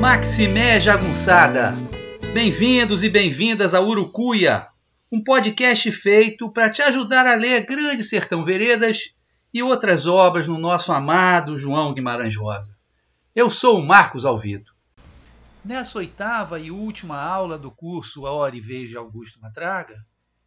Maximé 0.00 0.78
Jagunçada. 0.78 1.81
Bem-vindos 2.32 3.04
e 3.04 3.10
bem-vindas 3.10 3.74
a 3.74 3.80
Urucuia, 3.82 4.66
um 5.12 5.22
podcast 5.22 5.92
feito 5.92 6.50
para 6.50 6.70
te 6.70 6.80
ajudar 6.80 7.26
a 7.26 7.34
ler 7.34 7.66
Grande 7.66 8.02
Sertão 8.02 8.42
Veredas 8.42 9.14
e 9.52 9.62
outras 9.62 10.06
obras 10.06 10.48
no 10.48 10.56
nosso 10.56 10.92
amado 10.92 11.58
João 11.58 11.92
Guimarães 11.92 12.34
Rosa. 12.34 12.74
Eu 13.34 13.50
sou 13.50 13.78
o 13.78 13.86
Marcos 13.86 14.24
Alvito. 14.24 14.74
Nessa 15.62 15.98
oitava 15.98 16.58
e 16.58 16.70
última 16.70 17.20
aula 17.20 17.58
do 17.58 17.70
curso 17.70 18.26
A 18.26 18.30
Hora 18.30 18.56
e 18.56 18.62
Vez 18.62 18.88
de 18.88 18.96
Augusto 18.96 19.38
Matraga, 19.38 20.02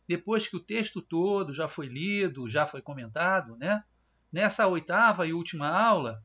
depois 0.07 0.47
que 0.47 0.57
o 0.57 0.63
texto 0.63 1.03
todo 1.03 1.53
já 1.53 1.67
foi 1.67 1.85
lido, 1.85 2.49
já 2.49 2.65
foi 2.65 2.81
comentado, 2.81 3.55
né? 3.57 3.83
Nessa 4.33 4.65
oitava 4.65 5.27
e 5.27 5.33
última 5.33 5.67
aula, 5.67 6.19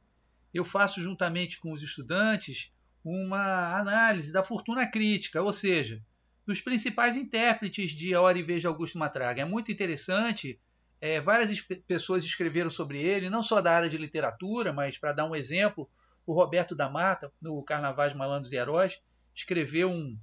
eu 0.55 0.65
faço 0.65 1.03
juntamente 1.03 1.61
com 1.61 1.71
os 1.71 1.83
estudantes 1.83 2.73
uma 3.05 3.77
análise 3.79 4.33
da 4.33 4.45
fortuna 4.45 4.87
crítica, 4.87 5.43
ou 5.43 5.53
seja, 5.53 6.03
dos 6.47 6.61
principais 6.61 7.17
intérpretes 7.17 7.93
de 7.93 8.15
A 8.15 8.21
Hora 8.21 8.39
e 8.39 8.43
de 8.43 8.67
Augusto 8.67 8.99
Matraga. 8.99 9.43
É 9.43 9.45
muito 9.45 9.73
interessante, 9.73 10.61
é, 11.01 11.21
várias 11.21 11.61
pessoas 11.87 12.25
escreveram 12.25 12.71
sobre 12.71 13.03
ele, 13.03 13.31
não 13.31 13.43
só 13.43 13.61
da 13.61 13.75
área 13.75 13.89
de 13.89 13.97
literatura, 13.97 14.73
mas 14.73 14.99
para 14.99 15.13
dar 15.13 15.27
um 15.27 15.35
exemplo, 15.35 15.89
o 16.27 16.35
Roberto 16.35 16.75
da 16.75 16.89
Mata, 16.89 17.33
no 17.41 17.63
Carnavais 17.63 18.15
Malandros 18.15 18.53
e 18.53 18.57
Heróis, 18.57 19.01
escreveu 19.35 19.91
um, 19.91 20.19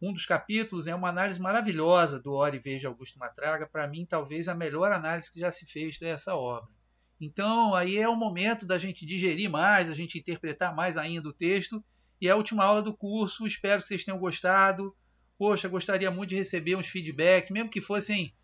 um 0.00 0.12
dos 0.12 0.26
capítulos, 0.26 0.86
é 0.86 0.94
uma 0.94 1.08
análise 1.08 1.40
maravilhosa 1.40 2.18
do 2.20 2.34
Hora 2.34 2.56
e 2.56 2.78
de 2.78 2.86
Augusto 2.86 3.18
Matraga, 3.18 3.66
para 3.66 3.86
mim 3.86 4.04
talvez 4.04 4.48
a 4.48 4.54
melhor 4.54 4.92
análise 4.92 5.32
que 5.32 5.40
já 5.40 5.50
se 5.50 5.66
fez 5.66 5.98
dessa 5.98 6.34
obra. 6.34 6.75
Então, 7.20 7.74
aí 7.74 7.96
é 7.96 8.08
o 8.08 8.16
momento 8.16 8.66
da 8.66 8.78
gente 8.78 9.06
digerir 9.06 9.50
mais, 9.50 9.88
da 9.88 9.94
gente 9.94 10.18
interpretar 10.18 10.74
mais 10.74 10.96
ainda 10.96 11.28
o 11.28 11.32
texto. 11.32 11.82
E 12.20 12.28
é 12.28 12.30
a 12.30 12.36
última 12.36 12.64
aula 12.64 12.82
do 12.82 12.94
curso. 12.94 13.46
Espero 13.46 13.80
que 13.80 13.88
vocês 13.88 14.04
tenham 14.04 14.18
gostado. 14.18 14.94
Poxa, 15.38 15.68
gostaria 15.68 16.10
muito 16.10 16.30
de 16.30 16.36
receber 16.36 16.76
uns 16.76 16.88
feedback, 16.88 17.52
mesmo 17.52 17.70
que 17.70 17.80
fossem 17.80 18.34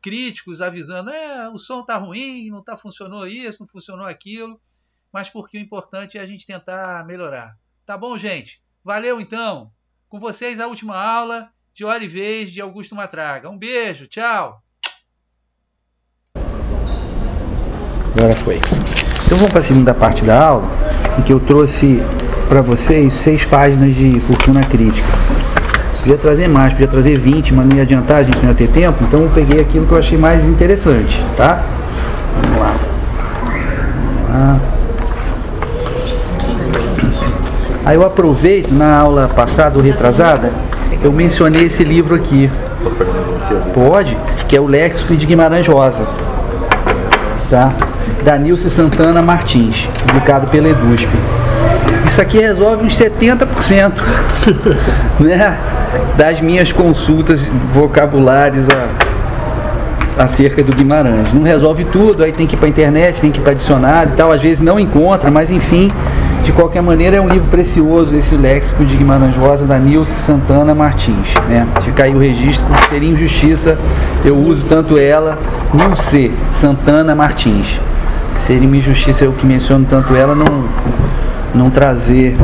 críticos 0.00 0.60
avisando: 0.60 1.10
é, 1.10 1.48
o 1.48 1.58
som 1.58 1.84
tá 1.84 1.96
ruim, 1.96 2.48
não 2.50 2.62
tá 2.62 2.76
funcionou 2.76 3.26
isso, 3.26 3.60
não 3.60 3.68
funcionou 3.68 4.06
aquilo. 4.06 4.60
Mas 5.12 5.30
porque 5.30 5.58
o 5.58 5.60
importante 5.60 6.18
é 6.18 6.20
a 6.20 6.26
gente 6.26 6.46
tentar 6.46 7.06
melhorar. 7.06 7.56
Tá 7.86 7.96
bom, 7.96 8.16
gente? 8.18 8.62
Valeu 8.84 9.20
então. 9.20 9.72
Com 10.08 10.20
vocês 10.20 10.60
a 10.60 10.66
última 10.66 10.96
aula 10.96 11.50
de 11.74 11.84
Hora 11.84 12.04
e 12.04 12.08
Vez 12.08 12.52
de 12.52 12.60
Augusto 12.60 12.94
Matraga. 12.94 13.48
Um 13.48 13.58
beijo, 13.58 14.06
tchau. 14.06 14.62
Agora 18.18 18.34
foi. 18.34 18.56
Então 18.56 19.38
vamos 19.38 19.52
para 19.52 19.60
a 19.60 19.64
segunda 19.64 19.94
parte 19.94 20.24
da 20.24 20.44
aula, 20.44 20.64
em 21.16 21.22
que 21.22 21.32
eu 21.32 21.38
trouxe 21.38 22.02
para 22.48 22.60
vocês 22.60 23.12
seis 23.12 23.44
páginas 23.44 23.94
de 23.94 24.18
fortuna 24.20 24.62
crítica. 24.62 25.06
Podia 26.00 26.16
trazer 26.16 26.48
mais, 26.48 26.72
podia 26.72 26.88
trazer 26.88 27.16
20, 27.16 27.54
mas 27.54 27.66
não 27.66 27.76
ia 27.76 27.82
adiantar, 27.82 28.16
a 28.16 28.22
gente 28.24 28.38
não 28.38 28.48
ia 28.48 28.54
ter 28.54 28.68
tempo, 28.68 29.04
então 29.04 29.20
eu 29.20 29.30
peguei 29.30 29.60
aquilo 29.60 29.86
que 29.86 29.92
eu 29.92 29.98
achei 29.98 30.18
mais 30.18 30.44
interessante, 30.46 31.22
tá? 31.36 31.62
Vamos 32.42 32.58
lá. 32.58 32.74
Vamos 34.26 34.30
lá. 34.30 34.60
Aí 37.84 37.94
eu 37.94 38.04
aproveito, 38.04 38.72
na 38.72 38.98
aula 38.98 39.28
passada 39.28 39.76
ou 39.76 39.84
retrasada, 39.84 40.50
eu 41.04 41.12
mencionei 41.12 41.66
esse 41.66 41.84
livro 41.84 42.16
aqui. 42.16 42.50
Posso 42.82 42.96
pegar 42.96 43.12
um 43.12 43.72
Pode, 43.72 44.16
que 44.48 44.56
é 44.56 44.60
o 44.60 44.66
Léxico 44.66 45.14
de 45.14 45.24
Guimarães 45.24 45.68
Rosa. 45.68 46.04
Tá? 47.48 47.72
Da 48.24 48.36
Nilce 48.36 48.70
Santana 48.70 49.22
Martins, 49.22 49.88
publicado 50.06 50.46
pela 50.48 50.68
EDUSP. 50.68 51.08
Isso 52.06 52.20
aqui 52.20 52.38
resolve 52.38 52.84
uns 52.84 52.98
70% 52.98 53.92
né, 55.20 55.58
das 56.16 56.40
minhas 56.40 56.72
consultas 56.72 57.40
vocabulares 57.74 58.64
a, 58.68 60.22
acerca 60.24 60.62
do 60.62 60.74
Guimarães. 60.74 61.32
Não 61.32 61.42
resolve 61.42 61.84
tudo, 61.84 62.24
aí 62.24 62.32
tem 62.32 62.46
que 62.46 62.54
ir 62.54 62.58
para 62.58 62.66
a 62.66 62.70
internet, 62.70 63.20
tem 63.20 63.30
que 63.30 63.38
ir 63.38 63.42
para 63.42 63.54
dicionário 63.54 64.12
e 64.12 64.16
tal, 64.16 64.32
às 64.32 64.40
vezes 64.40 64.60
não 64.60 64.80
encontra, 64.80 65.30
mas 65.30 65.50
enfim, 65.50 65.90
de 66.44 66.52
qualquer 66.52 66.82
maneira 66.82 67.16
é 67.16 67.20
um 67.20 67.28
livro 67.28 67.48
precioso 67.50 68.16
esse 68.16 68.34
léxico 68.34 68.84
de 68.84 68.96
Guimarães 68.96 69.36
Rosa 69.36 69.66
da 69.66 69.78
Nilce 69.78 70.12
Santana 70.26 70.74
Martins. 70.74 71.28
Né? 71.48 71.66
Fica 71.84 72.04
aí 72.04 72.14
o 72.14 72.18
registro, 72.18 72.64
seria 72.88 73.10
injustiça, 73.10 73.76
eu 74.24 74.36
uso 74.36 74.62
tanto 74.66 74.98
ela, 74.98 75.38
Nilce 75.74 76.32
Santana 76.52 77.14
Martins 77.14 77.78
seria 78.48 78.66
uma 78.66 78.78
injustiça 78.78 79.26
eu 79.26 79.32
que 79.32 79.44
menciono 79.44 79.86
tanto 79.88 80.16
ela 80.16 80.34
não, 80.34 80.64
não 81.54 81.68
trazer. 81.68 82.34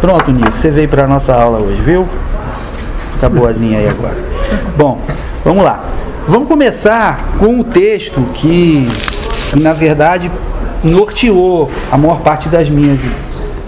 Pronto, 0.00 0.32
Nilson, 0.32 0.52
você 0.52 0.70
veio 0.70 0.88
para 0.88 1.06
nossa 1.06 1.34
aula 1.34 1.58
hoje, 1.58 1.82
viu? 1.82 2.08
Tá 3.20 3.28
boazinha 3.28 3.78
aí 3.78 3.88
agora. 3.88 4.16
Bom, 4.74 4.98
vamos 5.44 5.64
lá. 5.64 5.84
Vamos 6.26 6.48
começar 6.48 7.34
com 7.38 7.60
o 7.60 7.64
texto 7.64 8.22
que, 8.32 8.88
na 9.60 9.74
verdade, 9.74 10.30
norteou 10.82 11.70
a 11.90 11.98
maior 11.98 12.20
parte 12.20 12.48
das 12.48 12.70
minhas. 12.70 12.98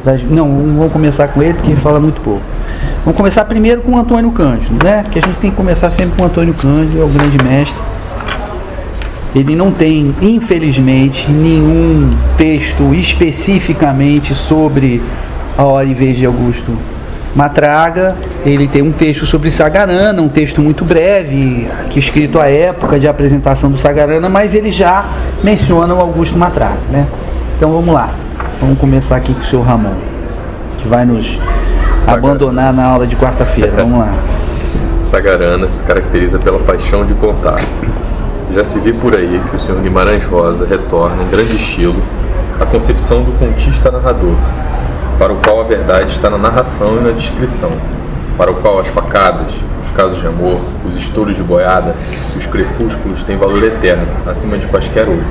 Das, 0.02 0.22
não, 0.22 0.48
não 0.48 0.78
vamos 0.78 0.92
começar 0.94 1.28
com 1.28 1.42
ele 1.42 1.52
porque 1.52 1.76
fala 1.76 2.00
muito 2.00 2.22
pouco. 2.22 2.40
Vamos 3.04 3.18
começar 3.18 3.44
primeiro 3.44 3.82
com 3.82 3.92
o 3.92 3.98
Antônio 3.98 4.30
Cândido, 4.30 4.82
né? 4.82 5.02
Porque 5.02 5.18
a 5.18 5.22
gente 5.22 5.38
tem 5.40 5.50
que 5.50 5.56
começar 5.56 5.90
sempre 5.90 6.16
com 6.16 6.22
o 6.22 6.26
Antônio 6.26 6.54
Cândido, 6.54 7.02
é 7.02 7.04
o 7.04 7.08
grande 7.08 7.36
mestre 7.44 7.76
ele 9.34 9.56
não 9.56 9.72
tem, 9.72 10.14
infelizmente, 10.22 11.28
nenhum 11.28 12.08
texto 12.38 12.94
especificamente 12.94 14.32
sobre 14.32 15.02
a 15.58 15.64
hora 15.64 15.92
vez 15.92 16.16
de 16.16 16.24
Augusto 16.24 16.70
Matraga. 17.34 18.14
Ele 18.46 18.68
tem 18.68 18.80
um 18.80 18.92
texto 18.92 19.26
sobre 19.26 19.50
Sagarana, 19.50 20.22
um 20.22 20.28
texto 20.28 20.60
muito 20.60 20.84
breve, 20.84 21.68
que 21.90 21.98
escrito 21.98 22.38
à 22.38 22.48
época 22.48 23.00
de 23.00 23.08
apresentação 23.08 23.70
do 23.70 23.78
Sagarana, 23.78 24.28
mas 24.28 24.54
ele 24.54 24.70
já 24.70 25.04
menciona 25.42 25.92
o 25.92 26.00
Augusto 26.00 26.38
Matraga. 26.38 26.78
Né? 26.88 27.04
Então 27.56 27.72
vamos 27.72 27.92
lá, 27.92 28.10
vamos 28.60 28.78
começar 28.78 29.16
aqui 29.16 29.34
com 29.34 29.40
o 29.40 29.44
senhor 29.44 29.62
Ramon, 29.62 29.94
que 30.80 30.86
vai 30.86 31.04
nos 31.04 31.38
Sagarana. 31.96 32.28
abandonar 32.28 32.72
na 32.72 32.84
aula 32.84 33.06
de 33.06 33.16
quarta-feira. 33.16 33.72
Vamos 33.78 33.98
lá. 33.98 34.14
Sagarana 35.10 35.68
se 35.68 35.82
caracteriza 35.82 36.38
pela 36.38 36.60
paixão 36.60 37.04
de 37.04 37.14
contar 37.14 37.60
já 38.52 38.64
se 38.64 38.78
vê 38.78 38.92
por 38.92 39.14
aí 39.14 39.40
que 39.50 39.56
o 39.56 39.58
Sr. 39.58 39.80
Guimarães 39.82 40.24
Rosa 40.24 40.66
retorna 40.66 41.22
em 41.22 41.28
grande 41.28 41.56
estilo 41.56 42.00
à 42.60 42.66
concepção 42.66 43.22
do 43.22 43.32
contista 43.38 43.90
narrador, 43.90 44.36
para 45.18 45.32
o 45.32 45.36
qual 45.36 45.60
a 45.60 45.64
verdade 45.64 46.12
está 46.12 46.28
na 46.28 46.38
narração 46.38 46.96
e 46.96 47.00
na 47.00 47.10
descrição, 47.10 47.70
para 48.36 48.50
o 48.50 48.56
qual 48.56 48.80
as 48.80 48.86
facadas, 48.88 49.52
os 49.82 49.90
casos 49.92 50.20
de 50.20 50.26
amor, 50.26 50.60
os 50.86 50.96
estouros 50.96 51.36
de 51.36 51.42
boiada 51.42 51.94
e 52.34 52.38
os 52.38 52.46
crepúsculos 52.46 53.22
têm 53.24 53.36
valor 53.36 53.62
eterno, 53.62 54.06
acima 54.26 54.58
de 54.58 54.66
quaisquer 54.66 55.08
outros. 55.08 55.26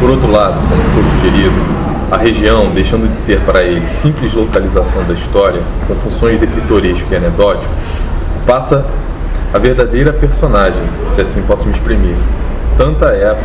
Por 0.00 0.10
outro 0.10 0.30
lado, 0.30 0.58
como 0.68 0.82
foi 0.82 1.02
sugerido, 1.16 1.88
a 2.10 2.16
região, 2.16 2.70
deixando 2.70 3.10
de 3.10 3.18
ser 3.18 3.40
para 3.40 3.62
ele 3.62 3.86
simples 3.90 4.32
localização 4.32 5.04
da 5.04 5.12
história, 5.12 5.60
com 5.86 5.94
funções 5.96 6.40
de 6.40 6.46
pitoresco 6.46 7.06
e 7.12 7.16
anedótico, 7.16 7.68
passa 8.46 8.84
a 9.52 9.58
verdadeira 9.58 10.12
personagem, 10.12 10.82
se 11.14 11.20
assim 11.20 11.42
posso 11.42 11.66
me 11.66 11.72
exprimir. 11.72 12.16
Tanta 12.76 13.06
é 13.06 13.36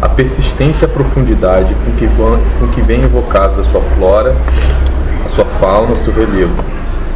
a 0.00 0.08
persistência 0.08 0.86
e 0.86 0.90
a 0.90 0.92
profundidade 0.92 1.74
com 1.84 1.92
que, 1.92 2.06
vão, 2.06 2.40
com 2.58 2.68
que 2.68 2.80
vem 2.80 3.02
evocados 3.02 3.58
a 3.58 3.70
sua 3.70 3.80
flora, 3.96 4.34
a 5.24 5.28
sua 5.28 5.44
fauna, 5.44 5.92
o 5.92 5.98
seu 5.98 6.12
relevo. 6.12 6.64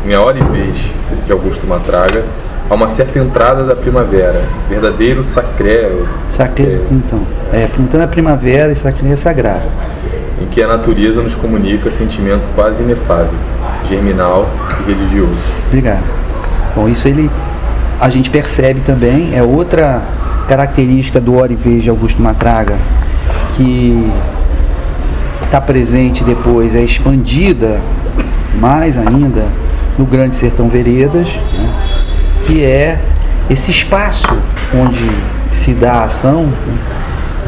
Em 0.06 0.14
A 0.14 0.20
Hora 0.20 0.38
e 0.38 0.44
Vez, 0.44 0.92
de 1.24 1.32
Augusto 1.32 1.66
Matraga, 1.66 2.22
há 2.68 2.74
uma 2.74 2.90
certa 2.90 3.18
entrada 3.18 3.64
da 3.64 3.74
primavera, 3.74 4.42
verdadeiro 4.68 5.24
sacré. 5.24 5.90
Sacré, 6.30 6.64
é, 6.64 6.86
então. 6.90 7.20
É, 7.52 7.66
pintando 7.66 8.04
a 8.04 8.06
primavera 8.06 8.70
e 8.70 8.76
sacré 8.76 9.10
é 9.10 9.16
sagrado. 9.16 9.64
Em 10.42 10.46
que 10.46 10.62
a 10.62 10.66
natureza 10.66 11.22
nos 11.22 11.34
comunica 11.34 11.90
sentimento 11.90 12.46
quase 12.54 12.82
inefável, 12.82 13.32
germinal 13.88 14.46
e 14.80 14.92
religioso. 14.92 15.40
Obrigado. 15.68 16.04
Bom, 16.76 16.88
isso 16.88 17.08
ele 17.08 17.30
a 18.00 18.08
gente 18.08 18.30
percebe 18.30 18.80
também, 18.80 19.34
é 19.34 19.42
outra 19.42 20.02
característica 20.48 21.20
do 21.20 21.34
Vez 21.56 21.82
de 21.82 21.90
Augusto 21.90 22.20
Matraga, 22.20 22.76
que 23.56 24.10
está 25.44 25.60
presente 25.60 26.22
depois, 26.24 26.74
é 26.74 26.82
expandida 26.82 27.80
mais 28.60 28.98
ainda 28.98 29.46
no 29.98 30.04
Grande 30.04 30.34
Sertão 30.34 30.68
Veredas, 30.68 31.28
né? 31.28 31.74
que 32.46 32.62
é 32.62 32.98
esse 33.48 33.70
espaço 33.70 34.36
onde 34.74 35.08
se 35.52 35.72
dá 35.72 35.92
a 35.92 36.04
ação. 36.04 36.48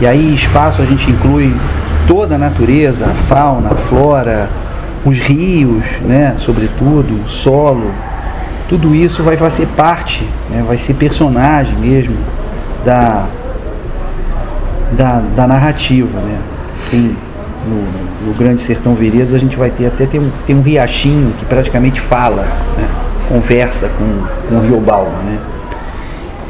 E 0.00 0.06
aí 0.06 0.34
espaço 0.34 0.82
a 0.82 0.84
gente 0.84 1.10
inclui 1.10 1.54
toda 2.06 2.36
a 2.36 2.38
natureza, 2.38 3.06
a 3.06 3.14
fauna, 3.26 3.70
a 3.72 3.74
flora, 3.74 4.48
os 5.04 5.18
rios, 5.18 5.84
né, 6.00 6.34
sobretudo, 6.38 7.24
o 7.24 7.28
solo. 7.28 7.90
Tudo 8.68 8.94
isso 8.94 9.22
vai 9.22 9.36
fazer 9.36 9.66
parte, 9.76 10.28
né, 10.50 10.64
vai 10.66 10.76
ser 10.76 10.94
personagem 10.94 11.76
mesmo 11.78 12.16
da, 12.84 13.26
da, 14.92 15.22
da 15.36 15.46
narrativa. 15.46 16.18
Né. 16.18 16.38
Tem, 16.90 17.16
no, 17.66 18.26
no, 18.28 18.34
Grande 18.34 18.62
Sertão 18.62 18.94
Veredas 18.94 19.34
a 19.34 19.38
gente 19.38 19.56
vai 19.56 19.70
ter 19.70 19.86
até 19.86 20.06
tem 20.06 20.20
um, 20.20 20.30
tem 20.46 20.56
um 20.56 20.62
riachinho 20.62 21.32
que 21.38 21.44
praticamente 21.44 22.00
fala, 22.00 22.42
né, 22.76 22.88
conversa 23.28 23.88
com, 23.88 24.48
com 24.48 24.56
o 24.56 24.60
Rio 24.60 24.80
Balma. 24.80 25.18
Né. 25.24 25.38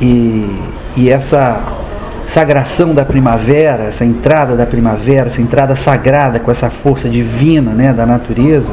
E, 0.01 0.63
e 0.97 1.11
essa 1.11 1.61
sagração 2.27 2.95
da 2.95 3.05
primavera, 3.05 3.85
essa 3.85 4.05
entrada 4.05 4.57
da 4.57 4.67
primavera, 4.67 5.29
essa 5.29 5.41
entrada 5.41 5.77
sagrada 5.77 6.39
com 6.39 6.51
essa 6.51 6.69
força 6.69 7.09
divina 7.09 7.73
né, 7.73 7.93
da 7.93 8.05
natureza, 8.05 8.73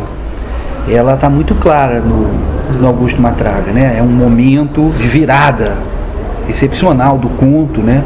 ela 0.89 1.13
está 1.13 1.29
muito 1.29 1.55
clara 1.55 1.99
no, 1.99 2.52
no 2.79 2.87
Augusto 2.87 3.21
Matraga. 3.21 3.71
Né? 3.71 3.95
É 3.97 4.01
um 4.01 4.07
momento 4.07 4.91
de 4.97 5.07
virada 5.07 5.77
excepcional 6.49 7.17
do 7.17 7.29
conto, 7.29 7.81
né? 7.81 8.03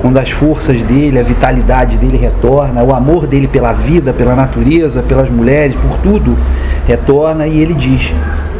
quando 0.00 0.18
as 0.18 0.30
forças 0.30 0.82
dele, 0.82 1.18
a 1.18 1.22
vitalidade 1.22 1.96
dele 1.96 2.16
retorna, 2.16 2.82
o 2.82 2.92
amor 2.94 3.26
dele 3.26 3.46
pela 3.46 3.72
vida, 3.72 4.12
pela 4.12 4.34
natureza, 4.34 5.02
pelas 5.02 5.30
mulheres, 5.30 5.76
por 5.76 5.96
tudo, 5.98 6.36
retorna 6.86 7.46
e 7.46 7.60
ele 7.60 7.74
diz, 7.74 8.12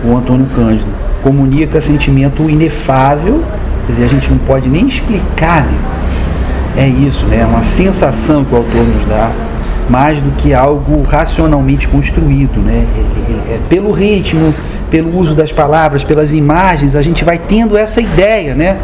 o 0.04 0.16
Antônio 0.16 0.46
Cândido, 0.54 0.90
comunica 1.22 1.80
sentimento 1.80 2.48
inefável, 2.48 3.42
quer 3.86 3.92
dizer, 3.92 4.04
a 4.04 4.08
gente 4.08 4.30
não 4.30 4.38
pode 4.38 4.68
nem 4.68 4.86
explicar 4.86 5.64
né? 5.64 5.78
é 6.76 6.86
isso, 6.86 7.26
né? 7.26 7.40
É 7.40 7.44
uma 7.44 7.62
sensação 7.62 8.44
que 8.44 8.54
o 8.54 8.58
autor 8.58 8.84
nos 8.84 9.06
dá, 9.06 9.30
mais 9.90 10.18
do 10.20 10.30
que 10.36 10.54
algo 10.54 11.02
racionalmente 11.02 11.86
construído, 11.88 12.60
né? 12.60 12.86
É, 12.96 13.52
é, 13.52 13.54
é, 13.54 13.60
pelo 13.68 13.92
ritmo, 13.92 14.54
pelo 14.92 15.18
uso 15.18 15.34
das 15.34 15.50
palavras, 15.50 16.04
pelas 16.04 16.34
imagens, 16.34 16.94
a 16.94 17.00
gente 17.00 17.24
vai 17.24 17.38
tendo 17.38 17.78
essa 17.78 17.98
ideia, 17.98 18.54
né? 18.54 18.76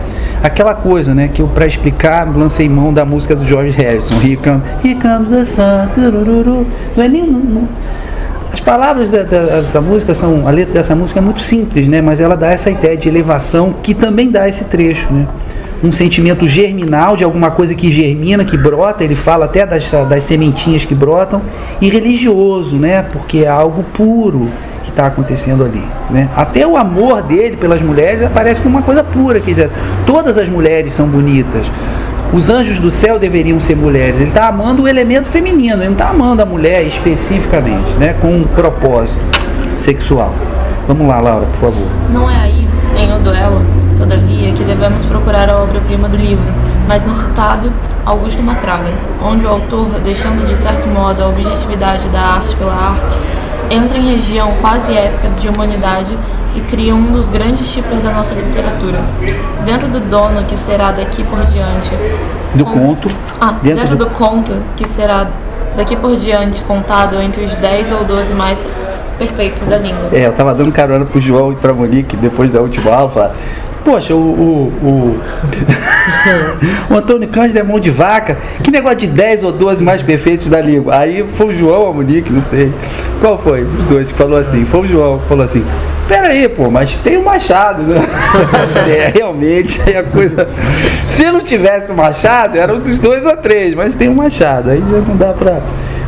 Aquela 0.43 0.75
coisa, 0.75 1.14
né? 1.14 1.28
Que 1.32 1.43
eu, 1.43 1.49
para 1.49 1.66
explicar, 1.66 2.26
lancei 2.34 2.66
mão 2.66 2.94
da 2.94 3.05
música 3.05 3.37
do 3.37 3.46
George 3.46 3.72
Harrison, 3.72 4.14
Here, 4.14 4.38
come, 4.38 4.62
Here 4.82 4.99
Comes 4.99 5.28
the 5.28 5.44
Sun, 5.44 5.88
turururu. 5.93 6.66
não 6.96 7.05
é. 7.05 7.08
Não, 7.08 7.69
as 8.50 8.60
palavras 8.60 9.10
dessa 9.10 9.82
música 9.82 10.14
são, 10.14 10.49
a 10.49 10.50
letra 10.50 10.72
dessa 10.72 10.96
música 10.96 11.20
é 11.20 11.22
muito 11.22 11.43
simples, 11.43 11.87
né? 11.87 12.00
Mas 12.00 12.20
ela 12.20 12.34
dá 12.34 12.50
essa 12.50 12.70
ideia 12.70 12.96
de 12.96 13.06
elevação 13.06 13.75
que 13.82 13.93
também 13.93 14.31
dá 14.31 14.49
esse 14.49 14.64
trecho, 14.64 15.12
né? 15.12 15.26
um 15.84 15.93
sentimento 15.93 16.49
germinal 16.49 17.16
de 17.16 17.22
alguma 17.22 17.52
coisa 17.52 17.72
que 17.72 17.93
germina, 17.93 18.44
que 18.44 18.56
brota, 18.56 19.05
ele 19.05 19.14
fala 19.14 19.44
até 19.44 19.64
das, 19.64 19.88
das 20.08 20.25
sementinhas 20.25 20.84
que 20.84 20.93
brotam, 20.93 21.40
e 21.81 21.88
religioso, 21.88 22.76
né? 22.76 23.05
Porque 23.12 23.44
é 23.44 23.49
algo 23.49 23.84
puro 23.94 24.49
está 24.99 25.06
acontecendo 25.06 25.65
ali. 25.65 25.85
Né? 26.11 26.29
Até 26.37 26.67
o 26.67 26.77
amor 26.77 27.23
dele 27.23 27.56
pelas 27.56 27.81
mulheres 27.81 28.25
aparece 28.25 28.61
como 28.61 28.77
uma 28.77 28.83
coisa 28.83 29.05
pura, 29.05 29.39
quer 29.39 29.50
dizer, 29.53 29.71
todas 30.05 30.37
as 30.37 30.49
mulheres 30.49 30.93
são 30.93 31.06
bonitas. 31.06 31.67
Os 32.33 32.50
anjos 32.50 32.79
do 32.79 32.91
céu 32.91 33.19
deveriam 33.19 33.61
ser 33.61 33.77
mulheres. 33.77 34.17
Ele 34.17 34.29
está 34.29 34.49
amando 34.49 34.83
o 34.83 34.89
elemento 34.89 35.29
feminino, 35.29 35.77
ele 35.77 35.87
não 35.87 35.93
está 35.93 36.11
amando 36.11 36.43
a 36.43 36.47
mulher 36.47 36.83
especificamente, 36.83 37.91
né? 37.99 38.17
com 38.21 38.29
um 38.29 38.45
propósito 38.45 39.19
sexual. 39.81 40.35
Vamos 40.89 41.06
lá, 41.06 41.21
Laura, 41.21 41.47
por 41.47 41.71
favor. 41.71 41.87
Não 42.12 42.29
é 42.29 42.37
aí, 42.37 42.69
em 42.99 43.15
o 43.15 43.19
duelo, 43.21 43.62
todavia, 43.97 44.53
que 44.53 44.65
devemos 44.65 45.05
procurar 45.05 45.49
a 45.49 45.62
obra-prima 45.62 46.09
do 46.09 46.17
livro, 46.17 46.44
mas 46.89 47.05
no 47.05 47.15
citado 47.15 47.73
Augusto 48.05 48.43
Matraga, 48.43 48.93
onde 49.23 49.47
o 49.47 49.49
autor, 49.49 49.89
deixando 50.03 50.47
de 50.47 50.56
certo 50.56 50.89
modo 50.89 51.23
a 51.23 51.29
objetividade 51.29 52.09
da 52.09 52.21
arte 52.21 52.56
pela 52.56 52.75
arte, 52.75 53.19
entra 53.70 53.99
em 53.99 54.15
região 54.15 54.55
quase 54.61 54.93
épica 54.93 55.29
de 55.38 55.49
humanidade 55.49 56.17
e 56.55 56.61
cria 56.62 56.94
um 56.94 57.12
dos 57.12 57.29
grandes 57.29 57.73
tipos 57.73 58.03
da 58.03 58.11
nossa 58.11 58.35
literatura. 58.35 58.99
Dentro 59.65 59.88
do 59.88 60.00
dono 60.00 60.44
que 60.44 60.56
será 60.56 60.91
daqui 60.91 61.23
por 61.25 61.41
diante. 61.47 61.94
Do 62.55 62.65
com... 62.65 62.73
conto? 62.73 63.11
Ah, 63.41 63.55
dentro, 63.62 63.81
dentro 63.81 63.97
do... 63.97 64.05
do 64.06 64.11
conto 64.11 64.56
que 64.76 64.88
será 64.88 65.29
daqui 65.76 65.94
por 65.94 66.17
diante 66.17 66.62
contado 66.62 67.20
entre 67.20 67.44
os 67.44 67.56
10 67.56 67.93
ou 67.93 68.05
12 68.05 68.35
mais 68.35 68.61
perfeitos 69.19 69.67
da 69.67 69.76
língua. 69.76 70.09
É, 70.12 70.26
eu 70.26 70.32
tava 70.32 70.55
dando 70.55 70.73
carona 70.73 71.05
pro 71.05 71.20
João 71.20 71.53
e 71.53 71.56
pra 71.56 71.73
Monique 71.73 72.17
depois 72.17 72.53
da 72.53 72.61
última 72.61 72.93
aula, 72.93 73.35
Poxa, 73.85 74.15
o, 74.15 74.19
o, 74.19 74.73
o, 74.83 75.21
o 76.93 76.97
Antônio 76.97 77.29
Cândido 77.29 77.59
é 77.59 77.63
mão 77.63 77.81
de 77.81 77.91
vaca. 77.91 78.37
Que 78.63 78.71
negócio 78.71 78.99
de 78.99 79.07
10 79.07 79.45
ou 79.45 79.53
12 79.53 79.83
mais 79.83 80.03
perfeitos 80.03 80.49
da 80.49 80.61
língua? 80.61 80.97
Aí 80.97 81.25
foi 81.37 81.47
o 81.47 81.59
João 81.59 81.81
ou 81.81 81.91
a 81.91 81.93
Monique, 81.93 82.33
não 82.33 82.43
sei. 82.45 82.73
Qual 83.21 83.39
foi? 83.39 83.63
Os 83.63 83.85
dois 83.87 84.11
que 84.11 84.19
falou 84.19 84.39
assim. 84.39 84.65
Foi 84.67 84.81
o 84.81 84.87
João 84.87 85.19
que 85.19 85.29
falou 85.29 85.45
assim. 85.45 85.65
Pera 86.07 86.29
aí, 86.29 86.49
pô, 86.49 86.71
mas 86.71 86.97
tem 86.97 87.17
o 87.17 87.25
Machado, 87.25 87.83
né? 87.83 88.01
é, 88.89 89.13
realmente, 89.15 89.81
aí 89.87 89.97
a 89.97 90.03
coisa. 90.03 90.49
Se 91.07 91.25
não 91.25 91.41
tivesse 91.41 91.93
o 91.93 91.95
Machado, 91.97 92.57
era 92.57 92.75
um 92.75 92.81
dos 92.81 92.99
dois 92.99 93.25
ou 93.25 93.37
três, 93.37 93.75
mas 93.75 93.95
tem 93.95 94.09
o 94.09 94.15
Machado. 94.15 94.71
Aí 94.71 94.81
já 94.81 95.01
não 95.01 95.17
dá 95.17 95.33
pra. 95.33 95.61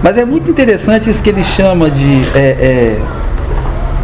Mas 0.03 0.17
é 0.17 0.25
muito 0.25 0.51
interessante 0.51 1.11
isso 1.11 1.23
que 1.23 1.29
ele 1.29 1.45
chama 1.45 1.91
de. 1.91 2.23
É, 2.35 2.41
é 2.41 3.01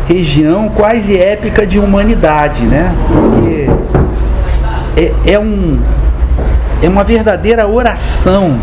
região 0.08 0.68
quase 0.68 1.18
épica 1.18 1.66
de 1.66 1.78
humanidade, 1.78 2.62
né? 2.64 2.94
Porque 3.08 3.55
é, 4.96 5.12
é, 5.26 5.38
um, 5.38 5.78
é 6.82 6.88
uma 6.88 7.04
verdadeira 7.04 7.66
oração, 7.66 8.56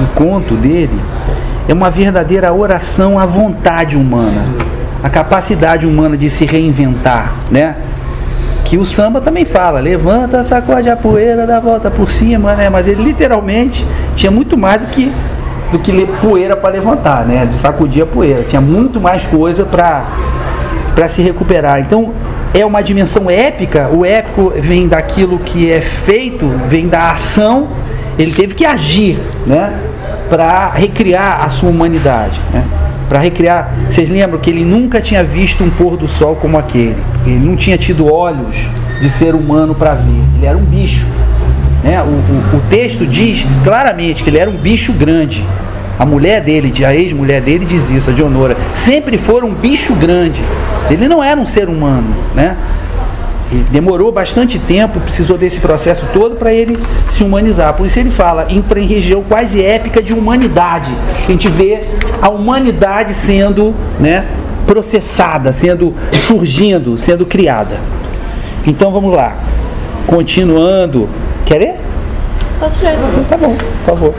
o 0.00 0.06
conto 0.14 0.54
dele 0.54 1.00
é 1.68 1.72
uma 1.72 1.90
verdadeira 1.90 2.52
oração 2.52 3.18
à 3.18 3.26
vontade 3.26 3.96
humana, 3.96 4.44
a 5.02 5.08
capacidade 5.08 5.86
humana 5.86 6.16
de 6.16 6.30
se 6.30 6.44
reinventar, 6.44 7.32
né? 7.50 7.76
Que 8.64 8.76
o 8.76 8.84
samba 8.84 9.20
também 9.20 9.44
fala, 9.46 9.80
levanta, 9.80 10.44
sacode 10.44 10.90
a 10.90 10.96
poeira, 10.96 11.46
dá 11.46 11.56
a 11.56 11.60
volta 11.60 11.90
por 11.90 12.10
cima, 12.10 12.54
né? 12.54 12.68
Mas 12.68 12.86
ele 12.86 13.02
literalmente 13.02 13.86
tinha 14.14 14.30
muito 14.30 14.56
mais 14.56 14.80
do 14.80 14.86
que 14.88 15.12
do 15.70 15.78
que 15.78 16.06
poeira 16.22 16.56
para 16.56 16.70
levantar, 16.70 17.26
né? 17.26 17.44
De 17.44 17.56
sacudir 17.58 18.02
a 18.02 18.06
poeira. 18.06 18.44
Tinha 18.44 18.60
muito 18.60 19.00
mais 19.00 19.26
coisa 19.26 19.64
para 19.64 20.04
para 20.94 21.08
se 21.08 21.22
recuperar. 21.22 21.80
Então 21.80 22.12
é 22.54 22.64
uma 22.64 22.82
dimensão 22.82 23.30
épica, 23.30 23.88
o 23.92 24.04
épico 24.04 24.52
vem 24.56 24.88
daquilo 24.88 25.38
que 25.38 25.70
é 25.70 25.80
feito, 25.80 26.48
vem 26.68 26.88
da 26.88 27.12
ação, 27.12 27.68
ele 28.18 28.32
teve 28.32 28.54
que 28.54 28.64
agir, 28.64 29.18
né? 29.46 29.78
Para 30.28 30.70
recriar 30.70 31.44
a 31.44 31.48
sua 31.48 31.70
humanidade, 31.70 32.40
né? 32.52 32.64
Para 33.08 33.20
recriar. 33.20 33.72
Vocês 33.90 34.10
lembram 34.10 34.38
que 34.38 34.50
ele 34.50 34.64
nunca 34.64 35.00
tinha 35.00 35.22
visto 35.24 35.62
um 35.64 35.70
pôr 35.70 35.96
do 35.96 36.08
sol 36.08 36.36
como 36.36 36.58
aquele. 36.58 36.96
Ele 37.24 37.38
não 37.38 37.56
tinha 37.56 37.78
tido 37.78 38.12
olhos 38.12 38.56
de 39.00 39.08
ser 39.08 39.34
humano 39.34 39.74
para 39.74 39.94
ver. 39.94 40.22
Ele 40.36 40.46
era 40.46 40.58
um 40.58 40.64
bicho. 40.64 41.06
Né? 41.82 42.02
O, 42.02 42.06
o, 42.06 42.58
o 42.58 42.60
texto 42.68 43.06
diz 43.06 43.46
claramente 43.64 44.22
que 44.22 44.28
ele 44.28 44.38
era 44.38 44.50
um 44.50 44.56
bicho 44.56 44.92
grande. 44.92 45.42
A 45.98 46.06
mulher 46.06 46.42
dele, 46.42 46.72
a 46.84 46.94
ex-mulher 46.94 47.40
dele, 47.40 47.66
diz 47.66 47.90
isso, 47.90 48.10
a 48.10 48.12
Dionora. 48.12 48.56
Sempre 48.74 49.18
foi 49.18 49.42
um 49.42 49.52
bicho 49.52 49.94
grande. 49.94 50.40
Ele 50.90 51.08
não 51.08 51.22
era 51.22 51.40
um 51.40 51.46
ser 51.46 51.68
humano, 51.68 52.14
né? 52.34 52.56
Ele 53.50 53.64
demorou 53.70 54.12
bastante 54.12 54.58
tempo, 54.58 55.00
precisou 55.00 55.38
desse 55.38 55.58
processo 55.58 56.04
todo 56.12 56.36
para 56.36 56.52
ele 56.52 56.78
se 57.10 57.24
humanizar. 57.24 57.72
Por 57.74 57.86
isso 57.86 57.98
ele 57.98 58.10
fala, 58.10 58.46
entra 58.50 58.78
em 58.78 58.86
região 58.86 59.24
quase 59.26 59.62
épica 59.62 60.02
de 60.02 60.12
humanidade. 60.12 60.92
A 61.16 61.30
gente 61.30 61.48
vê 61.48 61.82
a 62.20 62.28
humanidade 62.28 63.14
sendo 63.14 63.74
né, 63.98 64.24
processada, 64.66 65.50
sendo 65.52 65.94
surgindo, 66.26 66.98
sendo 66.98 67.24
criada. 67.24 67.78
Então 68.66 68.92
vamos 68.92 69.16
lá. 69.16 69.36
Continuando. 70.06 71.08
Quer 71.46 71.58
ler? 71.58 71.74
Pode 72.60 72.82
ler. 72.82 72.96
Tá 73.30 73.36
bom, 73.36 73.56
por 73.56 73.96
favor. 73.96 74.14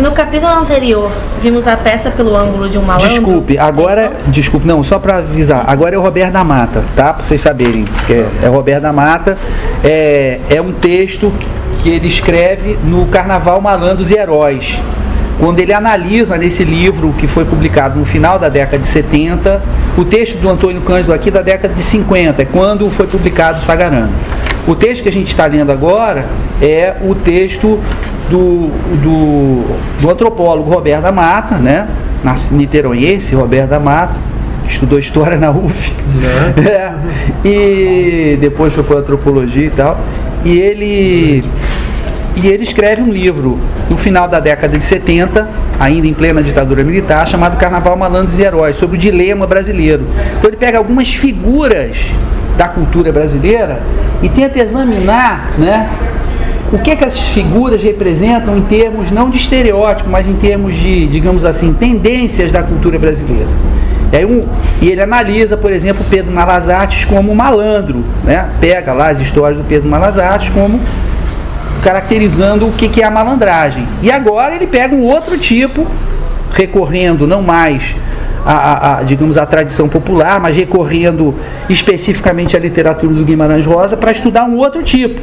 Se 0.00 0.04
no 0.04 0.12
capítulo 0.12 0.50
anterior 0.50 1.12
vimos 1.42 1.66
a 1.66 1.76
peça 1.76 2.10
pelo 2.10 2.34
ângulo 2.34 2.70
de 2.70 2.78
um 2.78 2.82
malandro. 2.82 3.10
Desculpe, 3.10 3.58
agora. 3.58 4.12
Desculpe, 4.28 4.66
não, 4.66 4.82
só 4.82 4.98
para 4.98 5.18
avisar. 5.18 5.62
Agora 5.66 5.94
é 5.94 5.98
o 5.98 6.00
Roberto 6.00 6.32
da 6.32 6.42
Mata, 6.42 6.82
tá? 6.96 7.12
Para 7.12 7.22
vocês 7.22 7.38
saberem. 7.38 7.84
É, 8.08 8.46
é 8.46 8.48
o 8.48 8.52
Roberto 8.52 8.80
da 8.80 8.94
Mata. 8.94 9.36
É, 9.84 10.40
é 10.48 10.58
um 10.58 10.72
texto 10.72 11.30
que 11.82 11.90
ele 11.90 12.08
escreve 12.08 12.78
no 12.82 13.08
Carnaval 13.08 13.60
Malandros 13.60 14.10
e 14.10 14.16
Heróis. 14.16 14.78
Quando 15.38 15.60
ele 15.60 15.74
analisa 15.74 16.38
nesse 16.38 16.64
livro 16.64 17.14
que 17.18 17.26
foi 17.26 17.44
publicado 17.44 18.00
no 18.00 18.06
final 18.06 18.38
da 18.38 18.48
década 18.48 18.78
de 18.78 18.88
70, 18.88 19.60
o 19.98 20.04
texto 20.06 20.38
do 20.38 20.48
Antônio 20.48 20.80
Cândido 20.80 21.12
aqui 21.12 21.30
da 21.30 21.42
década 21.42 21.74
de 21.74 21.82
50, 21.82 22.40
é 22.40 22.46
quando 22.46 22.88
foi 22.88 23.06
publicado 23.06 23.58
o 23.58 23.62
Sagarano. 23.62 24.14
O 24.66 24.74
texto 24.74 25.02
que 25.02 25.10
a 25.10 25.12
gente 25.12 25.28
está 25.28 25.44
lendo 25.44 25.70
agora 25.70 26.24
é 26.62 26.96
o 27.02 27.14
texto 27.14 27.78
do, 28.30 28.68
do, 29.02 29.76
do 30.00 30.10
antropólogo 30.10 30.70
Roberto 30.70 31.02
da 31.02 31.12
Mata, 31.12 31.56
né? 31.56 31.88
niteroense 32.52 33.34
Roberto 33.34 33.70
da 33.70 33.80
Mata, 33.80 34.14
estudou 34.68 34.98
história 34.98 35.36
na 35.36 35.50
UF. 35.50 35.94
Né? 36.14 36.54
É, 36.70 36.92
e 37.44 38.36
depois 38.40 38.72
foi 38.72 38.84
para 38.84 38.98
antropologia 38.98 39.66
e 39.66 39.70
tal. 39.70 39.98
E 40.44 40.58
ele 40.58 41.44
e 42.36 42.46
ele 42.46 42.62
escreve 42.62 43.02
um 43.02 43.10
livro 43.10 43.58
no 43.88 43.98
final 43.98 44.28
da 44.28 44.38
década 44.38 44.78
de 44.78 44.84
70, 44.84 45.48
ainda 45.78 46.06
em 46.06 46.14
plena 46.14 46.42
ditadura 46.42 46.84
militar, 46.84 47.26
chamado 47.26 47.58
Carnaval 47.58 47.96
Malandros 47.96 48.38
e 48.38 48.42
Heróis, 48.42 48.76
sobre 48.76 48.96
o 48.96 49.00
dilema 49.00 49.46
brasileiro. 49.46 50.04
Então 50.38 50.48
ele 50.48 50.56
pega 50.56 50.78
algumas 50.78 51.12
figuras 51.12 51.98
da 52.56 52.68
cultura 52.68 53.12
brasileira 53.12 53.80
e 54.22 54.28
tenta 54.28 54.60
examinar 54.60 55.52
né, 55.58 55.90
o 56.72 56.78
que, 56.78 56.94
que 56.94 57.04
essas 57.04 57.18
figuras 57.18 57.82
representam 57.82 58.56
em 58.56 58.62
termos 58.62 59.10
não 59.10 59.28
de 59.28 59.38
estereótipo, 59.38 60.08
mas 60.08 60.28
em 60.28 60.34
termos 60.34 60.76
de, 60.76 61.06
digamos 61.08 61.44
assim, 61.44 61.72
tendências 61.72 62.52
da 62.52 62.62
cultura 62.62 62.98
brasileira. 62.98 63.48
E, 64.12 64.16
aí 64.16 64.24
um, 64.24 64.46
e 64.80 64.88
ele 64.88 65.02
analisa, 65.02 65.56
por 65.56 65.72
exemplo, 65.72 66.04
Pedro 66.08 66.32
Malazates 66.32 67.04
como 67.04 67.34
malandro, 67.34 68.04
né? 68.24 68.48
pega 68.60 68.92
lá 68.92 69.10
as 69.10 69.18
histórias 69.18 69.58
do 69.58 69.64
Pedro 69.64 69.88
Malazates 69.88 70.48
como 70.50 70.80
caracterizando 71.82 72.66
o 72.66 72.72
que, 72.72 72.88
que 72.88 73.02
é 73.02 73.04
a 73.04 73.10
malandragem. 73.10 73.86
E 74.02 74.10
agora 74.10 74.54
ele 74.54 74.66
pega 74.66 74.94
um 74.94 75.04
outro 75.04 75.38
tipo, 75.38 75.86
recorrendo 76.52 77.26
não 77.26 77.42
mais 77.42 77.94
a, 78.44 78.52
a, 78.52 78.98
a, 78.98 79.02
digamos, 79.02 79.36
a 79.36 79.46
tradição 79.46 79.88
popular, 79.88 80.38
mas 80.40 80.56
recorrendo 80.56 81.34
especificamente 81.68 82.56
à 82.56 82.60
literatura 82.60 83.12
do 83.12 83.24
Guimarães 83.24 83.66
Rosa 83.66 83.96
para 83.96 84.10
estudar 84.10 84.44
um 84.44 84.56
outro 84.56 84.82
tipo, 84.82 85.22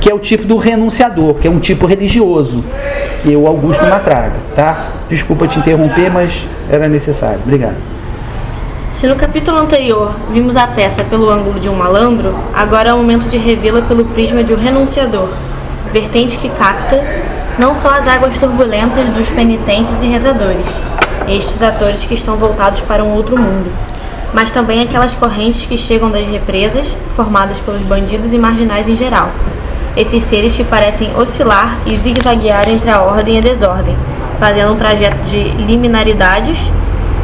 que 0.00 0.10
é 0.10 0.14
o 0.14 0.18
tipo 0.18 0.44
do 0.44 0.56
renunciador, 0.56 1.34
que 1.34 1.48
é 1.48 1.50
um 1.50 1.58
tipo 1.58 1.86
religioso, 1.86 2.64
que 3.22 3.34
o 3.36 3.46
Augusto 3.46 3.84
Matraga, 3.84 4.36
tá? 4.54 4.92
Desculpa 5.08 5.46
te 5.46 5.58
interromper, 5.58 6.10
mas 6.10 6.32
era 6.70 6.88
necessário. 6.88 7.40
Obrigado. 7.44 7.76
Se 8.96 9.06
no 9.06 9.16
capítulo 9.16 9.58
anterior 9.58 10.14
vimos 10.32 10.56
a 10.56 10.66
peça 10.66 11.04
pelo 11.04 11.30
ângulo 11.30 11.60
de 11.60 11.68
um 11.68 11.74
malandro, 11.74 12.34
agora 12.54 12.88
é 12.88 12.94
o 12.94 12.96
momento 12.96 13.28
de 13.28 13.36
revê-la 13.36 13.82
pelo 13.82 14.04
prisma 14.06 14.42
de 14.42 14.54
um 14.54 14.56
renunciador, 14.56 15.28
vertente 15.92 16.38
que 16.38 16.48
capta 16.48 17.04
não 17.58 17.74
só 17.74 17.90
as 17.90 18.06
águas 18.06 18.38
turbulentas 18.38 19.08
dos 19.10 19.28
penitentes 19.30 20.02
e 20.02 20.06
rezadores, 20.06 20.66
estes 21.28 21.62
atores 21.62 22.04
que 22.04 22.14
estão 22.14 22.36
voltados 22.36 22.80
para 22.80 23.02
um 23.02 23.14
outro 23.14 23.36
mundo, 23.36 23.70
mas 24.32 24.50
também 24.50 24.82
aquelas 24.82 25.14
correntes 25.14 25.64
que 25.64 25.76
chegam 25.76 26.10
das 26.10 26.26
represas, 26.26 26.86
formadas 27.14 27.58
pelos 27.60 27.82
bandidos 27.82 28.32
e 28.32 28.38
marginais 28.38 28.88
em 28.88 28.96
geral. 28.96 29.30
Esses 29.96 30.24
seres 30.24 30.54
que 30.54 30.62
parecem 30.62 31.16
oscilar 31.16 31.78
e 31.86 31.96
zigue-zaguear 31.96 32.68
entre 32.68 32.90
a 32.90 33.00
ordem 33.00 33.36
e 33.36 33.38
a 33.38 33.40
desordem, 33.40 33.96
fazendo 34.38 34.74
um 34.74 34.76
trajeto 34.76 35.16
de 35.22 35.38
liminaridades 35.38 36.58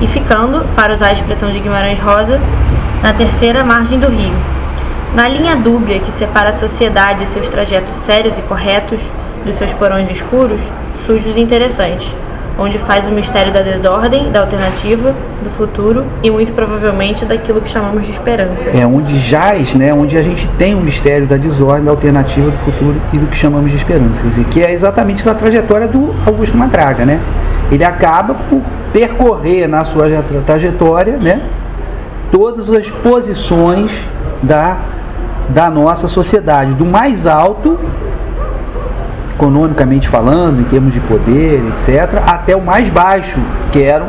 e 0.00 0.06
ficando, 0.06 0.64
para 0.74 0.94
usar 0.94 1.08
a 1.08 1.12
expressão 1.12 1.52
de 1.52 1.58
Guimarães 1.58 2.00
Rosa, 2.00 2.40
na 3.02 3.12
terceira 3.12 3.62
margem 3.62 3.98
do 3.98 4.08
rio, 4.08 4.32
na 5.14 5.28
linha 5.28 5.54
dúbia 5.54 5.98
que 5.98 6.10
separa 6.12 6.48
a 6.48 6.56
sociedade 6.56 7.24
e 7.24 7.26
seus 7.26 7.50
trajetos 7.50 7.94
sérios 8.06 8.38
e 8.38 8.42
corretos 8.42 9.00
dos 9.44 9.56
seus 9.56 9.72
porões 9.74 10.10
escuros, 10.10 10.60
sujos 11.04 11.36
e 11.36 11.40
interessantes, 11.40 12.10
onde 12.58 12.78
faz 12.78 13.06
o 13.08 13.10
mistério 13.10 13.52
da 13.52 13.60
desordem, 13.60 14.30
da 14.30 14.40
alternativa, 14.40 15.14
do 15.42 15.50
futuro 15.50 16.04
e 16.22 16.30
muito 16.30 16.52
provavelmente 16.52 17.24
daquilo 17.24 17.60
que 17.60 17.70
chamamos 17.70 18.04
de 18.04 18.12
esperança. 18.12 18.68
É 18.68 18.86
onde 18.86 19.18
jaz, 19.18 19.74
né, 19.74 19.92
onde 19.92 20.16
a 20.16 20.22
gente 20.22 20.46
tem 20.58 20.74
o 20.74 20.80
mistério 20.80 21.26
da 21.26 21.36
desordem, 21.36 21.84
da 21.84 21.90
alternativa, 21.90 22.50
do 22.50 22.58
futuro 22.58 22.96
e 23.12 23.18
do 23.18 23.26
que 23.26 23.36
chamamos 23.36 23.70
de 23.70 23.76
esperança, 23.76 24.24
e 24.38 24.44
que 24.44 24.62
é 24.62 24.72
exatamente 24.72 25.20
essa 25.20 25.34
trajetória 25.34 25.88
do 25.88 26.14
Augusto 26.26 26.56
Matraga, 26.56 27.04
né? 27.04 27.20
Ele 27.70 27.84
acaba 27.84 28.34
por 28.34 28.60
percorrer 28.92 29.66
na 29.66 29.82
sua 29.82 30.06
trajetória, 30.44 31.16
né, 31.16 31.40
todas 32.30 32.70
as 32.70 32.88
posições 32.90 33.90
da 34.42 34.76
da 35.48 35.68
nossa 35.68 36.06
sociedade, 36.06 36.74
do 36.74 36.86
mais 36.86 37.26
alto, 37.26 37.78
economicamente 39.42 40.08
falando, 40.08 40.60
em 40.60 40.64
termos 40.64 40.94
de 40.94 41.00
poder, 41.00 41.60
etc., 41.70 42.22
até 42.24 42.54
o 42.54 42.62
mais 42.62 42.88
baixo, 42.88 43.40
que 43.72 43.82
eram, 43.82 44.06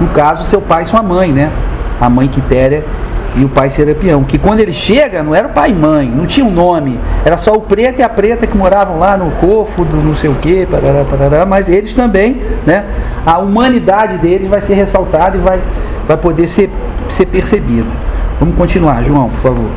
no 0.00 0.06
caso, 0.08 0.44
seu 0.44 0.60
pai 0.60 0.84
e 0.84 0.86
sua 0.86 1.02
mãe, 1.02 1.32
né? 1.32 1.50
A 2.00 2.08
mãe 2.08 2.28
Quitéria 2.28 2.84
e 3.36 3.44
o 3.44 3.48
pai 3.48 3.68
Serapião. 3.68 4.22
Que 4.22 4.38
quando 4.38 4.60
ele 4.60 4.72
chega, 4.72 5.22
não 5.24 5.34
era 5.34 5.48
pai 5.48 5.70
e 5.70 5.74
mãe, 5.74 6.08
não 6.08 6.24
tinha 6.24 6.46
um 6.46 6.52
nome, 6.52 7.00
era 7.24 7.36
só 7.36 7.52
o 7.52 7.60
preto 7.60 7.98
e 7.98 8.02
a 8.02 8.08
preta 8.08 8.46
que 8.46 8.56
moravam 8.56 8.98
lá 8.98 9.16
no 9.16 9.30
cofo, 9.32 9.84
do 9.84 9.96
não 9.96 10.14
sei 10.14 10.30
o 10.30 10.34
quê, 10.36 10.66
parará, 10.70 11.04
parará, 11.04 11.46
mas 11.46 11.68
eles 11.68 11.92
também, 11.92 12.40
né? 12.64 12.84
A 13.24 13.38
humanidade 13.38 14.18
deles 14.18 14.48
vai 14.48 14.60
ser 14.60 14.74
ressaltada 14.74 15.36
e 15.36 15.40
vai, 15.40 15.60
vai 16.06 16.16
poder 16.16 16.46
ser, 16.46 16.70
ser 17.10 17.26
percebido. 17.26 17.88
Vamos 18.38 18.56
continuar, 18.56 19.02
João, 19.02 19.30
por 19.30 19.38
favor. 19.38 19.70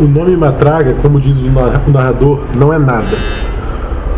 O 0.00 0.04
nome 0.04 0.36
Matraga, 0.36 0.94
como 1.02 1.20
diz 1.20 1.36
o 1.36 1.90
narrador, 1.90 2.40
não 2.54 2.72
é 2.72 2.78
nada. 2.78 3.04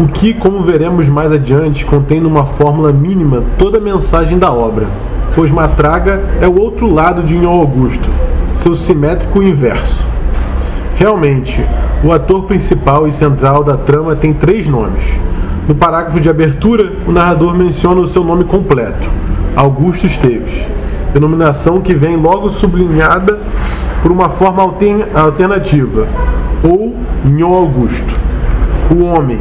O 0.00 0.08
que, 0.08 0.32
como 0.32 0.62
veremos 0.62 1.06
mais 1.08 1.30
adiante, 1.30 1.84
contém 1.84 2.22
numa 2.22 2.46
fórmula 2.46 2.90
mínima 2.90 3.42
toda 3.58 3.76
a 3.76 3.80
mensagem 3.82 4.38
da 4.38 4.50
obra, 4.50 4.86
pois 5.34 5.50
Matraga 5.50 6.22
é 6.40 6.48
o 6.48 6.58
outro 6.58 6.90
lado 6.90 7.22
de 7.22 7.36
Nhô 7.36 7.50
Augusto, 7.50 8.08
seu 8.54 8.74
simétrico 8.74 9.42
inverso. 9.42 10.02
Realmente, 10.96 11.62
o 12.02 12.10
ator 12.12 12.44
principal 12.44 13.06
e 13.06 13.12
central 13.12 13.62
da 13.62 13.76
trama 13.76 14.16
tem 14.16 14.32
três 14.32 14.66
nomes. 14.66 15.04
No 15.68 15.74
parágrafo 15.74 16.18
de 16.18 16.30
abertura, 16.30 16.94
o 17.06 17.12
narrador 17.12 17.54
menciona 17.54 18.00
o 18.00 18.06
seu 18.06 18.24
nome 18.24 18.44
completo, 18.44 19.06
Augusto 19.54 20.06
Esteves, 20.06 20.66
denominação 21.12 21.78
que 21.82 21.92
vem 21.92 22.16
logo 22.16 22.48
sublinhada 22.48 23.38
por 24.00 24.10
uma 24.10 24.30
forma 24.30 24.62
alternativa, 24.62 26.06
ou 26.64 26.96
Nho 27.22 27.52
Augusto. 27.52 28.18
O 28.90 29.04
homem, 29.04 29.38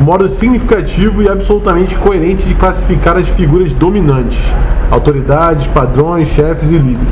modo 0.00 0.28
significativo 0.28 1.22
e 1.22 1.28
absolutamente 1.28 1.96
coerente 1.96 2.46
de 2.46 2.54
classificar 2.54 3.16
as 3.16 3.28
figuras 3.28 3.72
dominantes, 3.72 4.38
autoridades, 4.90 5.66
padrões, 5.66 6.28
chefes 6.28 6.70
e 6.70 6.78
líderes. 6.78 7.08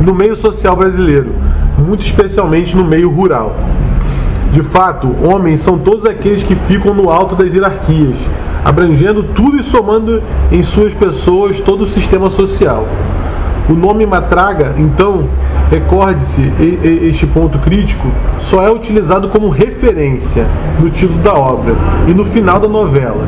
No 0.00 0.14
meio 0.14 0.36
social 0.36 0.76
brasileiro, 0.76 1.32
muito 1.78 2.04
especialmente 2.04 2.76
no 2.76 2.84
meio 2.84 3.10
rural. 3.10 3.56
De 4.52 4.62
fato, 4.62 5.14
homens 5.22 5.60
são 5.60 5.78
todos 5.78 6.04
aqueles 6.04 6.42
que 6.42 6.54
ficam 6.54 6.92
no 6.92 7.10
alto 7.10 7.36
das 7.36 7.54
hierarquias, 7.54 8.18
abrangendo 8.64 9.22
tudo 9.22 9.58
e 9.58 9.62
somando 9.62 10.22
em 10.50 10.62
suas 10.62 10.92
pessoas 10.92 11.60
todo 11.60 11.82
o 11.82 11.86
sistema 11.86 12.30
social. 12.30 12.86
O 13.68 13.72
nome 13.72 14.04
Matraga, 14.04 14.74
então, 14.76 15.28
recorde-se, 15.70 16.42
este 17.02 17.26
ponto 17.26 17.58
crítico, 17.58 18.08
só 18.40 18.62
é 18.62 18.70
utilizado 18.70 19.28
como 19.28 19.48
referência 19.48 20.44
no 20.80 20.90
título 20.90 21.20
da 21.20 21.32
obra 21.34 21.74
e 22.08 22.12
no 22.12 22.24
final 22.24 22.58
da 22.58 22.68
novela, 22.68 23.24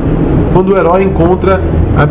quando 0.51 0.73
o 0.73 0.77
herói 0.77 1.03
encontra 1.03 1.61
a 1.97 2.07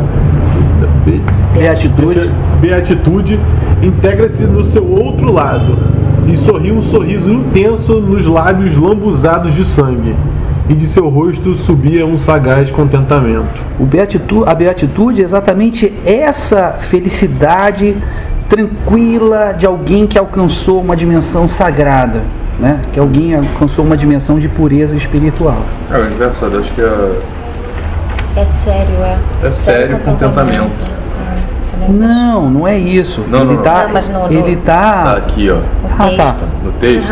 beatitude, 1.54 2.30
beatitude 2.60 3.38
integra-se 3.82 4.44
no 4.44 4.64
seu 4.64 4.88
outro 4.88 5.32
lado 5.32 5.76
e 6.26 6.36
sorri 6.36 6.72
um 6.72 6.80
sorriso 6.80 7.30
intenso 7.30 8.00
nos 8.00 8.26
lábios 8.26 8.76
lambuzados 8.76 9.54
de 9.54 9.64
sangue 9.64 10.14
e 10.68 10.74
de 10.74 10.86
seu 10.86 11.08
rosto 11.08 11.54
subia 11.54 12.06
um 12.06 12.16
sagaz 12.16 12.70
contentamento. 12.70 13.60
O 13.78 13.84
beatitu 13.84 14.44
a 14.48 14.54
beatitude 14.54 15.20
é 15.20 15.24
exatamente 15.24 15.92
essa 16.06 16.76
felicidade 16.78 17.96
tranquila 18.52 19.54
de 19.56 19.64
alguém 19.64 20.06
que 20.06 20.18
alcançou 20.18 20.78
uma 20.82 20.94
dimensão 20.94 21.48
sagrada, 21.48 22.20
né? 22.60 22.80
Que 22.92 23.00
alguém 23.00 23.34
alcançou 23.34 23.82
uma 23.82 23.96
dimensão 23.96 24.38
de 24.38 24.46
pureza 24.46 24.94
espiritual. 24.94 25.56
É, 25.90 25.96
o 25.96 26.06
engraçado, 26.06 26.58
acho 26.58 26.70
que 26.74 26.82
é. 26.82 27.22
É 28.36 28.44
sério, 28.44 28.94
é. 29.02 29.18
É 29.42 29.50
sério, 29.50 29.98
contentamento. 30.00 30.86
É, 31.80 31.90
não, 31.90 32.50
não 32.50 32.68
é 32.68 32.78
isso. 32.78 33.24
Não, 33.26 33.40
ele 33.40 33.54
não, 33.54 33.62
tá, 33.62 33.88
não. 34.10 34.30
ele 34.30 34.56
tá. 34.56 35.14
Aqui, 35.16 35.50
ó. 35.50 35.58
Ah, 35.98 36.10
tá. 36.14 36.36
No 36.62 36.72
texto 36.72 37.08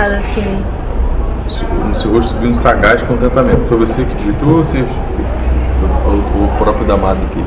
no 1.88 1.96
seu 1.96 2.12
rosto 2.12 2.34
subiu 2.34 2.50
um 2.50 2.54
sagaz 2.54 3.02
contentamento. 3.02 3.62
Foi 3.66 3.78
você 3.78 4.04
que 4.04 4.14
digitou 4.14 4.58
ou 4.58 4.64
você, 4.64 4.78
o, 4.78 4.84
o 6.44 6.50
próprio 6.58 6.86
Damado 6.86 7.18
que. 7.32 7.42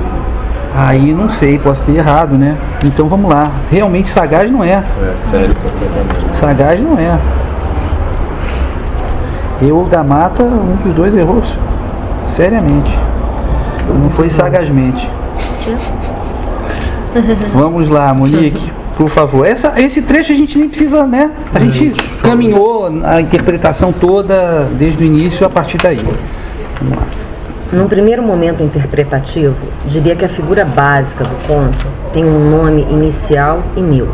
Aí 0.75 1.13
não 1.13 1.29
sei, 1.29 1.59
posso 1.59 1.83
ter 1.83 1.97
errado, 1.97 2.35
né? 2.35 2.57
Então 2.83 3.07
vamos 3.07 3.29
lá. 3.29 3.51
Realmente 3.71 4.09
sagaz 4.09 4.49
não 4.49 4.63
é. 4.63 4.83
É, 4.83 5.13
sério. 5.17 5.55
Sagaz 6.39 6.81
não 6.81 6.97
é. 6.97 7.17
Eu 9.61 9.77
ou 9.77 9.85
da 9.85 10.03
mata, 10.03 10.43
um 10.43 10.75
dos 10.83 10.93
dois 10.93 11.15
errou. 11.15 11.43
Seriamente. 12.25 12.97
Não 14.01 14.09
foi 14.09 14.29
sagazmente. 14.29 15.07
Vamos 17.53 17.89
lá, 17.89 18.11
Monique. 18.13 18.71
Por 18.97 19.09
favor. 19.09 19.45
Essa, 19.45 19.79
esse 19.79 20.01
trecho 20.01 20.33
a 20.33 20.35
gente 20.35 20.57
nem 20.57 20.67
precisa, 20.67 21.05
né? 21.05 21.31
A 21.53 21.59
gente 21.59 21.93
caminhou 22.21 22.91
a 23.03 23.21
interpretação 23.21 23.91
toda 23.91 24.67
desde 24.77 25.03
o 25.03 25.05
início 25.05 25.45
a 25.45 25.49
partir 25.49 25.77
daí. 25.77 26.03
Vamos 26.81 26.97
lá. 26.97 27.22
Num 27.73 27.87
primeiro 27.87 28.21
momento 28.21 28.61
interpretativo, 28.61 29.55
diria 29.87 30.15
que 30.15 30.23
a 30.23 30.29
figura 30.29 30.63
básica 30.63 31.23
do 31.23 31.47
conto 31.47 31.87
tem 32.13 32.23
um 32.23 32.51
nome 32.51 32.83
inicial 32.83 33.63
e 33.75 33.81
neutro, 33.81 34.13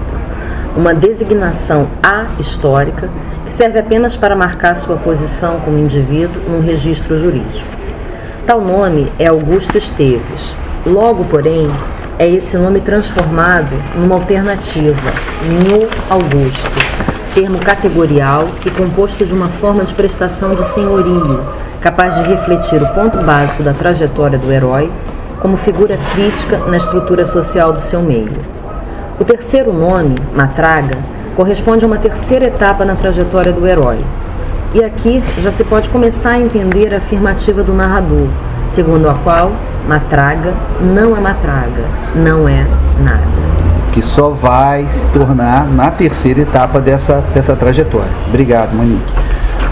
uma 0.77 0.93
designação 0.93 1.89
a-histórica 2.01 3.09
que 3.45 3.53
serve 3.53 3.77
apenas 3.77 4.15
para 4.15 4.33
marcar 4.33 4.77
sua 4.77 4.95
posição 4.95 5.59
como 5.59 5.77
indivíduo 5.77 6.41
num 6.47 6.61
registro 6.61 7.19
jurídico. 7.19 7.67
Tal 8.47 8.61
nome 8.61 9.11
é 9.19 9.27
Augusto 9.27 9.77
Esteves. 9.77 10.53
Logo, 10.85 11.25
porém, 11.25 11.67
é 12.17 12.29
esse 12.29 12.57
nome 12.57 12.79
transformado 12.79 13.75
numa 13.93 14.15
alternativa, 14.15 15.11
Nho 15.43 15.85
Augusto, 16.09 16.71
termo 17.35 17.59
categorial 17.59 18.47
e 18.65 18.71
composto 18.71 19.25
de 19.25 19.33
uma 19.33 19.49
forma 19.49 19.83
de 19.83 19.93
prestação 19.93 20.55
de 20.55 20.65
senhorio 20.65 21.43
capaz 21.81 22.15
de 22.15 22.23
refletir 22.23 22.81
o 22.81 22.87
ponto 22.87 23.17
básico 23.23 23.63
da 23.63 23.73
trajetória 23.73 24.37
do 24.37 24.51
herói 24.51 24.91
como 25.39 25.55
figura 25.55 25.97
crítica 26.13 26.57
na 26.67 26.77
estrutura 26.77 27.25
social 27.25 27.71
do 27.71 27.81
seu 27.81 28.01
meio. 28.01 28.33
O 29.19 29.23
terceiro 29.23 29.71
nome, 29.71 30.15
Matraga, 30.35 30.97
corresponde 31.35 31.85
a 31.85 31.87
uma 31.87 31.97
terceira 31.97 32.45
etapa 32.45 32.83
na 32.83 32.95
trajetória 32.95 33.53
do 33.53 33.65
herói. 33.65 33.99
E 34.73 34.83
aqui 34.83 35.23
já 35.39 35.51
se 35.51 35.63
pode 35.63 35.89
começar 35.89 36.31
a 36.31 36.39
entender 36.39 36.93
a 36.93 36.97
afirmativa 36.97 37.63
do 37.63 37.73
narrador, 37.73 38.27
segundo 38.67 39.09
a 39.09 39.13
qual 39.15 39.51
Matraga 39.87 40.53
não 40.81 41.15
é 41.15 41.19
Matraga, 41.19 41.83
não 42.15 42.47
é 42.47 42.65
nada. 43.01 43.23
Que 43.91 44.01
só 44.01 44.29
vai 44.29 44.87
se 44.87 45.05
tornar 45.07 45.65
na 45.65 45.89
terceira 45.89 46.41
etapa 46.41 46.79
dessa, 46.79 47.23
dessa 47.33 47.55
trajetória. 47.55 48.11
Obrigado, 48.27 48.75
Monique. 48.75 49.01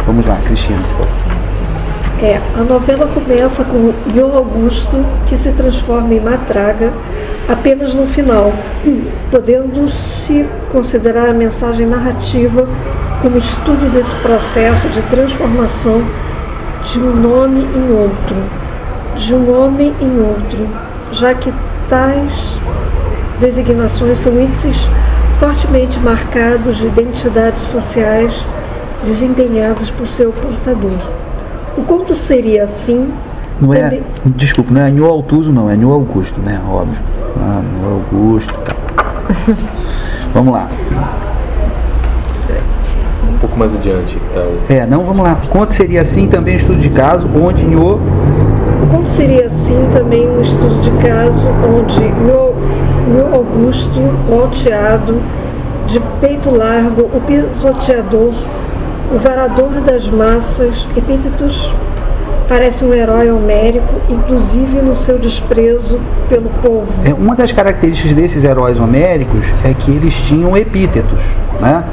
Vamos 0.06 0.26
lá, 0.26 0.38
Cristina. 0.44 0.82
É, 2.20 2.42
a 2.58 2.64
novela 2.64 3.08
começa 3.14 3.64
com 3.64 3.94
Ion 4.16 4.36
Augusto, 4.36 5.06
que 5.30 5.38
se 5.38 5.52
transforma 5.52 6.16
em 6.16 6.20
Matraga 6.20 6.92
apenas 7.48 7.94
no 7.94 8.08
final, 8.08 8.52
podendo-se 9.30 10.44
considerar 10.72 11.30
a 11.30 11.34
mensagem 11.34 11.86
narrativa 11.86 12.68
como 13.22 13.38
estudo 13.38 13.92
desse 13.94 14.16
processo 14.16 14.90
de 14.90 15.02
transformação 15.04 16.02
de 16.92 17.00
um 17.00 17.16
nome 17.16 17.62
em 17.62 17.94
outro, 17.94 18.36
de 19.18 19.36
um 19.36 19.56
homem 19.56 19.94
em 20.02 20.20
outro, 20.20 20.68
já 21.12 21.36
que 21.36 21.54
tais 21.88 22.58
designações 23.40 24.20
são 24.22 24.34
índices 24.42 24.90
fortemente 25.40 26.00
marcados 26.00 26.78
de 26.78 26.88
identidades 26.88 27.62
sociais 27.66 28.34
desempenhadas 29.06 29.92
por 29.92 30.08
seu 30.08 30.32
portador. 30.32 31.26
O 31.77 31.84
conto 31.84 32.15
seria 32.15 32.63
assim. 32.63 33.12
Não 33.62 33.74
é, 33.74 33.81
também... 33.81 34.03
desculpa, 34.25 34.74
não 34.74 34.81
é 34.81 34.89
Nho 34.89 35.05
Altuso, 35.05 35.51
não, 35.51 35.69
é 35.69 35.75
Nho 35.75 35.91
Augusto, 35.91 36.39
né? 36.41 36.60
Óbvio. 36.67 36.98
Ah, 37.39 37.62
Nho 37.62 37.93
Augusto 37.93 38.53
tá. 38.65 38.75
Vamos 40.34 40.53
lá. 40.53 40.67
Um 43.29 43.39
pouco 43.39 43.57
mais 43.60 43.75
adiante. 43.75 44.17
Tá? 44.34 44.74
É, 44.74 44.86
não, 44.88 45.03
vamos 45.03 45.24
lá. 45.24 45.39
O 45.43 45.48
conto 45.48 45.72
seria 45.72 46.01
assim 46.01 46.27
também 46.27 46.55
um 46.55 46.57
estudo 46.57 46.79
de 46.79 46.89
caso, 46.89 47.29
onde 47.36 47.63
Nho. 47.63 47.96
O 47.96 48.88
conto 48.89 49.12
seria 49.12 49.46
assim 49.46 49.89
também 49.93 50.27
um 50.27 50.41
estudo 50.41 50.81
de 50.81 50.89
caso, 51.07 51.48
onde 51.48 52.00
Nho, 52.00 52.55
Nho 53.07 53.36
Augusto, 53.36 54.00
o 54.27 54.41
alteado, 54.41 55.22
de 55.88 56.00
peito 56.19 56.50
largo, 56.50 57.03
o 57.03 57.22
pisoteador, 57.22 58.34
o 59.12 59.18
varador 59.20 59.72
das 59.82 60.08
massas, 60.08 60.88
Epítetos 60.96 61.72
parece 62.48 62.84
um 62.86 62.94
herói 62.94 63.30
homérico, 63.30 64.02
inclusive 64.10 64.82
no 64.82 64.96
seu 64.96 65.20
desprezo 65.20 66.00
pelo 66.30 66.50
povo. 66.62 66.88
É, 67.04 67.14
uma 67.14 67.36
das 67.36 67.52
características 67.52 68.14
desses 68.14 68.44
heróis 68.44 68.80
homéricos 68.80 69.46
é 69.66 69.74
que 69.74 69.92
eles 69.92 70.14
tinham 70.14 70.56
epítetos, 70.56 71.20
né? 71.60 71.84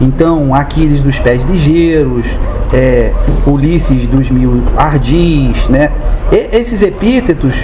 Então, 0.00 0.54
Aquiles 0.54 1.02
dos 1.02 1.18
pés 1.18 1.42
ligeiros, 1.44 2.26
é, 2.72 3.12
Ulisses 3.44 4.06
dos 4.06 4.30
mil 4.30 4.62
ardins, 4.76 5.68
né? 5.68 5.90
E, 6.30 6.56
esses 6.56 6.80
epítetos 6.82 7.54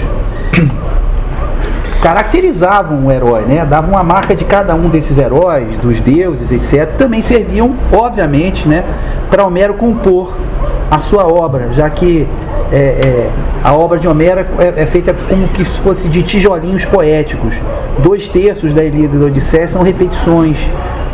caracterizavam 2.05 3.07
o 3.07 3.11
herói, 3.11 3.45
né? 3.45 3.65
Davam 3.65 3.93
uma 3.93 4.03
marca 4.03 4.35
de 4.35 4.45
cada 4.45 4.75
um 4.75 4.89
desses 4.89 5.17
heróis, 5.17 5.75
dos 5.79 5.99
deuses, 5.99 6.51
etc. 6.51 6.95
Também 6.95 7.19
serviam, 7.19 7.73
obviamente, 7.91 8.67
né, 8.67 8.83
para 9.27 9.43
Homero 9.43 9.73
compor 9.73 10.37
a 10.91 10.99
sua 10.99 11.25
obra, 11.25 11.73
já 11.73 11.89
que 11.89 12.27
é, 12.71 12.77
é, 12.77 13.29
a 13.63 13.73
obra 13.73 13.97
de 13.97 14.07
Homero 14.07 14.45
é, 14.59 14.83
é, 14.83 14.85
feita 14.85 15.15
como 15.27 15.47
que 15.47 15.65
fosse 15.65 16.07
de 16.07 16.21
tijolinhos 16.21 16.85
poéticos. 16.85 17.59
Dois 17.97 18.27
terços 18.27 18.71
da 18.71 18.83
Ilíada 18.83 19.15
e 19.15 19.19
da 19.19 19.25
Odisseia 19.25 19.67
são 19.67 19.81
repetições, 19.81 20.59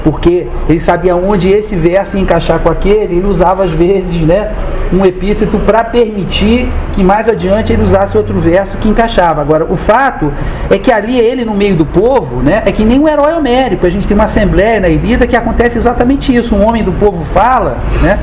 porque 0.03 0.47
ele 0.67 0.79
sabia 0.79 1.15
onde 1.15 1.49
esse 1.49 1.75
verso 1.75 2.17
ia 2.17 2.23
encaixar 2.23 2.59
com 2.59 2.69
aquele, 2.69 3.15
ele 3.15 3.27
usava 3.27 3.63
às 3.63 3.71
vezes, 3.71 4.21
né, 4.21 4.51
um 4.91 5.05
epíteto 5.05 5.57
para 5.59 5.83
permitir 5.83 6.67
que 6.93 7.03
mais 7.03 7.29
adiante 7.29 7.71
ele 7.71 7.83
usasse 7.83 8.17
outro 8.17 8.39
verso 8.39 8.77
que 8.77 8.89
encaixava. 8.89 9.41
Agora, 9.41 9.65
o 9.65 9.77
fato 9.77 10.31
é 10.69 10.77
que 10.77 10.91
ali 10.91 11.17
ele 11.17 11.45
no 11.45 11.53
meio 11.53 11.75
do 11.75 11.85
povo, 11.85 12.37
né, 12.37 12.63
é 12.65 12.71
que 12.71 12.83
nem 12.83 12.99
um 12.99 13.07
herói 13.07 13.33
homérico. 13.33 13.85
A 13.85 13.89
gente 13.89 14.07
tem 14.07 14.15
uma 14.15 14.25
assembleia 14.25 14.79
na 14.79 14.89
Ilíada 14.89 15.27
que 15.27 15.35
acontece 15.35 15.77
exatamente 15.77 16.35
isso. 16.35 16.55
Um 16.55 16.65
homem 16.65 16.83
do 16.83 16.91
povo 16.91 17.23
fala, 17.23 17.77
né, 18.01 18.19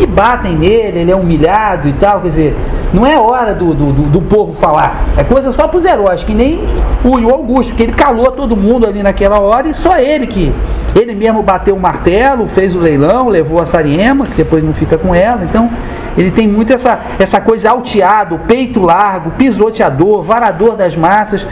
e 0.00 0.06
batem 0.06 0.56
nele, 0.56 1.00
ele 1.00 1.10
é 1.10 1.16
humilhado 1.16 1.88
e 1.88 1.92
tal, 1.92 2.20
quer 2.20 2.28
dizer, 2.28 2.56
não 2.92 3.06
é 3.06 3.18
hora 3.18 3.54
do, 3.54 3.72
do, 3.74 3.92
do, 3.92 4.02
do 4.10 4.22
povo 4.22 4.52
falar. 4.52 5.02
É 5.16 5.24
coisa 5.24 5.52
só 5.52 5.68
para 5.68 5.78
os 5.78 5.84
heróis, 5.84 6.22
que 6.24 6.34
nem 6.34 6.60
o 7.04 7.30
Augusto, 7.30 7.74
que 7.74 7.82
ele 7.82 7.92
calou 7.92 8.30
todo 8.32 8.56
mundo 8.56 8.86
ali 8.86 9.02
naquela 9.02 9.40
hora 9.40 9.68
e 9.68 9.74
só 9.74 9.98
ele 9.98 10.26
que 10.26 10.52
ele 10.94 11.14
mesmo 11.14 11.42
bateu 11.42 11.74
o 11.74 11.80
martelo, 11.80 12.46
fez 12.46 12.74
o 12.74 12.78
leilão, 12.78 13.28
levou 13.28 13.60
a 13.60 13.66
Sariema, 13.66 14.26
que 14.26 14.34
depois 14.34 14.62
não 14.62 14.74
fica 14.74 14.98
com 14.98 15.14
ela. 15.14 15.42
Então, 15.44 15.70
ele 16.16 16.30
tem 16.30 16.46
muito 16.46 16.72
essa, 16.72 17.00
essa 17.18 17.40
coisa 17.40 17.70
alteado, 17.70 18.40
peito 18.46 18.80
largo, 18.80 19.30
pisoteador, 19.32 20.22
varador 20.22 20.76
das 20.76 20.94
massas. 20.94 21.46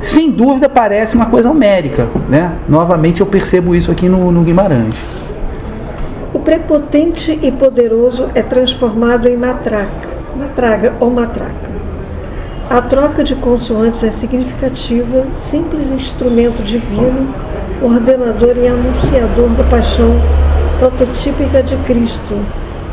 Sem 0.00 0.30
dúvida 0.30 0.68
parece 0.68 1.14
uma 1.14 1.26
coisa 1.26 1.50
homérica. 1.50 2.08
Né? 2.28 2.52
Novamente 2.68 3.20
eu 3.20 3.26
percebo 3.26 3.74
isso 3.74 3.90
aqui 3.90 4.08
no, 4.08 4.32
no 4.32 4.42
Guimarães. 4.42 5.22
O 6.32 6.40
prepotente 6.40 7.38
e 7.40 7.52
poderoso 7.52 8.28
é 8.34 8.42
transformado 8.42 9.28
em 9.28 9.36
matraca, 9.36 10.08
matraga 10.36 10.94
ou 10.98 11.10
matraca. 11.10 11.73
A 12.74 12.82
troca 12.82 13.22
de 13.22 13.36
consoantes 13.36 14.02
é 14.02 14.10
significativa, 14.10 15.24
simples 15.38 15.92
instrumento 15.92 16.60
divino 16.64 17.32
ordenador 17.80 18.56
e 18.56 18.66
anunciador 18.66 19.48
da 19.50 19.62
paixão 19.70 20.10
prototípica 20.80 21.62
de 21.62 21.76
Cristo, 21.84 22.34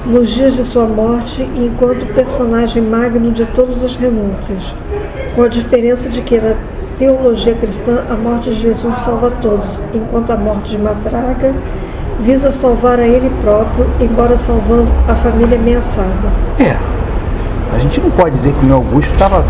nos 0.05 0.29
dias 0.29 0.53
de 0.53 0.63
sua 0.65 0.85
morte 0.85 1.41
e 1.41 1.65
enquanto 1.65 2.05
personagem 2.13 2.83
magno 2.83 3.31
de 3.31 3.43
todas 3.47 3.83
as 3.83 3.95
renúncias, 3.95 4.63
com 5.33 5.41
a 5.41 5.47
diferença 5.47 6.07
de 6.09 6.21
que 6.21 6.39
na 6.39 6.53
teologia 6.99 7.55
cristã 7.55 8.03
a 8.07 8.13
morte 8.13 8.51
de 8.51 8.61
Jesus 8.61 8.95
salva 8.97 9.31
todos, 9.41 9.79
enquanto 9.95 10.29
a 10.29 10.37
morte 10.37 10.69
de 10.69 10.77
Matraga 10.77 11.55
visa 12.19 12.51
salvar 12.51 12.99
a 12.99 13.07
ele 13.07 13.31
próprio, 13.41 13.87
embora 13.99 14.37
salvando 14.37 14.91
a 15.07 15.15
família 15.15 15.57
ameaçada. 15.57 16.29
É, 16.59 16.77
a 17.73 17.79
gente 17.79 17.99
não 17.99 18.09
pode 18.11 18.35
dizer 18.35 18.53
que 18.53 18.65
o 18.65 18.73
Augusto 18.73 19.11
estava 19.13 19.45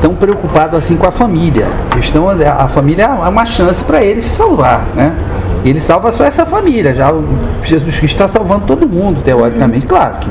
tão 0.00 0.14
preocupado 0.14 0.76
assim 0.76 0.96
com 0.96 1.06
a 1.06 1.10
família. 1.10 1.66
A 1.90 1.96
questão 1.96 2.28
a 2.28 2.68
família 2.68 3.04
é 3.04 3.28
uma 3.28 3.46
chance 3.46 3.82
para 3.82 4.02
ele 4.02 4.20
se 4.20 4.30
salvar, 4.30 4.84
né? 4.94 5.14
Ele 5.64 5.80
salva 5.80 6.12
só 6.12 6.24
essa 6.24 6.44
família, 6.44 6.94
já 6.94 7.10
Jesus 7.62 7.98
Cristo 7.98 8.14
está 8.14 8.28
salvando 8.28 8.66
todo 8.66 8.86
mundo, 8.86 9.22
teoricamente. 9.24 9.86
Claro 9.86 10.16
que 10.16 10.30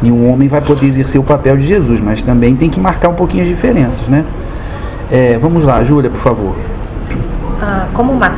nenhum 0.00 0.32
homem 0.32 0.48
vai 0.48 0.62
poder 0.62 0.86
exercer 0.86 1.20
o 1.20 1.24
papel 1.24 1.58
de 1.58 1.66
Jesus, 1.66 2.00
mas 2.00 2.22
também 2.22 2.56
tem 2.56 2.70
que 2.70 2.80
marcar 2.80 3.10
um 3.10 3.14
pouquinho 3.14 3.42
as 3.42 3.48
diferenças, 3.48 4.06
né? 4.08 4.24
É, 5.12 5.36
vamos 5.38 5.64
lá, 5.64 5.82
Júlia, 5.82 6.08
por 6.08 6.20
favor. 6.20 6.54
Ah, 7.60 7.88
como 7.92 8.10
uma 8.10 8.32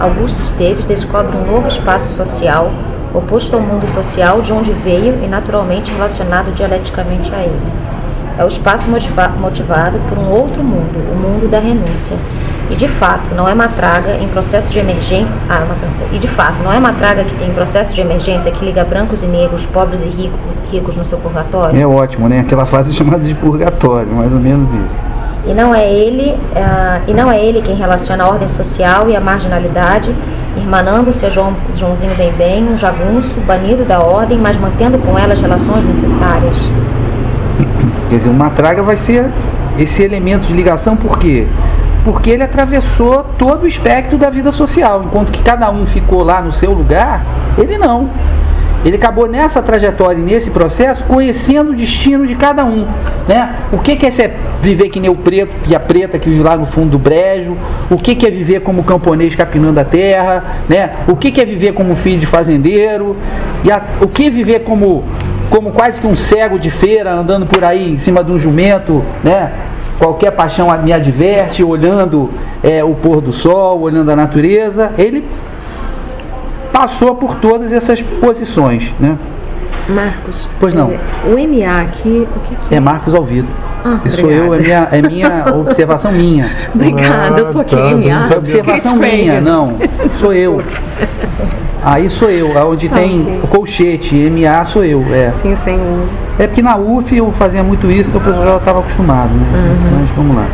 Augusto 0.00 0.40
Esteves 0.40 0.84
descobre 0.84 1.36
um 1.36 1.46
novo 1.46 1.68
espaço 1.68 2.16
social, 2.16 2.72
oposto 3.14 3.54
ao 3.54 3.62
mundo 3.62 3.88
social 3.88 4.42
de 4.42 4.52
onde 4.52 4.72
veio 4.72 5.22
e 5.22 5.28
naturalmente 5.28 5.92
relacionado 5.92 6.52
dialeticamente 6.54 7.32
a 7.32 7.38
ele. 7.38 7.72
É 8.36 8.44
o 8.44 8.48
espaço 8.48 8.90
motiva 8.90 9.28
motivado 9.40 10.00
por 10.08 10.18
um 10.18 10.28
outro 10.28 10.62
mundo, 10.62 10.98
o 11.12 11.16
mundo 11.16 11.48
da 11.48 11.60
renúncia. 11.60 12.16
E 12.68 12.74
de 12.74 12.88
fato, 12.88 13.34
não 13.34 13.48
é 13.48 13.54
uma 13.54 13.68
traga 13.68 14.16
em 14.16 14.26
processo 14.26 14.72
de 14.72 14.78
emergência. 14.78 15.32
Ah, 15.48 15.64
e 16.12 16.18
de 16.18 16.26
fato, 16.26 16.62
não 16.64 16.72
é 16.72 16.78
uma 16.78 16.92
traga 16.92 17.24
em 17.46 17.52
processo 17.52 17.94
de 17.94 18.00
emergência 18.00 18.50
que 18.50 18.64
liga 18.64 18.84
brancos 18.84 19.22
e 19.22 19.26
negros, 19.26 19.64
pobres 19.66 20.02
e 20.02 20.06
ricos, 20.06 20.40
ricos 20.72 20.96
no 20.96 21.04
seu 21.04 21.18
purgatório. 21.18 21.78
É 21.78 21.86
ótimo, 21.86 22.28
né? 22.28 22.40
Aquela 22.40 22.66
fase 22.66 22.92
chamada 22.94 23.22
de 23.22 23.34
purgatório, 23.34 24.10
mais 24.12 24.32
ou 24.32 24.40
menos 24.40 24.72
isso. 24.72 25.00
E 25.46 25.52
não 25.52 25.74
é 25.74 25.86
ele, 25.86 26.30
uh, 26.32 27.02
e 27.06 27.12
não 27.12 27.30
é 27.30 27.38
ele 27.38 27.60
quem 27.60 27.76
relaciona 27.76 28.24
a 28.24 28.28
ordem 28.28 28.48
social 28.48 29.10
e 29.10 29.14
a 29.14 29.20
marginalidade, 29.20 30.10
irmanando-se 30.56 31.24
a 31.26 31.30
João, 31.30 31.54
Joãozinho 31.76 32.14
Bem 32.14 32.32
Bem, 32.32 32.64
um 32.64 32.76
jagunço, 32.76 33.40
banido 33.46 33.84
da 33.84 34.00
ordem, 34.00 34.38
mas 34.38 34.56
mantendo 34.56 34.98
com 34.98 35.18
ela 35.18 35.32
as 35.32 35.40
relações 35.40 35.84
necessárias. 35.84 36.56
Quer 38.08 38.16
dizer, 38.16 38.28
o 38.28 38.34
Matraga 38.34 38.82
vai 38.82 38.96
ser 38.96 39.30
esse 39.78 40.02
elemento 40.02 40.46
de 40.46 40.52
ligação, 40.52 40.96
por 40.96 41.18
quê? 41.18 41.46
Porque 42.04 42.30
ele 42.30 42.42
atravessou 42.42 43.24
todo 43.38 43.64
o 43.64 43.66
espectro 43.66 44.18
da 44.18 44.30
vida 44.30 44.52
social, 44.52 45.02
enquanto 45.04 45.32
que 45.32 45.42
cada 45.42 45.70
um 45.70 45.86
ficou 45.86 46.22
lá 46.22 46.40
no 46.40 46.52
seu 46.52 46.72
lugar, 46.72 47.22
ele 47.58 47.78
não. 47.78 48.08
Ele 48.84 48.96
acabou 48.96 49.26
nessa 49.26 49.62
trajetória 49.62 50.20
e 50.20 50.22
nesse 50.22 50.50
processo 50.50 51.04
conhecendo 51.04 51.70
o 51.70 51.74
destino 51.74 52.26
de 52.26 52.34
cada 52.34 52.64
um. 52.64 52.86
Né? 53.26 53.54
O 53.72 53.78
que, 53.78 53.96
que 53.96 54.04
é 54.04 54.10
ser, 54.10 54.34
viver 54.60 54.90
que 54.90 55.00
nem 55.00 55.10
o 55.10 55.14
preto 55.14 55.52
e 55.66 55.74
a 55.74 55.80
preta 55.80 56.18
que 56.18 56.28
vive 56.28 56.42
lá 56.42 56.56
no 56.56 56.66
fundo 56.66 56.90
do 56.90 56.98
brejo, 56.98 57.56
o 57.90 57.96
que, 57.96 58.14
que 58.14 58.26
é 58.26 58.30
viver 58.30 58.60
como 58.60 58.84
camponês 58.84 59.34
capinando 59.34 59.80
a 59.80 59.84
terra, 59.84 60.44
né? 60.68 60.96
o 61.08 61.16
que, 61.16 61.32
que 61.32 61.40
é 61.40 61.44
viver 61.44 61.72
como 61.72 61.96
filho 61.96 62.20
de 62.20 62.26
fazendeiro, 62.26 63.16
e 63.64 63.70
a, 63.70 63.82
o 64.02 64.06
que 64.06 64.28
viver 64.28 64.60
como, 64.60 65.04
como 65.48 65.72
quase 65.72 66.00
que 66.00 66.06
um 66.06 66.16
cego 66.16 66.58
de 66.58 66.68
feira 66.68 67.12
andando 67.12 67.46
por 67.46 67.64
aí 67.64 67.94
em 67.94 67.98
cima 67.98 68.22
de 68.22 68.30
um 68.30 68.38
jumento, 68.38 69.02
né? 69.22 69.50
qualquer 69.98 70.32
paixão 70.32 70.68
me 70.82 70.92
adverte, 70.92 71.62
olhando 71.62 72.30
é, 72.62 72.84
o 72.84 72.94
pôr 72.94 73.20
do 73.20 73.32
sol, 73.32 73.80
olhando 73.80 74.10
a 74.10 74.16
natureza. 74.16 74.92
Ele 74.98 75.24
passou 76.74 77.14
por 77.14 77.36
todas 77.36 77.72
essas 77.72 78.02
posições, 78.02 78.92
né? 78.98 79.16
Marcos. 79.88 80.48
Pois 80.58 80.74
não. 80.74 80.90
É, 80.90 80.98
o 81.24 81.48
MA 81.48 81.82
aqui, 81.82 82.26
o 82.36 82.40
que, 82.40 82.56
que 82.56 82.74
é? 82.74 82.78
É 82.78 82.80
Marcos 82.80 83.14
Alvido. 83.14 83.46
Ah, 83.84 84.00
Isso 84.04 84.22
sou 84.22 84.30
eu, 84.30 84.54
é 84.54 84.58
minha, 84.58 84.88
é 84.90 85.02
minha 85.02 85.44
observação 85.54 86.10
minha. 86.10 86.50
Obrigada, 86.74 87.38
eu 87.38 87.52
tô 87.52 87.60
aqui, 87.60 87.76
Ah, 87.76 87.90
tá, 87.90 87.96
MA. 87.96 88.28
Foi 88.28 88.36
observação 88.38 88.96
minha, 88.96 89.40
não. 89.40 89.76
Sou 90.16 90.32
eu. 90.32 90.60
Aí 91.84 92.08
sou 92.08 92.30
eu, 92.30 92.50
onde 92.66 92.88
tem 92.88 93.20
ok. 93.20 93.40
o 93.42 93.46
colchete, 93.46 94.16
MA 94.30 94.64
sou 94.64 94.82
eu. 94.84 95.04
É. 95.14 95.32
Sim, 95.42 95.54
sem 95.54 95.78
é 96.38 96.46
porque 96.48 96.62
na 96.62 96.76
UF 96.76 97.14
eu 97.14 97.30
fazia 97.32 97.62
muito 97.62 97.88
isso, 97.90 98.08
então 98.08 98.20
o 98.20 98.24
pessoal 98.24 98.44
já 98.44 98.56
estava 98.56 98.80
acostumado. 98.80 99.30
Né? 99.32 99.76
Mas 100.00 100.10
vamos 100.16 100.34
lá. 100.34 100.46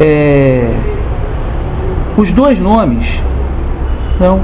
É, 0.00 0.68
os 2.18 2.30
dois 2.32 2.58
nomes. 2.58 3.22
Não. 4.20 4.40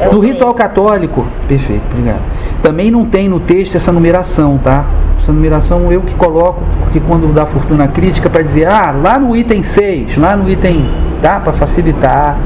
É 0.00 0.08
Do 0.08 0.20
ritual 0.20 0.54
católico, 0.54 1.26
perfeito, 1.46 1.82
obrigado. 1.90 2.22
Também 2.62 2.90
não 2.90 3.04
tem 3.04 3.28
no 3.28 3.40
texto 3.40 3.76
essa 3.76 3.92
numeração, 3.92 4.58
tá? 4.58 4.86
Essa 5.18 5.32
numeração 5.32 5.92
eu 5.92 6.00
que 6.00 6.14
coloco, 6.14 6.62
porque 6.82 7.00
quando 7.00 7.32
dá 7.32 7.44
fortuna 7.44 7.88
crítica 7.88 8.30
para 8.30 8.42
dizer, 8.42 8.66
ah, 8.66 8.90
lá 8.90 9.18
no 9.18 9.36
item 9.36 9.62
6, 9.62 10.16
lá 10.16 10.36
no 10.36 10.48
item, 10.48 10.88
tá? 11.20 11.40
Para 11.40 11.52
facilitar. 11.52 12.38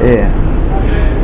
É. 0.00 0.26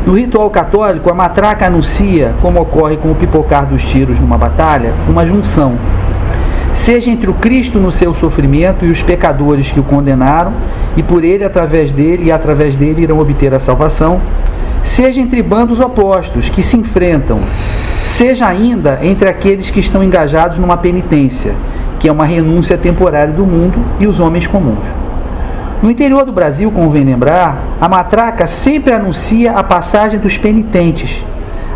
No 0.05 0.13
ritual 0.13 0.49
católico, 0.49 1.11
a 1.11 1.13
matraca 1.13 1.67
anuncia, 1.67 2.33
como 2.41 2.59
ocorre 2.59 2.97
com 2.97 3.11
o 3.11 3.15
pipocar 3.15 3.65
dos 3.65 3.83
tiros 3.83 4.19
numa 4.19 4.37
batalha, 4.37 4.93
uma 5.07 5.25
junção. 5.25 5.75
Seja 6.73 7.11
entre 7.11 7.29
o 7.29 7.33
Cristo 7.33 7.79
no 7.79 7.91
seu 7.91 8.13
sofrimento 8.13 8.85
e 8.85 8.89
os 8.89 9.01
pecadores 9.01 9.71
que 9.71 9.79
o 9.79 9.83
condenaram, 9.83 10.53
e 10.95 11.03
por 11.03 11.23
ele, 11.23 11.43
através 11.43 11.91
dele 11.91 12.25
e 12.25 12.31
através 12.31 12.75
dele 12.75 13.03
irão 13.03 13.19
obter 13.19 13.53
a 13.53 13.59
salvação, 13.59 14.21
seja 14.83 15.21
entre 15.21 15.41
bandos 15.43 15.79
opostos 15.79 16.49
que 16.49 16.63
se 16.63 16.77
enfrentam, 16.77 17.39
seja 18.05 18.47
ainda 18.47 18.99
entre 19.01 19.29
aqueles 19.29 19.69
que 19.69 19.79
estão 19.79 20.03
engajados 20.03 20.59
numa 20.59 20.77
penitência, 20.77 21.53
que 21.99 22.07
é 22.07 22.11
uma 22.11 22.25
renúncia 22.25 22.77
temporária 22.77 23.33
do 23.33 23.45
mundo 23.45 23.77
e 23.99 24.07
os 24.07 24.19
homens 24.19 24.47
comuns. 24.47 24.85
No 25.81 25.89
interior 25.89 26.25
do 26.25 26.31
Brasil, 26.31 26.71
convém 26.71 27.03
lembrar, 27.03 27.59
a 27.79 27.89
matraca 27.89 28.45
sempre 28.45 28.93
anuncia 28.93 29.53
a 29.53 29.63
passagem 29.63 30.19
dos 30.19 30.37
penitentes, 30.37 31.23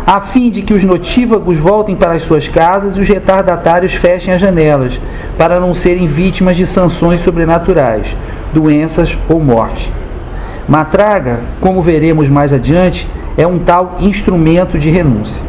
a 0.06 0.20
fim 0.20 0.50
de 0.50 0.62
que 0.62 0.72
os 0.72 0.84
notívagos 0.84 1.58
voltem 1.58 1.96
para 1.96 2.12
as 2.12 2.22
suas 2.22 2.46
casas 2.46 2.96
e 2.96 3.00
os 3.00 3.08
retardatários 3.08 3.92
fechem 3.92 4.32
as 4.32 4.40
janelas, 4.40 5.00
para 5.36 5.58
não 5.58 5.74
serem 5.74 6.06
vítimas 6.06 6.56
de 6.56 6.64
sanções 6.64 7.20
sobrenaturais, 7.22 8.14
doenças 8.54 9.18
ou 9.28 9.42
morte. 9.42 9.92
Matraga, 10.68 11.40
como 11.60 11.82
veremos 11.82 12.28
mais 12.28 12.52
adiante, 12.52 13.08
é 13.36 13.44
um 13.46 13.58
tal 13.58 13.96
instrumento 13.98 14.78
de 14.78 14.90
renúncia. 14.90 15.44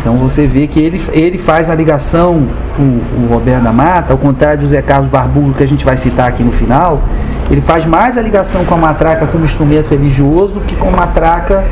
Então 0.00 0.14
você 0.16 0.46
vê 0.46 0.66
que 0.66 0.80
ele, 0.80 1.02
ele 1.12 1.38
faz 1.38 1.68
a 1.68 1.74
ligação, 1.74 2.46
o, 2.78 2.82
o 2.82 3.28
Roberto 3.30 3.64
da 3.64 3.72
Mata, 3.72 4.12
ao 4.12 4.18
contrário 4.18 4.60
do 4.60 4.68
Zé 4.68 4.80
Carlos 4.80 5.10
Barbudo, 5.10 5.54
que 5.54 5.62
a 5.62 5.68
gente 5.68 5.84
vai 5.84 5.96
citar 5.96 6.28
aqui 6.28 6.42
no 6.42 6.52
final, 6.52 7.02
ele 7.50 7.60
faz 7.60 7.84
mais 7.84 8.16
a 8.16 8.22
ligação 8.22 8.64
com 8.64 8.74
a 8.74 8.78
matraca 8.78 9.26
como 9.26 9.44
instrumento 9.44 9.88
religioso 9.88 10.54
do 10.54 10.60
que 10.60 10.76
com 10.76 10.88
a 10.88 10.92
matraca 10.92 11.64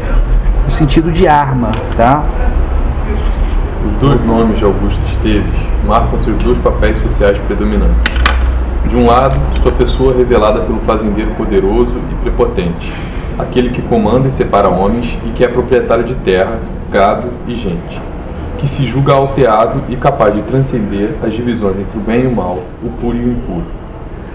no 0.69 0.73
sentido 0.73 1.11
de 1.11 1.27
arma, 1.27 1.71
tá? 1.97 2.23
Os 3.89 3.97
dois 3.97 4.23
nomes 4.27 4.59
de 4.59 4.65
Augusto 4.65 5.03
Esteves 5.11 5.51
marcam 5.87 6.19
seus 6.19 6.37
dois 6.45 6.59
papéis 6.59 6.99
sociais 6.99 7.39
predominantes. 7.47 8.13
De 8.87 8.95
um 8.95 9.07
lado, 9.07 9.41
sua 9.63 9.73
pessoa 9.73 10.15
revelada 10.15 10.61
pelo 10.61 10.79
fazendeiro 10.81 11.31
poderoso 11.37 11.97
e 12.13 12.15
prepotente, 12.17 12.93
aquele 13.39 13.71
que 13.71 13.81
comanda 13.81 14.29
e 14.29 14.31
separa 14.31 14.69
homens 14.69 15.19
e 15.25 15.31
que 15.31 15.43
é 15.43 15.49
proprietário 15.49 16.05
de 16.05 16.15
terra, 16.17 16.59
gado 16.93 17.29
e 17.47 17.55
gente, 17.55 17.99
que 18.59 18.69
se 18.69 18.87
julga 18.87 19.15
alteado 19.15 19.81
e 19.89 19.97
capaz 19.97 20.35
de 20.35 20.43
transcender 20.43 21.15
as 21.23 21.33
divisões 21.33 21.79
entre 21.79 21.97
o 21.99 22.03
bem 22.03 22.25
e 22.25 22.27
o 22.27 22.37
mal, 22.37 22.59
o 22.85 22.91
puro 23.01 23.17
e 23.17 23.21
o 23.21 23.33
impuro. 23.33 23.65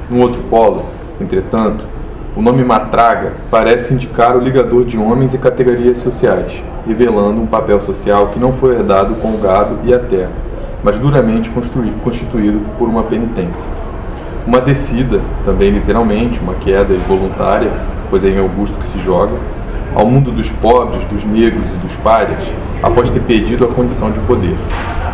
No 0.09 0.19
outro 0.19 0.41
polo, 0.49 0.85
entretanto, 1.21 1.85
o 2.35 2.41
nome 2.41 2.63
matraga 2.63 3.33
parece 3.51 3.93
indicar 3.93 4.35
o 4.35 4.39
ligador 4.39 4.85
de 4.85 4.97
homens 4.97 5.35
e 5.35 5.37
categorias 5.37 5.99
sociais, 5.99 6.51
revelando 6.87 7.39
um 7.39 7.45
papel 7.45 7.79
social 7.79 8.29
que 8.29 8.39
não 8.39 8.53
foi 8.53 8.73
herdado 8.73 9.13
com 9.15 9.35
o 9.35 9.37
gado 9.37 9.77
e 9.83 9.93
a 9.93 9.99
terra, 9.99 10.31
mas 10.83 10.97
duramente 10.97 11.51
constituído 12.03 12.59
por 12.79 12.89
uma 12.89 13.03
penitência. 13.03 13.67
Uma 14.47 14.59
descida, 14.59 15.21
também 15.45 15.69
literalmente, 15.69 16.39
uma 16.39 16.55
queda 16.55 16.93
involuntária, 16.95 17.71
pois 18.09 18.25
é 18.25 18.29
em 18.29 18.39
Augusto 18.39 18.79
que 18.79 18.87
se 18.87 19.05
joga, 19.05 19.33
ao 19.93 20.07
mundo 20.07 20.31
dos 20.31 20.49
pobres, 20.49 21.03
dos 21.11 21.23
negros 21.23 21.63
e 21.65 21.87
dos 21.87 21.95
párias, 22.03 22.39
após 22.81 23.11
ter 23.11 23.21
perdido 23.21 23.63
a 23.63 23.67
condição 23.67 24.09
de 24.09 24.19
poder. 24.21 24.55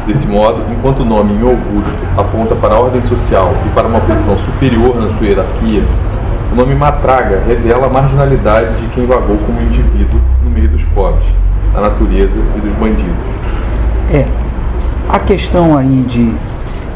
Desse 0.08 0.26
modo, 0.26 0.64
enquanto 0.72 1.02
o 1.02 1.06
nome 1.06 1.34
em 1.34 1.42
Augusto 1.42 2.00
aponta 2.18 2.56
para 2.56 2.76
a 2.76 2.80
ordem 2.80 3.04
social 3.04 3.54
e 3.68 3.70
para 3.76 3.90
uma 3.90 4.00
posição 4.00 4.38
superior 4.40 4.96
na 4.96 5.10
sua 5.10 5.28
hierarquia, 5.28 5.84
o 6.52 6.56
nome 6.56 6.74
Matraga 6.74 7.42
revela 7.48 7.86
a 7.86 7.90
marginalidade 7.90 8.82
de 8.82 8.88
quem 8.88 9.06
vagou 9.06 9.38
como 9.46 9.62
indivíduo 9.62 10.20
no 10.44 10.50
meio 10.50 10.68
dos 10.68 10.84
pobres, 10.96 11.26
da 11.74 11.82
natureza 11.82 12.40
e 12.58 12.60
dos 12.60 12.74
bandidos. 12.74 13.16
É, 14.12 14.26
a 15.08 15.20
questão 15.20 15.78
aí 15.78 16.04
de, 16.08 16.34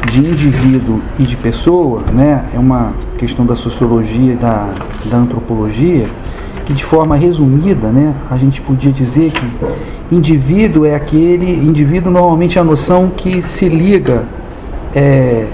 de 0.09 0.19
indivíduo 0.19 0.99
e 1.19 1.23
de 1.23 1.37
pessoa, 1.37 2.01
né, 2.11 2.45
é 2.53 2.57
uma 2.57 2.93
questão 3.17 3.45
da 3.45 3.55
sociologia 3.55 4.33
e 4.33 4.35
da, 4.35 4.69
da 5.05 5.17
antropologia, 5.17 6.07
que 6.65 6.73
de 6.73 6.83
forma 6.83 7.15
resumida, 7.15 7.89
né, 7.89 8.15
a 8.31 8.37
gente 8.37 8.59
podia 8.61 8.91
dizer 8.91 9.31
que 9.31 9.45
indivíduo 10.11 10.85
é 10.85 10.95
aquele, 10.95 11.51
indivíduo 11.65 12.11
normalmente 12.11 12.57
é 12.57 12.61
a 12.61 12.63
noção 12.63 13.11
que 13.15 13.41
se 13.41 13.69
liga 13.69 14.23
é, 14.95 15.45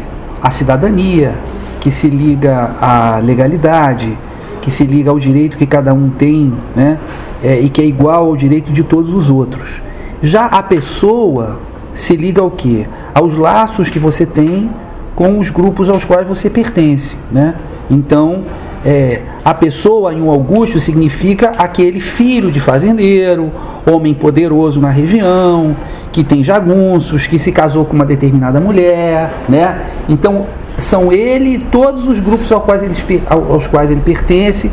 à 0.41 0.49
cidadania, 0.49 1.35
que 1.79 1.91
se 1.91 2.07
liga 2.07 2.71
à 2.81 3.19
legalidade, 3.19 4.17
que 4.61 4.69
se 4.69 4.83
liga 4.83 5.09
ao 5.09 5.19
direito 5.19 5.57
que 5.57 5.65
cada 5.65 5.93
um 5.93 6.09
tem, 6.09 6.53
né, 6.75 6.97
é, 7.43 7.59
e 7.59 7.69
que 7.69 7.81
é 7.81 7.85
igual 7.85 8.25
ao 8.25 8.35
direito 8.35 8.71
de 8.71 8.83
todos 8.83 9.13
os 9.13 9.29
outros. 9.29 9.81
Já 10.21 10.45
a 10.45 10.61
pessoa 10.61 11.59
se 11.93 12.15
liga 12.15 12.41
ao 12.41 12.51
que? 12.51 12.85
Aos 13.13 13.37
laços 13.37 13.89
que 13.89 13.99
você 13.99 14.25
tem 14.25 14.69
com 15.15 15.39
os 15.39 15.49
grupos 15.49 15.89
aos 15.89 16.05
quais 16.05 16.27
você 16.27 16.49
pertence, 16.49 17.17
né? 17.31 17.55
Então, 17.89 18.43
é, 18.85 19.21
a 19.43 19.53
pessoa 19.53 20.13
em 20.13 20.21
um 20.21 20.29
Augusto 20.29 20.79
significa 20.79 21.51
aquele 21.57 21.99
filho 21.99 22.51
de 22.51 22.59
fazendeiro, 22.59 23.51
homem 23.85 24.13
poderoso 24.13 24.79
na 24.79 24.89
região, 24.89 25.75
que 26.11 26.23
tem 26.23 26.43
jagunços, 26.43 27.27
que 27.27 27.37
se 27.37 27.51
casou 27.51 27.85
com 27.85 27.93
uma 27.93 28.05
determinada 28.05 28.59
mulher, 28.59 29.31
né? 29.49 29.85
Então, 30.07 30.45
são 30.79 31.11
ele 31.11 31.55
e 31.55 31.57
todos 31.59 32.07
os 32.07 32.19
grupos 32.19 32.51
aos 32.51 32.63
quais, 32.63 32.83
ele, 32.83 33.23
aos 33.27 33.67
quais 33.67 33.91
ele 33.91 34.01
pertence, 34.01 34.71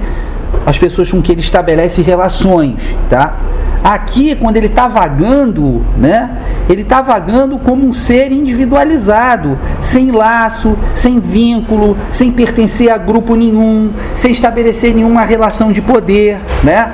as 0.64 0.78
pessoas 0.78 1.10
com 1.10 1.20
que 1.20 1.32
ele 1.32 1.40
estabelece 1.40 2.02
relações, 2.02 2.96
tá? 3.08 3.36
Aqui, 3.84 4.34
quando 4.34 4.56
ele 4.56 4.66
está 4.66 4.88
vagando, 4.88 5.84
né? 5.96 6.30
Ele 6.68 6.82
está 6.82 7.00
vagando 7.00 7.58
como 7.58 7.86
um 7.86 7.92
ser 7.92 8.32
individualizado, 8.32 9.56
sem 9.80 10.10
laço, 10.10 10.76
sem 10.92 11.20
vínculo, 11.20 11.96
sem 12.10 12.32
pertencer 12.32 12.90
a 12.90 12.98
grupo 12.98 13.36
nenhum, 13.36 13.90
sem 14.14 14.32
estabelecer 14.32 14.92
nenhuma 14.92 15.22
relação 15.22 15.70
de 15.70 15.80
poder, 15.80 16.40
né? 16.64 16.90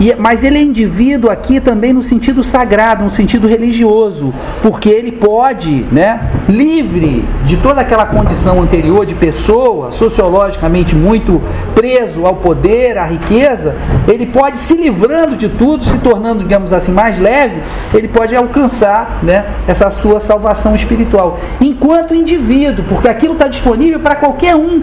E, 0.00 0.14
mas 0.18 0.42
ele 0.42 0.56
é 0.56 0.62
indivíduo 0.62 1.30
aqui 1.30 1.60
também 1.60 1.92
no 1.92 2.02
sentido 2.02 2.42
sagrado, 2.42 3.04
no 3.04 3.10
sentido 3.10 3.46
religioso, 3.46 4.32
porque 4.62 4.88
ele 4.88 5.12
pode, 5.12 5.84
né, 5.92 6.30
livre 6.48 7.22
de 7.44 7.58
toda 7.58 7.82
aquela 7.82 8.06
condição 8.06 8.62
anterior 8.62 9.04
de 9.04 9.14
pessoa, 9.14 9.92
sociologicamente 9.92 10.94
muito 10.94 11.42
preso 11.74 12.24
ao 12.24 12.36
poder, 12.36 12.96
à 12.96 13.04
riqueza, 13.04 13.76
ele 14.08 14.24
pode 14.24 14.58
se 14.58 14.74
livrando 14.74 15.36
de 15.36 15.50
tudo, 15.50 15.84
se 15.84 15.98
tornando, 15.98 16.42
digamos 16.42 16.72
assim, 16.72 16.92
mais 16.92 17.18
leve, 17.18 17.60
ele 17.92 18.08
pode 18.08 18.34
alcançar, 18.34 19.20
né, 19.22 19.44
essa 19.68 19.90
sua 19.90 20.18
salvação 20.18 20.74
espiritual, 20.74 21.38
enquanto 21.60 22.14
indivíduo, 22.14 22.86
porque 22.88 23.06
aquilo 23.06 23.34
está 23.34 23.48
disponível 23.48 24.00
para 24.00 24.14
qualquer 24.14 24.56
um 24.56 24.82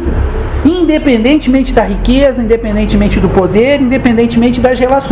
independentemente 0.66 1.74
da 1.74 1.84
riqueza, 1.84 2.42
independentemente 2.42 3.20
do 3.20 3.30
poder, 3.30 3.82
independentemente 3.82 4.60
das 4.60 4.78
relações. 4.80 5.07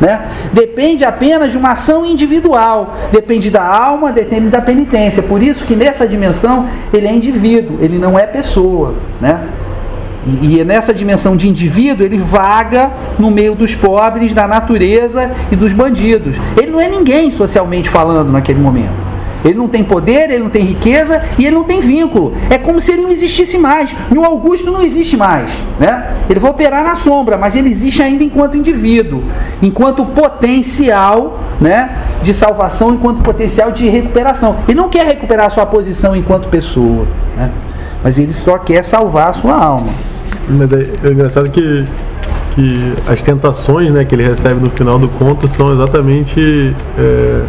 Né? 0.00 0.30
Depende 0.52 1.04
apenas 1.04 1.52
de 1.52 1.58
uma 1.58 1.72
ação 1.72 2.04
individual, 2.04 2.96
depende 3.12 3.50
da 3.50 3.64
alma, 3.64 4.12
depende 4.12 4.48
da 4.48 4.60
penitência. 4.60 5.22
Por 5.22 5.42
isso 5.42 5.64
que 5.64 5.74
nessa 5.74 6.06
dimensão 6.06 6.68
ele 6.92 7.06
é 7.06 7.14
indivíduo, 7.14 7.78
ele 7.80 7.98
não 7.98 8.18
é 8.18 8.26
pessoa. 8.26 8.94
Né? 9.20 9.40
E, 10.42 10.58
e 10.58 10.64
nessa 10.64 10.92
dimensão 10.92 11.36
de 11.36 11.48
indivíduo, 11.48 12.04
ele 12.04 12.18
vaga 12.18 12.90
no 13.18 13.30
meio 13.30 13.54
dos 13.54 13.74
pobres, 13.74 14.34
da 14.34 14.48
natureza 14.48 15.30
e 15.50 15.56
dos 15.56 15.72
bandidos. 15.72 16.36
Ele 16.56 16.70
não 16.70 16.80
é 16.80 16.88
ninguém 16.88 17.30
socialmente 17.30 17.88
falando 17.88 18.32
naquele 18.32 18.60
momento. 18.60 19.05
Ele 19.44 19.54
não 19.54 19.68
tem 19.68 19.84
poder, 19.84 20.30
ele 20.30 20.42
não 20.42 20.50
tem 20.50 20.62
riqueza 20.62 21.22
e 21.38 21.46
ele 21.46 21.54
não 21.54 21.64
tem 21.64 21.80
vínculo. 21.80 22.34
É 22.50 22.58
como 22.58 22.80
se 22.80 22.92
ele 22.92 23.02
não 23.02 23.10
existisse 23.10 23.58
mais. 23.58 23.94
No 24.10 24.24
Augusto 24.24 24.70
não 24.70 24.82
existe 24.82 25.16
mais. 25.16 25.52
Né? 25.78 26.14
Ele 26.28 26.40
vai 26.40 26.50
operar 26.50 26.82
na 26.82 26.96
sombra, 26.96 27.36
mas 27.36 27.54
ele 27.56 27.70
existe 27.70 28.02
ainda 28.02 28.24
enquanto 28.24 28.56
indivíduo, 28.56 29.22
enquanto 29.62 30.04
potencial 30.04 31.40
né, 31.60 31.96
de 32.22 32.34
salvação, 32.34 32.94
enquanto 32.94 33.22
potencial 33.22 33.70
de 33.70 33.88
recuperação. 33.88 34.56
Ele 34.66 34.76
não 34.76 34.88
quer 34.88 35.06
recuperar 35.06 35.46
a 35.46 35.50
sua 35.50 35.66
posição 35.66 36.16
enquanto 36.16 36.48
pessoa, 36.48 37.06
né? 37.36 37.50
mas 38.02 38.18
ele 38.18 38.32
só 38.32 38.58
quer 38.58 38.82
salvar 38.82 39.30
a 39.30 39.32
sua 39.32 39.54
alma. 39.54 39.90
Mas 40.48 40.72
é, 40.72 40.90
é 41.04 41.12
engraçado 41.12 41.50
que, 41.50 41.84
que 42.54 42.94
as 43.08 43.22
tentações 43.22 43.92
né, 43.92 44.04
que 44.04 44.14
ele 44.14 44.26
recebe 44.26 44.60
no 44.60 44.70
final 44.70 44.98
do 44.98 45.08
conto 45.08 45.48
são 45.48 45.72
exatamente. 45.72 46.74
É 46.98 47.42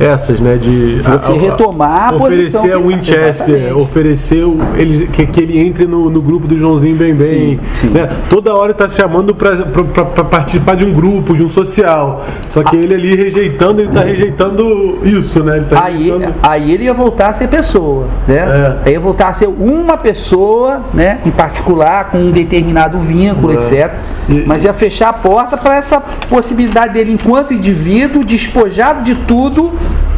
essas, 0.00 0.40
né? 0.40 0.56
De 0.56 1.02
você 1.02 1.32
a, 1.32 1.34
retomar 1.34 2.12
a 2.12 2.16
oferecer 2.16 2.72
a 2.72 2.78
Winchester, 2.78 3.76
oferecer 3.76 4.44
o, 4.44 4.56
ele, 4.76 5.06
que, 5.08 5.26
que 5.26 5.40
ele 5.40 5.58
entre 5.58 5.86
no, 5.86 6.08
no 6.08 6.22
grupo 6.22 6.46
do 6.46 6.56
Joãozinho 6.56 6.96
Bem 6.96 7.14
Bem. 7.14 7.28
Sim, 7.28 7.60
sim. 7.74 7.88
Né? 7.88 8.08
Toda 8.30 8.54
hora 8.54 8.72
está 8.72 8.88
chamando 8.88 9.34
para 9.34 10.24
participar 10.24 10.76
de 10.76 10.84
um 10.84 10.92
grupo, 10.92 11.34
de 11.34 11.42
um 11.42 11.50
social. 11.50 12.24
Só 12.50 12.62
que 12.62 12.76
ah. 12.76 12.80
ele 12.80 12.94
ali 12.94 13.14
rejeitando, 13.16 13.80
ele 13.80 13.88
está 13.88 14.02
rejeitando 14.02 14.98
isso, 15.04 15.42
né? 15.42 15.56
Ele 15.56 15.66
tá 15.66 15.84
aí, 15.84 16.10
rejeitando... 16.10 16.34
aí 16.42 16.72
ele 16.72 16.84
ia 16.84 16.94
voltar 16.94 17.28
a 17.28 17.32
ser 17.32 17.48
pessoa, 17.48 18.06
né? 18.26 18.36
É. 18.36 18.78
Aí 18.86 18.92
ia 18.92 19.00
voltar 19.00 19.28
a 19.28 19.32
ser 19.32 19.48
uma 19.48 19.96
pessoa, 19.96 20.82
né? 20.94 21.18
Em 21.26 21.30
particular, 21.30 22.10
com 22.10 22.18
um 22.18 22.30
determinado 22.30 22.98
vínculo, 22.98 23.52
é. 23.52 23.56
etc. 23.56 23.92
E, 24.28 24.44
Mas 24.46 24.62
ia 24.62 24.72
fechar 24.72 25.08
a 25.08 25.12
porta 25.12 25.56
para 25.56 25.76
essa 25.76 26.00
possibilidade 26.28 26.92
dele, 26.92 27.12
enquanto 27.12 27.54
indivíduo, 27.54 28.24
despojado 28.24 29.02
de 29.02 29.14
tudo, 29.14 29.72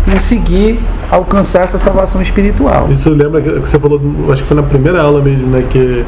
conseguir 0.04 0.78
alcançar 1.10 1.64
essa 1.64 1.78
salvação 1.78 2.20
espiritual. 2.22 2.88
Isso 2.90 3.10
lembra 3.10 3.40
que 3.40 3.50
você 3.58 3.78
falou, 3.78 4.00
acho 4.30 4.42
que 4.42 4.48
foi 4.48 4.56
na 4.56 4.62
primeira 4.62 5.02
aula 5.02 5.20
mesmo, 5.22 5.46
né? 5.48 5.64
Que 5.68 6.04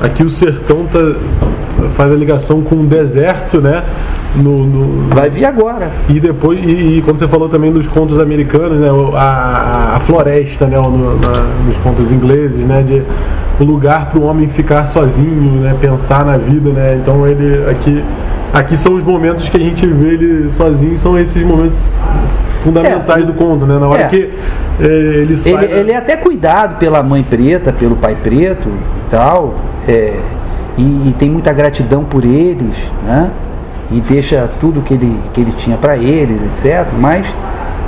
aqui 0.00 0.22
o 0.22 0.30
sertão 0.30 0.86
tá, 0.86 0.98
faz 1.90 2.12
a 2.12 2.14
ligação 2.14 2.62
com 2.62 2.76
o 2.76 2.86
deserto, 2.86 3.60
né? 3.60 3.82
No, 4.36 4.66
no, 4.66 5.08
Vai 5.14 5.30
vir 5.30 5.44
agora. 5.44 5.90
E 6.08 6.20
depois, 6.20 6.58
e, 6.60 6.98
e, 6.98 7.02
quando 7.02 7.18
você 7.18 7.26
falou 7.26 7.48
também 7.48 7.72
dos 7.72 7.88
contos 7.88 8.20
americanos, 8.20 8.78
né? 8.78 8.88
A, 9.14 9.96
a 9.96 10.00
floresta, 10.00 10.66
né? 10.66 10.76
No, 10.76 11.18
na, 11.18 11.44
nos 11.66 11.76
contos 11.78 12.12
ingleses, 12.12 12.58
né? 12.58 12.82
De 12.82 13.02
o 13.60 13.64
lugar 13.64 14.10
para 14.10 14.20
o 14.20 14.24
homem 14.24 14.48
ficar 14.48 14.86
sozinho, 14.86 15.60
né? 15.60 15.74
Pensar 15.80 16.24
na 16.24 16.36
vida, 16.36 16.70
né? 16.70 16.98
Então 17.00 17.26
ele 17.26 17.68
aqui 17.68 18.04
aqui 18.52 18.76
são 18.76 18.94
os 18.94 19.04
momentos 19.04 19.48
que 19.48 19.56
a 19.56 19.60
gente 19.60 19.86
vê 19.86 20.14
ele 20.14 20.50
sozinho, 20.50 20.98
são 20.98 21.18
esses 21.18 21.42
momentos 21.42 21.94
fundamentais 22.60 23.22
é, 23.22 23.26
do 23.26 23.32
conto, 23.32 23.66
né? 23.66 23.78
Na 23.78 23.88
hora 23.88 24.02
é. 24.02 24.08
que 24.08 24.30
é, 24.80 24.84
ele 24.86 25.36
sai. 25.36 25.64
Ele, 25.64 25.72
ele, 25.74 25.92
é 25.92 25.96
até 25.96 26.16
cuidado 26.16 26.78
pela 26.78 27.02
mãe 27.02 27.22
preta, 27.22 27.72
pelo 27.72 27.96
pai 27.96 28.16
preto 28.22 28.68
e 28.68 29.10
tal, 29.10 29.54
é, 29.86 30.18
e, 30.76 30.82
e, 30.82 31.14
tem 31.18 31.30
muita 31.30 31.52
gratidão 31.52 32.04
por 32.04 32.24
eles, 32.24 32.76
né? 33.04 33.30
E 33.90 34.00
deixa 34.00 34.48
tudo 34.60 34.82
que 34.82 34.94
ele, 34.94 35.18
que 35.32 35.40
ele 35.40 35.52
tinha 35.52 35.76
para 35.76 35.96
eles, 35.96 36.42
etc. 36.42 36.92
Mas 36.98 37.32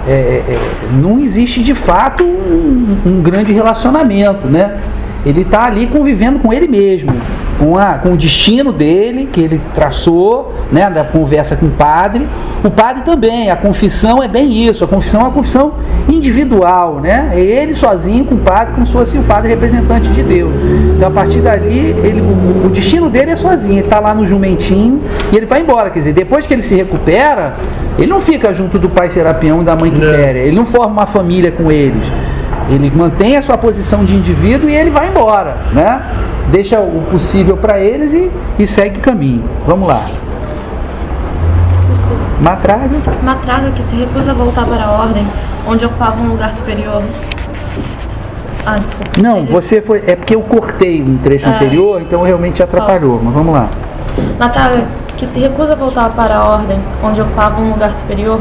é, 0.08 0.12
é, 0.12 0.58
não 1.00 1.18
existe 1.18 1.62
de 1.62 1.74
fato 1.74 2.24
um, 2.24 2.96
um 3.06 3.22
grande 3.22 3.52
relacionamento, 3.52 4.46
né? 4.46 4.78
Ele 5.24 5.42
está 5.42 5.66
ali 5.66 5.86
convivendo 5.86 6.38
com 6.38 6.52
ele 6.52 6.66
mesmo, 6.66 7.12
com, 7.60 7.76
a, 7.76 7.98
com 7.98 8.12
o 8.12 8.16
destino 8.16 8.72
dele, 8.72 9.28
que 9.30 9.38
ele 9.38 9.60
traçou, 9.74 10.54
né, 10.72 10.88
da 10.88 11.04
conversa 11.04 11.54
com 11.54 11.66
o 11.66 11.70
padre. 11.70 12.26
O 12.64 12.70
padre 12.70 13.02
também, 13.02 13.50
a 13.50 13.56
confissão 13.56 14.22
é 14.22 14.26
bem 14.26 14.66
isso, 14.66 14.82
a 14.82 14.88
confissão 14.88 15.20
é 15.20 15.24
uma 15.24 15.30
confissão 15.30 15.74
individual, 16.08 17.00
né? 17.00 17.30
É 17.34 17.40
ele 17.40 17.74
sozinho 17.74 18.24
com 18.24 18.34
o 18.34 18.38
padre, 18.38 18.72
como 18.74 18.86
se 18.86 18.92
fosse 18.92 19.18
o 19.18 19.22
padre 19.24 19.50
representante 19.50 20.08
de 20.08 20.22
Deus. 20.22 20.50
Então 20.96 21.08
a 21.08 21.10
partir 21.10 21.40
dali, 21.40 21.94
ele, 22.02 22.22
o, 22.22 22.66
o 22.66 22.70
destino 22.70 23.10
dele 23.10 23.32
é 23.32 23.36
sozinho, 23.36 23.74
ele 23.74 23.80
está 23.80 24.00
lá 24.00 24.14
no 24.14 24.26
jumentinho 24.26 25.00
e 25.30 25.36
ele 25.36 25.46
vai 25.46 25.60
embora. 25.60 25.90
Quer 25.90 25.98
dizer, 25.98 26.12
depois 26.14 26.46
que 26.46 26.54
ele 26.54 26.62
se 26.62 26.74
recupera, 26.74 27.54
ele 27.98 28.08
não 28.08 28.20
fica 28.20 28.54
junto 28.54 28.78
do 28.78 28.88
pai 28.88 29.10
Serapião 29.10 29.60
e 29.60 29.64
da 29.64 29.76
mãe 29.76 29.90
Quitéria, 29.90 30.40
ele 30.40 30.56
não 30.56 30.64
forma 30.64 30.92
uma 30.92 31.06
família 31.06 31.52
com 31.52 31.70
eles. 31.70 32.06
Ele 32.70 32.90
mantém 32.94 33.36
a 33.36 33.42
sua 33.42 33.58
posição 33.58 34.04
de 34.04 34.14
indivíduo 34.14 34.70
e 34.70 34.74
ele 34.74 34.90
vai 34.90 35.08
embora, 35.08 35.56
né? 35.72 36.02
Deixa 36.50 36.78
o 36.80 37.02
possível 37.10 37.56
para 37.56 37.80
eles 37.80 38.12
e, 38.12 38.30
e 38.58 38.66
segue 38.66 39.00
caminho. 39.00 39.44
Vamos 39.66 39.88
lá. 39.88 40.00
Desculpa. 41.90 42.22
Matraga. 42.40 42.88
Matraga 43.22 43.70
que 43.72 43.82
se 43.82 43.96
recusa 43.96 44.30
a 44.30 44.34
voltar 44.34 44.64
para 44.66 44.84
a 44.84 44.90
ordem, 44.92 45.26
onde 45.66 45.84
ocupava 45.84 46.22
um 46.22 46.28
lugar 46.28 46.52
superior. 46.52 47.02
Ah, 48.64 48.76
desculpa. 48.76 49.20
Não, 49.20 49.44
você 49.44 49.80
foi. 49.80 50.02
É 50.06 50.14
porque 50.14 50.34
eu 50.34 50.42
cortei 50.42 51.02
um 51.02 51.16
trecho 51.18 51.48
é. 51.48 51.54
anterior, 51.54 52.00
então 52.00 52.22
realmente 52.22 52.62
atrapalhou. 52.62 53.20
Mas 53.22 53.34
vamos 53.34 53.52
lá. 53.52 53.68
Matraga 54.38 54.86
que 55.16 55.26
se 55.26 55.38
recusa 55.40 55.72
a 55.72 55.76
voltar 55.76 56.10
para 56.10 56.36
a 56.36 56.44
ordem, 56.44 56.78
onde 57.02 57.20
ocupava 57.20 57.60
um 57.60 57.70
lugar 57.70 57.92
superior, 57.92 58.40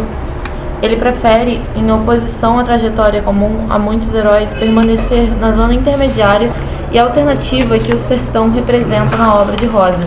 ele 0.81 0.95
prefere, 0.95 1.61
em 1.75 1.91
oposição 1.91 2.59
à 2.59 2.63
trajetória 2.63 3.21
comum 3.21 3.67
a 3.69 3.77
muitos 3.77 4.13
heróis, 4.13 4.53
permanecer 4.53 5.29
na 5.39 5.51
zona 5.51 5.73
intermediária 5.73 6.49
e 6.91 6.97
alternativa 6.97 7.77
que 7.77 7.95
o 7.95 7.99
sertão 7.99 8.49
representa 8.49 9.15
na 9.17 9.35
obra 9.35 9.55
de 9.55 9.65
Rosa, 9.65 10.03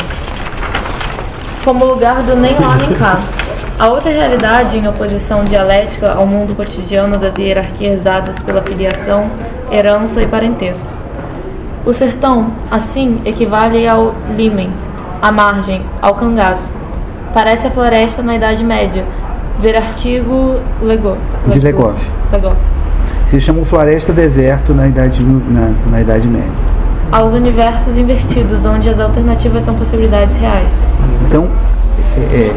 como 1.65 1.85
lugar 1.85 2.23
do 2.23 2.35
nem 2.35 2.59
lá 2.59 2.77
nem 2.77 2.93
cá. 2.95 3.21
A 3.79 3.89
outra 3.89 4.11
realidade, 4.11 4.79
em 4.79 4.87
oposição 4.87 5.45
dialética 5.45 6.13
ao 6.13 6.27
mundo 6.27 6.55
cotidiano 6.55 7.19
das 7.19 7.37
hierarquias 7.37 8.03
dadas 8.03 8.39
pela 8.41 8.63
filiação, 8.63 9.31
herança 9.71 10.23
e 10.23 10.27
parentesco. 10.27 10.87
O 11.85 11.93
sertão, 11.93 12.53
assim, 12.71 13.21
equivale 13.25 13.89
ao 13.89 14.15
limen, 14.37 14.71
à 15.21 15.33
margem, 15.33 15.85
ao 16.01 16.15
cangaço. 16.15 16.71
Parece 17.35 17.67
a 17.67 17.71
floresta 17.71 18.23
na 18.23 18.37
Idade 18.37 18.63
Média, 18.63 19.05
ver 19.63 19.77
artigo 19.77 20.57
Lego, 20.83 21.17
de 21.47 21.61
Legov. 21.61 21.95
Legov. 22.33 22.57
Se 23.29 23.41
chamou 23.41 23.65
Floresta 23.65 24.13
Deserto 24.13 24.75
na 24.75 24.89
Idade, 24.89 25.23
na, 25.23 25.73
na 25.91 26.01
idade 26.01 26.27
Média. 26.27 26.51
Aos 27.11 27.33
universos 27.33 27.97
invertidos, 27.97 28.65
onde 28.65 28.89
as 28.89 28.99
alternativas 28.99 29.63
são 29.63 29.75
possibilidades 29.77 30.37
reais. 30.37 30.73
Então, 31.27 31.49
é, 32.17 32.35
é 32.35 32.57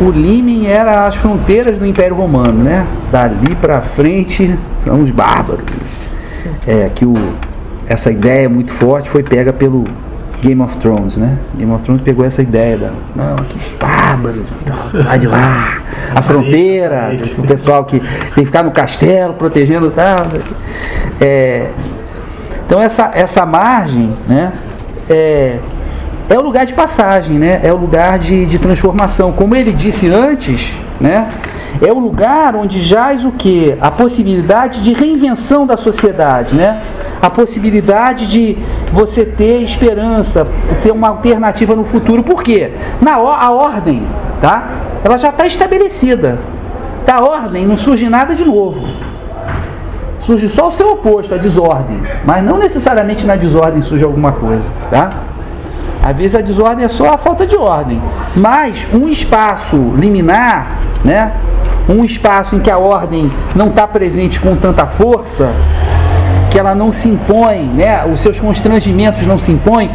o 0.00 0.10
Limen 0.10 0.66
era 0.66 1.06
as 1.06 1.14
fronteiras 1.14 1.78
do 1.78 1.86
Império 1.86 2.16
Romano, 2.16 2.62
né? 2.62 2.86
Dali 3.10 3.54
para 3.60 3.80
frente 3.80 4.58
são 4.78 5.00
os 5.00 5.10
bárbaros. 5.10 5.64
É 6.66 6.90
que 6.94 7.04
o, 7.04 7.14
essa 7.86 8.10
ideia 8.10 8.48
muito 8.48 8.72
forte 8.72 9.08
foi 9.08 9.22
pega 9.22 9.52
pelo 9.52 9.84
Game 10.42 10.60
of 10.60 10.76
Thrones, 10.78 11.16
né? 11.16 11.38
Game 11.56 11.72
of 11.72 11.84
Thrones 11.84 12.02
pegou 12.02 12.24
essa 12.24 12.42
ideia 12.42 12.76
da, 12.76 12.90
não, 13.14 13.36
que 13.44 13.58
bárbaro, 13.76 14.44
lá 14.92 15.16
de 15.16 15.28
lá, 15.28 15.80
a 16.12 16.20
fronteira, 16.20 17.16
o 17.38 17.42
pessoal 17.46 17.84
que 17.84 18.00
tem 18.00 18.42
que 18.42 18.46
ficar 18.46 18.64
no 18.64 18.72
castelo 18.72 19.34
protegendo 19.34 19.88
tal. 19.92 20.26
É, 21.20 21.68
então 22.66 22.82
essa, 22.82 23.12
essa 23.14 23.46
margem, 23.46 24.12
né? 24.28 24.52
É, 25.08 25.58
é 26.28 26.38
o 26.38 26.42
lugar 26.42 26.66
de 26.66 26.74
passagem, 26.74 27.38
né? 27.38 27.60
É 27.62 27.72
o 27.72 27.76
lugar 27.76 28.18
de, 28.18 28.44
de 28.44 28.58
transformação. 28.58 29.30
Como 29.30 29.54
ele 29.54 29.72
disse 29.72 30.08
antes, 30.08 30.74
né? 31.00 31.28
É 31.80 31.92
o 31.92 32.00
lugar 32.00 32.56
onde 32.56 32.80
jaz 32.80 33.24
o 33.24 33.30
que? 33.30 33.76
A 33.80 33.92
possibilidade 33.92 34.82
de 34.82 34.92
reinvenção 34.92 35.64
da 35.66 35.76
sociedade, 35.76 36.56
né? 36.56 36.80
A 37.22 37.30
possibilidade 37.30 38.26
de 38.26 38.58
você 38.92 39.24
ter 39.24 39.62
esperança, 39.62 40.44
ter 40.82 40.90
uma 40.90 41.08
alternativa 41.08 41.76
no 41.76 41.84
futuro. 41.84 42.24
Por 42.24 42.42
quê? 42.42 42.72
Na 43.00 43.14
a 43.14 43.50
ordem, 43.52 44.02
tá? 44.40 44.70
Ela 45.04 45.16
já 45.16 45.28
está 45.28 45.46
estabelecida. 45.46 46.40
Da 47.06 47.20
ordem 47.20 47.64
não 47.64 47.78
surge 47.78 48.08
nada 48.08 48.34
de 48.34 48.44
novo. 48.44 48.84
Surge 50.18 50.48
só 50.48 50.68
o 50.68 50.72
seu 50.72 50.92
oposto, 50.92 51.32
a 51.32 51.38
desordem. 51.38 52.00
Mas 52.24 52.44
não 52.44 52.58
necessariamente 52.58 53.24
na 53.24 53.36
desordem 53.36 53.82
surge 53.82 54.02
alguma 54.02 54.32
coisa, 54.32 54.72
tá? 54.90 55.10
Às 56.02 56.16
vezes 56.16 56.34
a 56.34 56.40
desordem 56.40 56.84
é 56.84 56.88
só 56.88 57.14
a 57.14 57.18
falta 57.18 57.46
de 57.46 57.54
ordem. 57.54 58.02
Mas 58.34 58.86
um 58.92 59.08
espaço 59.08 59.76
liminar, 59.96 60.76
né? 61.04 61.32
Um 61.88 62.04
espaço 62.04 62.56
em 62.56 62.60
que 62.60 62.70
a 62.70 62.78
ordem 62.78 63.30
não 63.54 63.68
está 63.68 63.86
presente 63.86 64.40
com 64.40 64.56
tanta 64.56 64.86
força, 64.86 65.52
que 66.52 66.58
ela 66.58 66.74
não 66.74 66.92
se 66.92 67.08
impõe, 67.08 67.64
né? 67.64 68.04
Os 68.04 68.20
seus 68.20 68.38
constrangimentos 68.38 69.22
não 69.22 69.38
se 69.38 69.50
impõem, 69.50 69.90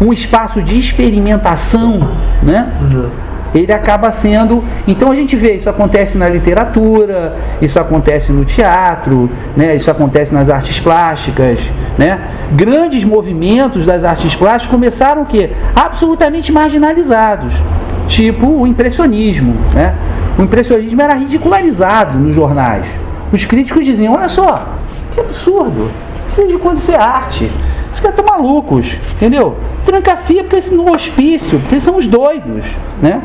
um 0.00 0.12
espaço 0.12 0.62
de 0.62 0.78
experimentação, 0.78 2.08
né? 2.42 2.72
Uhum 2.80 3.26
ele 3.54 3.72
acaba 3.72 4.10
sendo. 4.10 4.62
Então 4.86 5.10
a 5.10 5.14
gente 5.14 5.34
vê, 5.36 5.54
isso 5.54 5.70
acontece 5.70 6.18
na 6.18 6.28
literatura, 6.28 7.36
isso 7.60 7.78
acontece 7.78 8.32
no 8.32 8.44
teatro, 8.44 9.30
né? 9.56 9.74
isso 9.74 9.90
acontece 9.90 10.34
nas 10.34 10.48
artes 10.48 10.78
plásticas. 10.78 11.60
Né? 11.96 12.20
Grandes 12.52 13.04
movimentos 13.04 13.86
das 13.86 14.04
artes 14.04 14.34
plásticas 14.34 14.70
começaram 14.70 15.22
o 15.22 15.26
quê? 15.26 15.50
Absolutamente 15.74 16.52
marginalizados. 16.52 17.54
Tipo 18.06 18.46
o 18.46 18.66
impressionismo. 18.66 19.56
Né? 19.74 19.94
O 20.38 20.42
impressionismo 20.42 21.00
era 21.00 21.14
ridicularizado 21.14 22.18
nos 22.18 22.34
jornais. 22.34 22.86
Os 23.32 23.44
críticos 23.44 23.84
diziam, 23.84 24.14
olha 24.14 24.28
só, 24.28 24.76
que 25.16 25.20
absurdo, 25.20 25.90
isso 26.26 26.36
tem 26.36 26.46
de 26.46 26.80
ser 26.80 26.96
arte. 26.96 27.50
Os 27.92 28.00
caras 28.00 28.18
estão 28.18 28.36
malucos, 28.36 28.98
entendeu? 29.14 29.56
Tranca-fia 29.86 30.42
porque 30.42 30.56
eles 30.56 30.70
no 30.70 30.92
hospício, 30.92 31.58
porque 31.60 31.80
são 31.80 31.96
os 31.96 32.06
doidos, 32.06 32.66
né? 33.00 33.22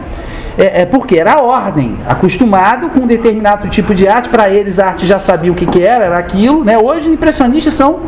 É, 0.58 0.82
é, 0.82 0.86
porque 0.86 1.18
era 1.18 1.34
a 1.34 1.42
ordem, 1.42 1.98
acostumado 2.08 2.90
com 2.90 3.02
um 3.02 3.08
determinado 3.08 3.68
tipo 3.68 3.94
de 3.94 4.08
arte, 4.08 4.30
para 4.30 4.50
eles 4.50 4.80
a 4.80 4.88
arte 4.88 5.06
já 5.06 5.20
sabia 5.20 5.52
o 5.52 5.56
que, 5.56 5.66
que 5.66 5.82
era, 5.82 6.06
era 6.06 6.18
aquilo, 6.18 6.64
né? 6.64 6.78
Hoje 6.78 7.08
os 7.08 7.14
impressionistas 7.14 7.74
são 7.74 8.00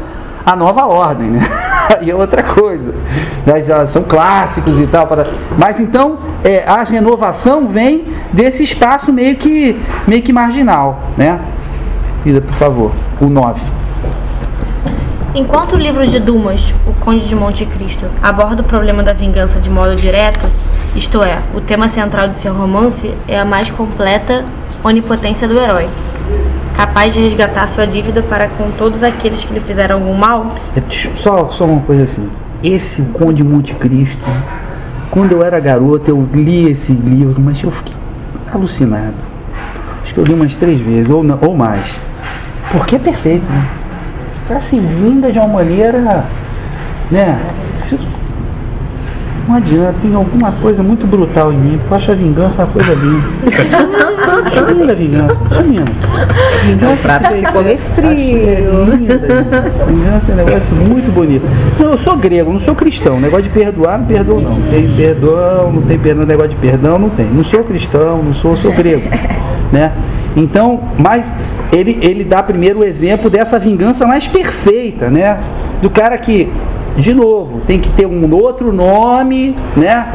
a 0.46 0.56
nova 0.56 0.86
ordem, 0.86 1.28
né? 1.28 1.41
e 2.02 2.12
é 2.12 2.15
outra 2.15 2.43
coisa. 2.43 2.93
Né? 3.46 3.62
Já 3.62 3.86
são 3.86 4.04
clássicos 4.04 4.80
e 4.80 4.88
tal. 4.88 5.08
Para... 5.08 5.28
Mas 5.58 5.80
então 5.80 6.19
é, 6.43 6.63
a 6.65 6.84
renovação 6.84 7.67
vem 7.67 8.06
desse 8.32 8.63
espaço 8.63 9.12
meio 9.12 9.36
que, 9.36 9.80
meio 10.08 10.22
que 10.22 10.32
marginal, 10.32 11.00
né? 11.17 11.39
Ida, 12.25 12.39
por 12.39 12.53
favor, 12.53 12.91
o 13.19 13.25
9. 13.25 13.62
Enquanto 15.36 15.73
o 15.73 15.77
livro 15.77 16.07
de 16.07 16.19
Dumas, 16.19 16.73
O 16.88 16.93
Conde 17.03 17.27
de 17.27 17.36
Monte 17.36 17.65
Cristo, 17.65 18.05
aborda 18.21 18.62
o 18.62 18.65
problema 18.65 19.03
da 19.03 19.13
vingança 19.13 19.59
de 19.59 19.69
modo 19.69 19.95
direto, 19.95 20.47
isto 20.95 21.23
é, 21.23 21.39
o 21.55 21.59
tema 21.59 21.89
central 21.89 22.29
de 22.29 22.38
seu 22.38 22.53
romance 22.53 23.13
é 23.27 23.38
a 23.38 23.43
mais 23.43 23.69
completa 23.71 24.45
onipotência 24.83 25.47
do 25.47 25.59
herói, 25.59 25.89
capaz 26.77 27.13
de 27.13 27.19
resgatar 27.19 27.67
sua 27.67 27.88
dívida 27.88 28.21
para 28.21 28.47
com 28.47 28.69
todos 28.77 29.03
aqueles 29.03 29.43
que 29.43 29.53
lhe 29.53 29.59
fizeram 29.59 29.95
algum 29.95 30.13
mal. 30.13 30.47
É, 30.77 30.81
só, 30.89 31.49
só 31.49 31.65
uma 31.65 31.81
coisa 31.81 32.03
assim, 32.03 32.29
esse 32.63 33.01
o 33.01 33.05
Conde 33.05 33.38
de 33.38 33.43
Monte 33.43 33.73
Cristo, 33.73 34.23
quando 35.09 35.31
eu 35.33 35.43
era 35.43 35.59
garoto 35.59 36.09
eu 36.09 36.25
li 36.31 36.69
esse 36.69 36.93
livro, 36.93 37.41
mas 37.41 37.62
eu 37.63 37.71
fiquei 37.71 37.95
alucinado. 38.53 39.15
Acho 40.03 40.13
que 40.13 40.19
eu 40.19 40.23
li 40.23 40.33
umas 40.33 40.53
três 40.55 40.79
vezes 40.79 41.09
ou, 41.09 41.23
ou 41.41 41.57
mais, 41.57 41.88
porque 42.73 42.95
é 42.95 42.99
perfeito, 42.99 43.49
né? 43.49 43.69
cara 44.47 44.59
se 44.59 44.79
vinga 44.79 45.31
de 45.31 45.39
uma 45.39 45.47
maneira, 45.47 46.25
né? 47.09 47.39
Não 49.47 49.55
adianta, 49.55 49.95
tem 50.01 50.15
alguma 50.15 50.53
coisa 50.53 50.81
muito 50.81 51.05
brutal 51.05 51.51
em 51.51 51.57
mim, 51.57 51.79
eu 51.89 51.97
acho 51.97 52.12
a 52.12 52.15
vingança 52.15 52.63
uma 52.63 52.71
coisa 52.71 52.93
linda. 52.93 53.23
acho 54.45 54.65
linda 54.65 54.93
a 54.93 54.95
vingança, 54.95 55.41
acho 55.51 55.62
linda. 55.63 55.91
Vingança 56.65 57.19
pra 57.19 57.36
se 57.36 57.51
comer 57.51 57.79
frio. 57.93 58.07
É 58.09 58.95
linda, 58.95 59.17
vingança 59.86 60.31
é 60.31 60.33
um 60.33 60.38
negócio 60.38 60.75
muito 60.75 61.13
bonito. 61.13 61.45
Não, 61.77 61.91
eu 61.91 61.97
sou 61.97 62.15
grego, 62.15 62.53
não 62.53 62.59
sou 62.59 62.73
cristão. 62.73 63.19
Negócio 63.19 63.43
de 63.43 63.49
perdoar, 63.49 63.99
não 63.99 64.05
perdoa 64.05 64.41
não. 64.41 64.62
Tem 64.62 64.89
perdão, 64.95 65.73
não 65.73 65.81
tem 65.81 65.99
perdão, 65.99 66.25
negócio 66.25 66.51
de 66.51 66.57
perdão, 66.57 66.97
não 66.97 67.09
tem. 67.09 67.25
Não 67.25 67.43
sou 67.43 67.63
cristão, 67.65 68.23
não 68.23 68.33
sou, 68.33 68.55
sou 68.55 68.71
grego. 68.71 69.09
Né? 69.73 69.91
Então, 70.36 70.82
mas 70.98 71.34
ele, 71.72 72.00
ele 72.02 72.24
dá 72.24 72.41
primeiro 72.41 72.80
o 72.80 72.84
exemplo 72.84 73.30
dessa 73.30 73.60
vingança 73.60 74.06
mais 74.06 74.28
perfeita, 74.28 75.10
né? 75.10 75.39
Do 75.82 75.89
cara 75.89 76.17
que, 76.17 76.52
de 76.98 77.13
novo, 77.13 77.62
tem 77.62 77.80
que 77.80 77.89
ter 77.89 78.08
um 78.08 78.34
outro 78.34 78.74
nome, 78.74 79.56
né? 79.76 80.08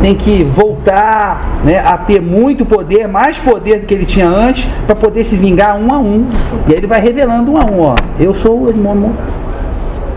Tem 0.00 0.14
que 0.14 0.42
voltar 0.42 1.60
né, 1.64 1.78
a 1.78 1.96
ter 1.96 2.20
muito 2.20 2.66
poder, 2.66 3.06
mais 3.06 3.38
poder 3.38 3.78
do 3.78 3.86
que 3.86 3.94
ele 3.94 4.04
tinha 4.04 4.28
antes, 4.28 4.68
para 4.84 4.96
poder 4.96 5.22
se 5.22 5.36
vingar 5.36 5.76
um 5.76 5.92
a 5.92 5.98
um. 5.98 6.26
E 6.66 6.72
aí 6.72 6.78
ele 6.78 6.88
vai 6.88 7.00
revelando 7.00 7.52
um 7.52 7.56
a 7.56 7.64
um, 7.64 7.80
ó. 7.82 7.94
Eu 8.18 8.34
sou 8.34 8.62
o 8.62 8.68
irmão 8.68 9.12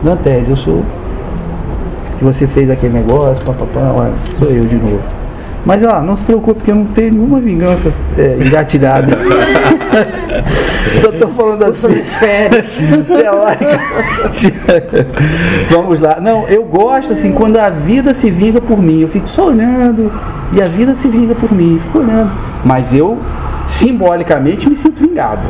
Dantes, 0.03 0.49
eu 0.49 0.57
sou 0.57 0.83
que 2.17 2.23
você 2.23 2.47
fez 2.47 2.69
aquele 2.69 2.93
negócio, 2.93 3.43
papapá, 3.43 3.91
olha, 3.93 4.13
sou 4.39 4.49
eu 4.49 4.65
de 4.65 4.75
novo. 4.75 5.14
Mas 5.65 5.83
ó, 5.83 6.01
não 6.01 6.15
se 6.15 6.23
preocupe 6.23 6.63
que 6.63 6.71
eu 6.71 6.75
não 6.75 6.85
tenho 6.85 7.13
nenhuma 7.13 7.39
vingança 7.39 7.91
é, 8.17 8.37
engatilhada. 8.39 9.17
Só 11.01 11.09
estou 11.09 11.29
falando 11.29 11.65
assim. 11.65 12.03
férias. 12.03 12.79
Vamos 15.69 15.99
lá. 15.99 16.19
Não, 16.21 16.47
eu 16.47 16.63
gosto 16.63 17.13
assim, 17.13 17.31
quando 17.31 17.57
a 17.57 17.69
vida 17.69 18.13
se 18.13 18.29
vinga 18.29 18.61
por 18.61 18.81
mim. 18.81 19.01
Eu 19.01 19.09
fico 19.09 19.27
só 19.27 19.47
olhando 19.47 20.11
e 20.53 20.61
a 20.61 20.65
vida 20.65 20.93
se 20.93 21.07
vinga 21.07 21.33
por 21.33 21.51
mim. 21.51 21.79
Fico 21.83 21.99
olhando. 21.99 22.31
Mas 22.63 22.93
eu, 22.93 23.17
simbolicamente, 23.67 24.69
me 24.69 24.75
sinto 24.75 24.99
vingado. 24.99 25.41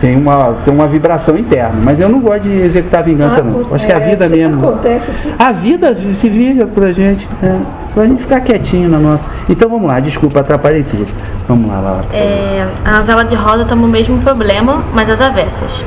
Tem 0.00 0.16
uma, 0.16 0.54
tem 0.64 0.72
uma 0.72 0.86
vibração 0.86 1.36
interna. 1.36 1.78
Mas 1.82 2.00
eu 2.00 2.08
não 2.08 2.20
gosto 2.20 2.42
de 2.42 2.60
executar 2.60 3.04
vingança, 3.04 3.40
ah, 3.40 3.42
não. 3.42 3.74
Acho 3.74 3.86
que 3.86 3.92
a 3.92 3.98
vida 3.98 4.28
mesmo. 4.28 4.66
Acontece 4.66 5.10
assim. 5.10 5.34
A 5.38 5.52
vida 5.52 5.94
se 6.12 6.28
vinga 6.28 6.66
por 6.66 6.84
a 6.84 6.92
gente. 6.92 7.28
É. 7.42 7.60
Só 7.98 8.02
a 8.02 8.06
gente 8.06 8.22
ficar 8.22 8.40
quietinho 8.42 8.88
na 8.88 8.96
nossa. 8.96 9.24
Então 9.48 9.68
vamos 9.68 9.88
lá, 9.88 9.98
desculpa, 9.98 10.38
atrapalhei 10.38 10.84
tudo. 10.84 11.08
Vamos 11.48 11.68
lá, 11.68 11.80
Laura. 11.80 12.04
É, 12.12 12.64
a 12.84 12.98
novela 12.98 13.24
de 13.24 13.34
Rosa 13.34 13.64
tem 13.64 13.76
o 13.76 13.88
mesmo 13.88 14.22
problema, 14.22 14.84
mas 14.94 15.10
às 15.10 15.20
avessas. 15.20 15.82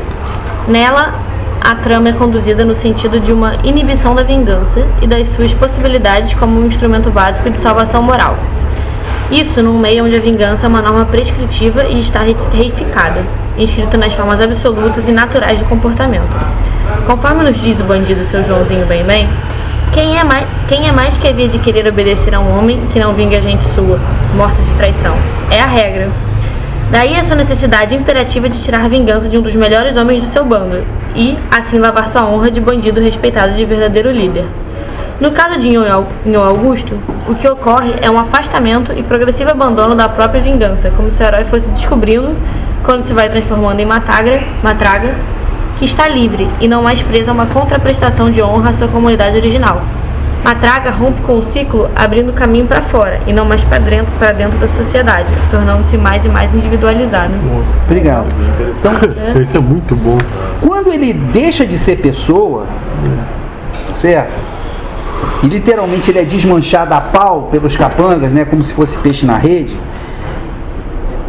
Nela, 0.68 1.14
a 1.62 1.74
trama 1.76 2.10
é 2.10 2.12
conduzida 2.12 2.66
no 2.66 2.76
sentido 2.76 3.18
de 3.18 3.32
uma 3.32 3.56
inibição 3.64 4.14
da 4.14 4.24
vingança 4.24 4.86
e 5.02 5.08
das 5.08 5.30
suas 5.30 5.54
possibilidades 5.54 6.34
como 6.34 6.60
um 6.60 6.66
instrumento 6.66 7.10
básico 7.10 7.50
de 7.50 7.60
salvação 7.60 8.04
moral. 8.04 8.36
Isso 9.32 9.64
num 9.64 9.80
meio 9.80 10.04
onde 10.04 10.18
a 10.18 10.20
vingança 10.20 10.66
é 10.66 10.68
uma 10.68 10.82
norma 10.82 11.06
prescritiva 11.06 11.86
e 11.86 12.02
está 12.02 12.20
reificada, 12.52 13.24
inscrita 13.58 13.98
nas 13.98 14.14
formas 14.14 14.42
absolutas 14.42 15.08
e 15.08 15.14
naturais 15.14 15.60
do 15.60 15.64
comportamento. 15.64 16.28
Conforme 17.08 17.46
nos 17.46 17.62
diz 17.62 17.80
o 17.80 17.86
bandido 17.86 18.26
seu 18.26 18.44
Joãozinho 18.46 18.86
Bem 18.86 19.02
Bem, 19.06 19.30
quem 19.94 20.18
é, 20.18 20.24
mais, 20.24 20.48
quem 20.68 20.88
é 20.88 20.92
mais 20.92 21.18
que 21.18 21.28
havia 21.28 21.48
de 21.50 21.60
querer 21.60 21.86
obedecer 21.88 22.34
a 22.34 22.40
um 22.40 22.58
homem 22.58 22.80
que 22.94 23.00
não 23.00 23.14
vingue 23.14 23.36
a 23.36 23.42
gente 23.42 23.64
sua, 23.66 24.00
morta 24.36 24.62
de 24.62 24.72
traição? 24.76 25.16
É 25.50 25.60
a 25.60 25.66
regra. 25.66 26.10
Daí 26.90 27.16
a 27.16 27.24
sua 27.24 27.36
necessidade 27.36 27.94
imperativa 27.96 28.50
de 28.50 28.62
tirar 28.62 28.90
vingança 28.90 29.28
de 29.28 29.38
um 29.38 29.42
dos 29.42 29.56
melhores 29.56 29.98
homens 29.98 30.22
do 30.22 30.28
seu 30.28 30.46
bando 30.46 30.82
e, 31.16 31.38
assim, 31.52 31.78
lavar 31.78 32.08
sua 32.08 32.26
honra 32.26 32.50
de 32.50 32.62
bandido 32.62 33.02
respeitado 33.02 33.54
de 33.54 33.66
verdadeiro 33.66 34.12
líder. 34.12 34.46
No 35.20 35.32
caso 35.32 35.60
de 35.60 35.70
Nhon 35.70 36.44
Augusto, 36.44 36.98
o 37.28 37.36
que 37.36 37.48
ocorre 37.48 37.94
é 38.02 38.10
um 38.10 38.18
afastamento 38.18 38.92
e 38.94 39.04
progressivo 39.04 39.52
abandono 39.52 39.94
da 39.94 40.10
própria 40.10 40.42
vingança, 40.42 40.90
como 40.96 41.12
se 41.12 41.22
o 41.22 41.26
herói 41.26 41.46
fosse 41.46 41.70
descobrindo, 41.70 42.36
quando 42.84 43.06
se 43.06 43.14
vai 43.14 43.30
transformando 43.30 43.80
em 43.80 43.86
matraga, 43.86 44.42
matraga 44.64 45.14
que 45.82 45.86
está 45.86 46.08
livre 46.08 46.48
e 46.60 46.68
não 46.68 46.84
mais 46.84 47.02
preso 47.02 47.32
a 47.32 47.34
uma 47.34 47.48
contraprestação 47.48 48.30
de 48.30 48.40
honra 48.40 48.70
à 48.70 48.74
sua 48.74 48.88
comunidade 48.88 49.36
original. 49.36 49.82
Matraga 50.44 50.92
rompe 50.92 51.24
com 51.24 51.40
o 51.40 51.52
ciclo, 51.52 51.90
abrindo 51.96 52.32
caminho 52.34 52.68
para 52.68 52.84
fora 52.84 53.20
e 53.26 53.34
não 53.34 53.46
mais 53.46 53.62
para 53.64 53.80
dentro, 53.80 54.12
para 54.20 54.32
dentro 54.32 54.60
da 54.60 54.68
sociedade, 54.68 55.28
tornando-se 55.50 55.98
mais 55.98 56.24
e 56.24 56.30
mais 56.30 56.54
individualizado. 56.54 57.34
Obrigado. 57.86 58.28
Então, 58.80 58.92
é. 59.36 59.42
Isso 59.42 59.58
é 59.58 59.60
muito 59.60 59.96
bom. 59.96 60.20
Quando 60.62 60.94
ele 60.94 61.14
deixa 61.14 61.66
de 61.66 61.80
ser 61.80 61.96
pessoa, 61.96 62.68
certo? 63.96 64.34
E 65.42 65.48
literalmente 65.48 66.12
ele 66.12 66.20
é 66.20 66.24
desmanchado 66.24 66.94
a 66.94 67.02
pau 67.02 67.50
pelos 67.50 67.76
capangas, 67.76 68.32
né, 68.32 68.46
como 68.46 68.64
se 68.64 68.72
fosse 68.72 68.96
peixe 69.00 69.26
na 69.26 69.38
rede 69.38 69.76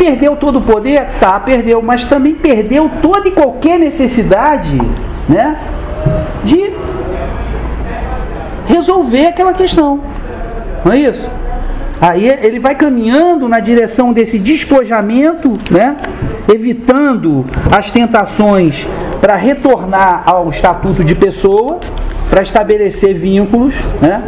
Perdeu 0.03 0.35
todo 0.35 0.59
o 0.59 0.61
poder? 0.61 1.07
Tá, 1.21 1.39
perdeu, 1.39 1.81
mas 1.81 2.05
também 2.05 2.35
perdeu 2.35 2.91
toda 3.01 3.29
e 3.29 3.31
qualquer 3.31 3.79
necessidade, 3.79 4.77
né? 5.29 5.57
De 6.43 6.73
resolver 8.67 9.27
aquela 9.27 9.53
questão. 9.53 10.01
Não 10.85 10.93
é 10.93 10.99
isso? 10.99 11.25
Aí 12.01 12.27
ele 12.27 12.59
vai 12.59 12.75
caminhando 12.75 13.49
na 13.49 13.61
direção 13.61 14.13
desse 14.13 14.41
despojamento, 14.41 15.57
né? 15.71 15.97
Evitando 16.53 17.47
as 17.71 17.93
tentações 17.93 18.89
para 19.21 19.37
retornar 19.37 20.25
ao 20.27 20.51
estatuto 20.51 21.05
de 21.05 21.15
pessoa, 21.15 21.79
para 22.29 22.43
estabelecer 22.43 23.15
vínculos, 23.15 23.77
né? 24.01 24.21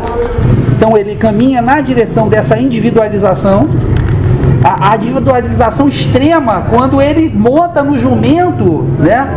Então 0.76 0.96
ele 0.96 1.16
caminha 1.16 1.60
na 1.60 1.80
direção 1.80 2.28
dessa 2.28 2.56
individualização, 2.56 3.68
a, 4.64 4.92
a 4.92 4.96
individualização 4.96 5.86
extrema 5.86 6.66
quando 6.70 7.02
ele 7.02 7.30
monta 7.36 7.82
no 7.82 7.98
jumento, 7.98 8.86
né? 8.98 9.28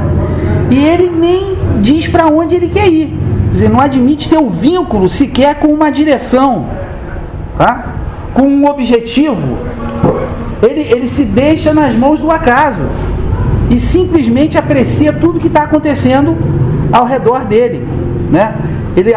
E 0.71 0.85
ele 0.85 1.09
nem 1.09 1.57
diz 1.81 2.07
para 2.07 2.27
onde 2.27 2.55
ele 2.55 2.69
quer 2.69 2.87
ir. 2.87 3.07
Quer 3.47 3.53
dizer, 3.53 3.69
não 3.69 3.81
admite 3.81 4.29
ter 4.29 4.37
um 4.37 4.49
vínculo 4.49 5.09
sequer 5.09 5.55
com 5.55 5.67
uma 5.67 5.91
direção, 5.91 6.65
tá? 7.57 7.85
com 8.33 8.43
um 8.43 8.65
objetivo. 8.69 9.57
Ele, 10.61 10.81
ele 10.81 11.07
se 11.07 11.25
deixa 11.25 11.73
nas 11.73 11.93
mãos 11.93 12.19
do 12.19 12.31
acaso 12.31 12.83
e 13.69 13.79
simplesmente 13.79 14.57
aprecia 14.57 15.11
tudo 15.11 15.39
que 15.39 15.47
está 15.47 15.63
acontecendo 15.63 16.37
ao 16.91 17.05
redor 17.05 17.45
dele. 17.45 17.85
Né? 18.31 18.55
Ele 18.95 19.13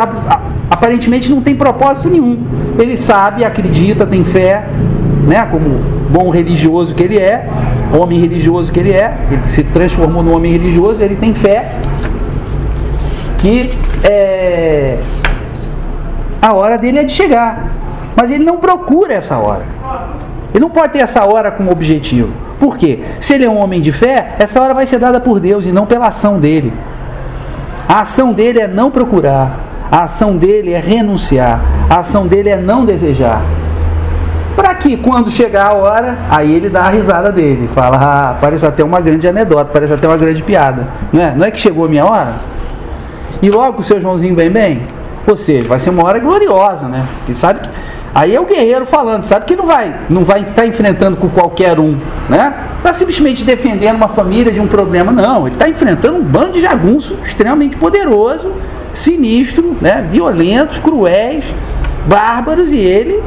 aparentemente 0.70 1.30
não 1.30 1.40
tem 1.40 1.54
propósito 1.54 2.08
nenhum. 2.08 2.38
Ele 2.78 2.96
sabe, 2.96 3.44
acredita, 3.44 4.06
tem 4.06 4.24
fé, 4.24 4.66
né? 5.26 5.46
como 5.50 5.99
bom 6.10 6.30
religioso 6.30 6.94
que 6.94 7.02
ele 7.02 7.18
é, 7.18 7.48
homem 7.98 8.18
religioso 8.18 8.72
que 8.72 8.80
ele 8.80 8.92
é, 8.92 9.16
ele 9.30 9.42
se 9.44 9.62
transformou 9.64 10.22
no 10.22 10.34
homem 10.34 10.52
religioso, 10.52 11.00
ele 11.02 11.16
tem 11.16 11.32
fé 11.32 11.70
que 13.38 13.70
é, 14.04 14.98
a 16.42 16.52
hora 16.52 16.76
dele 16.76 16.98
é 16.98 17.04
de 17.04 17.12
chegar. 17.12 17.70
Mas 18.14 18.30
ele 18.30 18.44
não 18.44 18.58
procura 18.58 19.14
essa 19.14 19.38
hora. 19.38 19.64
Ele 20.52 20.60
não 20.60 20.70
pode 20.70 20.92
ter 20.92 20.98
essa 20.98 21.24
hora 21.24 21.50
como 21.50 21.70
objetivo. 21.70 22.32
Por 22.58 22.76
quê? 22.76 23.00
Se 23.18 23.34
ele 23.34 23.44
é 23.44 23.50
um 23.50 23.56
homem 23.56 23.80
de 23.80 23.92
fé, 23.92 24.34
essa 24.38 24.60
hora 24.60 24.74
vai 24.74 24.84
ser 24.84 24.98
dada 24.98 25.20
por 25.20 25.40
Deus 25.40 25.64
e 25.64 25.72
não 25.72 25.86
pela 25.86 26.08
ação 26.08 26.38
dele. 26.38 26.72
A 27.88 28.00
ação 28.00 28.32
dele 28.32 28.60
é 28.60 28.68
não 28.68 28.90
procurar. 28.90 29.58
A 29.90 30.04
ação 30.04 30.36
dele 30.36 30.72
é 30.72 30.80
renunciar. 30.80 31.60
A 31.88 32.00
ação 32.00 32.26
dele 32.26 32.50
é 32.50 32.56
não 32.56 32.84
desejar. 32.84 33.42
Para 34.56 34.74
que 34.74 34.96
quando 34.96 35.30
chegar 35.30 35.66
a 35.66 35.72
hora, 35.74 36.18
aí 36.28 36.52
ele 36.52 36.68
dá 36.68 36.82
a 36.82 36.90
risada 36.90 37.30
dele, 37.30 37.68
fala, 37.74 37.98
ah, 38.00 38.36
parece 38.40 38.66
até 38.66 38.82
uma 38.82 39.00
grande 39.00 39.26
anedota, 39.26 39.70
parece 39.72 39.92
até 39.92 40.06
uma 40.06 40.16
grande 40.16 40.42
piada. 40.42 40.88
Não 41.12 41.22
é, 41.22 41.34
não 41.34 41.46
é 41.46 41.50
que 41.50 41.58
chegou 41.58 41.84
a 41.84 41.88
minha 41.88 42.04
hora? 42.04 42.34
E 43.40 43.50
logo 43.50 43.80
o 43.80 43.82
seu 43.82 44.00
Joãozinho 44.00 44.34
bem 44.34 44.50
bem? 44.50 44.82
Seja, 45.36 45.68
vai 45.68 45.78
ser 45.78 45.90
uma 45.90 46.04
hora 46.04 46.18
gloriosa, 46.18 46.88
né? 46.88 47.06
Que 47.24 47.32
sabe 47.32 47.60
que 47.60 47.68
Aí 48.12 48.34
é 48.34 48.40
o 48.40 48.44
guerreiro 48.44 48.84
falando, 48.86 49.22
sabe 49.22 49.44
que 49.44 49.54
não 49.54 49.64
vai, 49.64 49.94
não 50.08 50.24
vai 50.24 50.40
estar 50.40 50.62
tá 50.62 50.66
enfrentando 50.66 51.16
com 51.16 51.28
qualquer 51.28 51.78
um, 51.78 51.96
né? 52.28 52.54
Está 52.76 52.92
simplesmente 52.92 53.44
defendendo 53.44 53.94
uma 53.94 54.08
família 54.08 54.52
de 54.52 54.58
um 54.58 54.66
problema, 54.66 55.12
não. 55.12 55.46
Ele 55.46 55.54
está 55.54 55.68
enfrentando 55.68 56.18
um 56.18 56.22
bando 56.22 56.54
de 56.54 56.60
jagunço 56.60 57.16
extremamente 57.24 57.76
poderoso, 57.76 58.52
sinistro, 58.92 59.76
né? 59.80 60.04
Violentos, 60.10 60.78
cruéis, 60.78 61.44
bárbaros 62.08 62.72
e 62.72 62.78
ele 62.78 63.22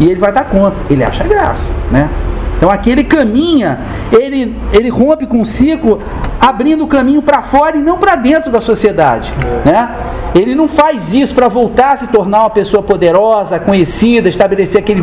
e 0.00 0.10
ele 0.10 0.18
vai 0.18 0.32
dar 0.32 0.44
conta. 0.44 0.76
Ele 0.88 1.04
acha 1.04 1.22
graça, 1.24 1.72
né? 1.92 2.08
Então 2.56 2.68
aqui 2.68 2.90
ele 2.90 3.04
caminha, 3.04 3.78
ele, 4.12 4.54
ele 4.70 4.90
rompe 4.90 5.26
com 5.26 5.40
o 5.40 5.46
ciclo, 5.46 6.02
abrindo 6.38 6.84
o 6.84 6.86
caminho 6.86 7.22
para 7.22 7.40
fora 7.40 7.78
e 7.78 7.80
não 7.80 7.96
para 7.96 8.16
dentro 8.16 8.50
da 8.50 8.60
sociedade. 8.60 9.32
Né? 9.64 9.88
Ele 10.34 10.54
não 10.54 10.68
faz 10.68 11.14
isso 11.14 11.34
para 11.34 11.48
voltar 11.48 11.92
a 11.92 11.96
se 11.96 12.06
tornar 12.08 12.40
uma 12.40 12.50
pessoa 12.50 12.82
poderosa, 12.82 13.58
conhecida, 13.58 14.28
estabelecer 14.28 14.78
aquele. 14.78 15.02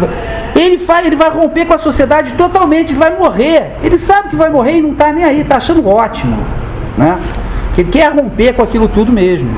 Ele, 0.55 0.77
faz, 0.77 1.07
ele 1.07 1.15
vai 1.15 1.31
romper 1.31 1.65
com 1.65 1.73
a 1.73 1.79
sociedade 1.79 2.33
totalmente, 2.33 2.91
ele 2.91 2.99
vai 2.99 3.17
morrer. 3.17 3.71
Ele 3.83 3.97
sabe 3.97 4.29
que 4.29 4.35
vai 4.35 4.51
morrer 4.51 4.77
e 4.77 4.81
não 4.81 4.91
está 4.91 5.11
nem 5.11 5.23
aí, 5.23 5.41
está 5.41 5.57
achando 5.57 5.87
ótimo. 5.87 6.37
Né? 6.95 7.17
Ele 7.75 7.89
quer 7.89 8.11
romper 8.11 8.53
com 8.53 8.61
aquilo 8.61 8.87
tudo 8.87 9.11
mesmo. 9.11 9.49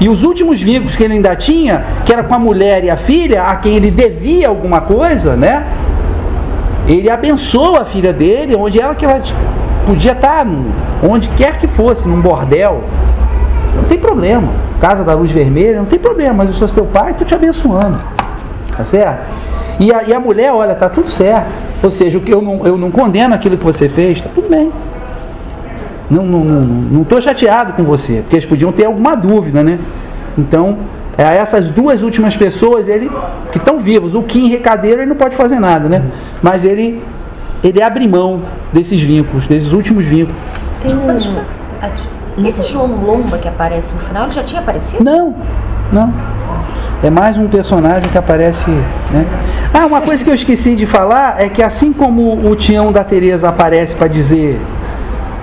E 0.00 0.08
os 0.08 0.22
últimos 0.22 0.60
vínculos 0.60 0.96
que 0.96 1.04
ele 1.04 1.14
ainda 1.14 1.34
tinha, 1.36 1.84
que 2.04 2.12
era 2.12 2.22
com 2.24 2.34
a 2.34 2.38
mulher 2.38 2.84
e 2.84 2.90
a 2.90 2.96
filha, 2.96 3.44
a 3.44 3.56
quem 3.56 3.76
ele 3.76 3.90
devia 3.90 4.48
alguma 4.48 4.80
coisa, 4.80 5.36
né? 5.36 5.64
ele 6.86 7.10
abençoa 7.10 7.82
a 7.82 7.84
filha 7.84 8.12
dele, 8.12 8.54
onde 8.54 8.80
ela 8.80 8.94
que 8.94 9.04
ela 9.04 9.20
podia 9.86 10.12
estar, 10.12 10.46
onde 11.02 11.28
quer 11.30 11.58
que 11.58 11.66
fosse, 11.66 12.06
num 12.06 12.20
bordel. 12.20 12.82
Não 13.76 13.84
tem 13.84 13.98
problema. 13.98 14.48
Casa 14.80 15.02
da 15.02 15.14
luz 15.14 15.30
vermelha, 15.30 15.78
não 15.78 15.86
tem 15.86 15.98
problema, 15.98 16.34
mas 16.34 16.48
eu 16.48 16.54
sou 16.54 16.68
teu 16.68 16.84
pai, 16.84 17.12
estou 17.12 17.26
te 17.26 17.34
abençoando. 17.34 17.98
Tá 18.76 18.84
certo? 18.84 19.22
E 19.80 19.92
a, 19.92 20.02
e 20.04 20.12
a 20.12 20.20
mulher, 20.20 20.52
olha, 20.52 20.74
tá 20.74 20.88
tudo 20.88 21.10
certo. 21.10 21.48
Ou 21.82 21.90
seja, 21.90 22.20
eu 22.26 22.42
não, 22.42 22.66
eu 22.66 22.76
não 22.76 22.90
condeno 22.90 23.34
aquilo 23.34 23.56
que 23.56 23.64
você 23.64 23.88
fez, 23.88 24.20
tá 24.20 24.28
tudo 24.34 24.48
bem. 24.48 24.70
Não 26.10 26.24
estou 26.24 26.44
não, 26.44 26.60
não, 26.60 27.06
não 27.10 27.20
chateado 27.20 27.72
com 27.72 27.84
você, 27.84 28.20
porque 28.20 28.36
eles 28.36 28.46
podiam 28.46 28.70
ter 28.72 28.84
alguma 28.84 29.14
dúvida, 29.14 29.62
né? 29.62 29.78
Então, 30.36 30.78
é, 31.16 31.22
essas 31.36 31.70
duas 31.70 32.02
últimas 32.02 32.36
pessoas, 32.36 32.88
ele 32.88 33.10
que 33.50 33.58
estão 33.58 33.78
vivos, 33.78 34.14
o 34.14 34.22
Kim 34.22 34.48
Recadeiro 34.48 35.00
ele 35.00 35.08
não 35.08 35.16
pode 35.16 35.36
fazer 35.36 35.58
nada, 35.58 35.88
né? 35.88 36.02
Mas 36.42 36.64
ele 36.64 37.02
ele 37.62 37.82
abre 37.82 38.06
mão 38.06 38.42
desses 38.72 39.00
vínculos, 39.00 39.46
desses 39.46 39.72
últimos 39.72 40.04
vínculos. 40.04 40.38
Tem 40.82 40.94
um, 40.94 42.46
esse 42.46 42.64
João 42.64 42.94
Lomba 42.94 43.38
que 43.38 43.48
aparece 43.48 43.94
no 43.94 44.00
final, 44.00 44.24
ele 44.24 44.32
já 44.32 44.42
tinha 44.42 44.60
aparecido? 44.60 45.02
Não, 45.02 45.34
não. 45.92 46.12
É 47.02 47.10
mais 47.10 47.36
um 47.36 47.48
personagem 47.48 48.08
que 48.10 48.18
aparece. 48.18 48.70
Né? 48.70 49.26
Ah, 49.72 49.86
uma 49.86 50.00
coisa 50.00 50.24
que 50.24 50.30
eu 50.30 50.34
esqueci 50.34 50.74
de 50.74 50.86
falar 50.86 51.36
é 51.38 51.48
que 51.48 51.62
assim 51.62 51.92
como 51.92 52.48
o 52.48 52.56
Tião 52.56 52.90
da 52.90 53.04
Teresa 53.04 53.48
aparece 53.48 53.94
para 53.94 54.08
dizer 54.08 54.60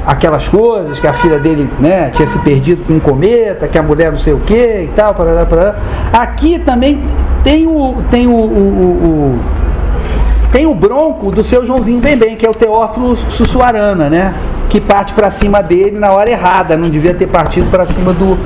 aquelas 0.06 0.47
coisas, 0.47 0.99
que 0.99 1.08
a 1.08 1.14
filha 1.14 1.38
dele 1.38 1.70
né, 1.80 2.10
tinha 2.14 2.28
se 2.28 2.39
perdido 2.39 2.84
com 2.86 2.93
um 2.93 2.99
cometa, 2.99 3.68
que 3.68 3.78
a 3.78 3.84
mulher 3.84 4.12
não 4.12 4.18
sei 4.18 4.34
o 4.34 4.39
que 4.39 4.82
e 4.84 4.89
tal, 4.95 5.14
parará, 5.14 5.45
parará. 5.45 5.76
aqui 6.12 6.60
também 6.60 7.02
tem 7.43 7.68
o, 7.68 8.04
tem 8.10 8.28
o, 8.28 8.32
o, 8.32 8.36
o, 8.36 9.39
tem 10.52 10.66
o 10.66 10.76
bronco 10.76 11.32
do 11.32 11.43
seu 11.43 11.66
Joãozinho 11.66 11.99
Bem 12.02 12.18
Bem, 12.18 12.36
que 12.36 12.45
é 12.45 12.49
o 12.49 12.54
Teófilo 12.54 13.16
Sussuarana, 13.16 14.10
né? 14.10 14.34
Que 14.70 14.82
parte 14.82 15.14
para 15.14 15.30
cima 15.30 15.62
dele 15.62 15.97
na 15.97 16.12
hora 16.12 16.30
errada, 16.30 16.76
não 16.76 16.89
devia 16.89 17.14
ter 17.14 17.28
partido 17.28 17.70
para 17.70 17.86
cima 17.86 18.12
do. 18.14 18.38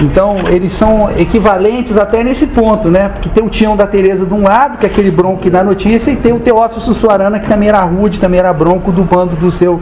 Então, 0.00 0.36
eles 0.48 0.72
são 0.72 1.10
equivalentes 1.18 1.96
até 1.96 2.22
nesse 2.22 2.48
ponto, 2.48 2.90
né? 2.90 3.08
Porque 3.08 3.28
tem 3.28 3.42
o 3.42 3.48
Tião 3.48 3.76
da 3.76 3.86
Tereza 3.86 4.26
de 4.26 4.34
um 4.34 4.42
lado, 4.42 4.78
que 4.78 4.86
é 4.86 4.88
aquele 4.88 5.10
bronco 5.10 5.40
que 5.40 5.48
dá 5.48 5.64
notícia, 5.64 6.10
e 6.10 6.16
tem 6.16 6.32
o 6.32 6.40
Teófilo 6.40 6.82
Sussuarana, 6.82 7.38
que 7.38 7.48
também 7.48 7.68
era 7.68 7.80
rude, 7.80 8.20
também 8.20 8.38
era 8.38 8.52
bronco 8.52 8.92
do 8.92 9.04
bando 9.04 9.36
do 9.36 9.50
seu 9.50 9.80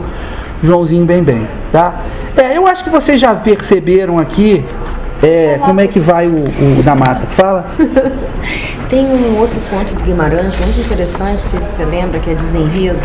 Joãozinho 0.63 1.05
Bem 1.05 1.23
Bem, 1.23 1.47
tá? 1.71 2.01
É, 2.35 2.57
eu 2.57 2.67
acho 2.67 2.83
que 2.83 2.89
vocês 2.89 3.19
já 3.19 3.33
perceberam 3.35 4.19
aqui 4.19 4.63
é, 5.23 5.57
como 5.63 5.79
é 5.79 5.87
que 5.87 5.99
vai 5.99 6.27
o, 6.27 6.43
o 6.79 6.83
da 6.83 6.95
mata. 6.95 7.25
Fala. 7.27 7.65
Tem 8.89 9.05
um 9.05 9.39
outro 9.39 9.59
conto 9.69 9.95
de 9.95 10.03
Guimarães 10.03 10.53
muito 10.59 10.79
interessante, 10.79 11.41
se 11.41 11.57
você 11.57 11.83
lembra, 11.83 12.19
que 12.19 12.29
é 12.29 12.35
Desenredo, 12.35 12.99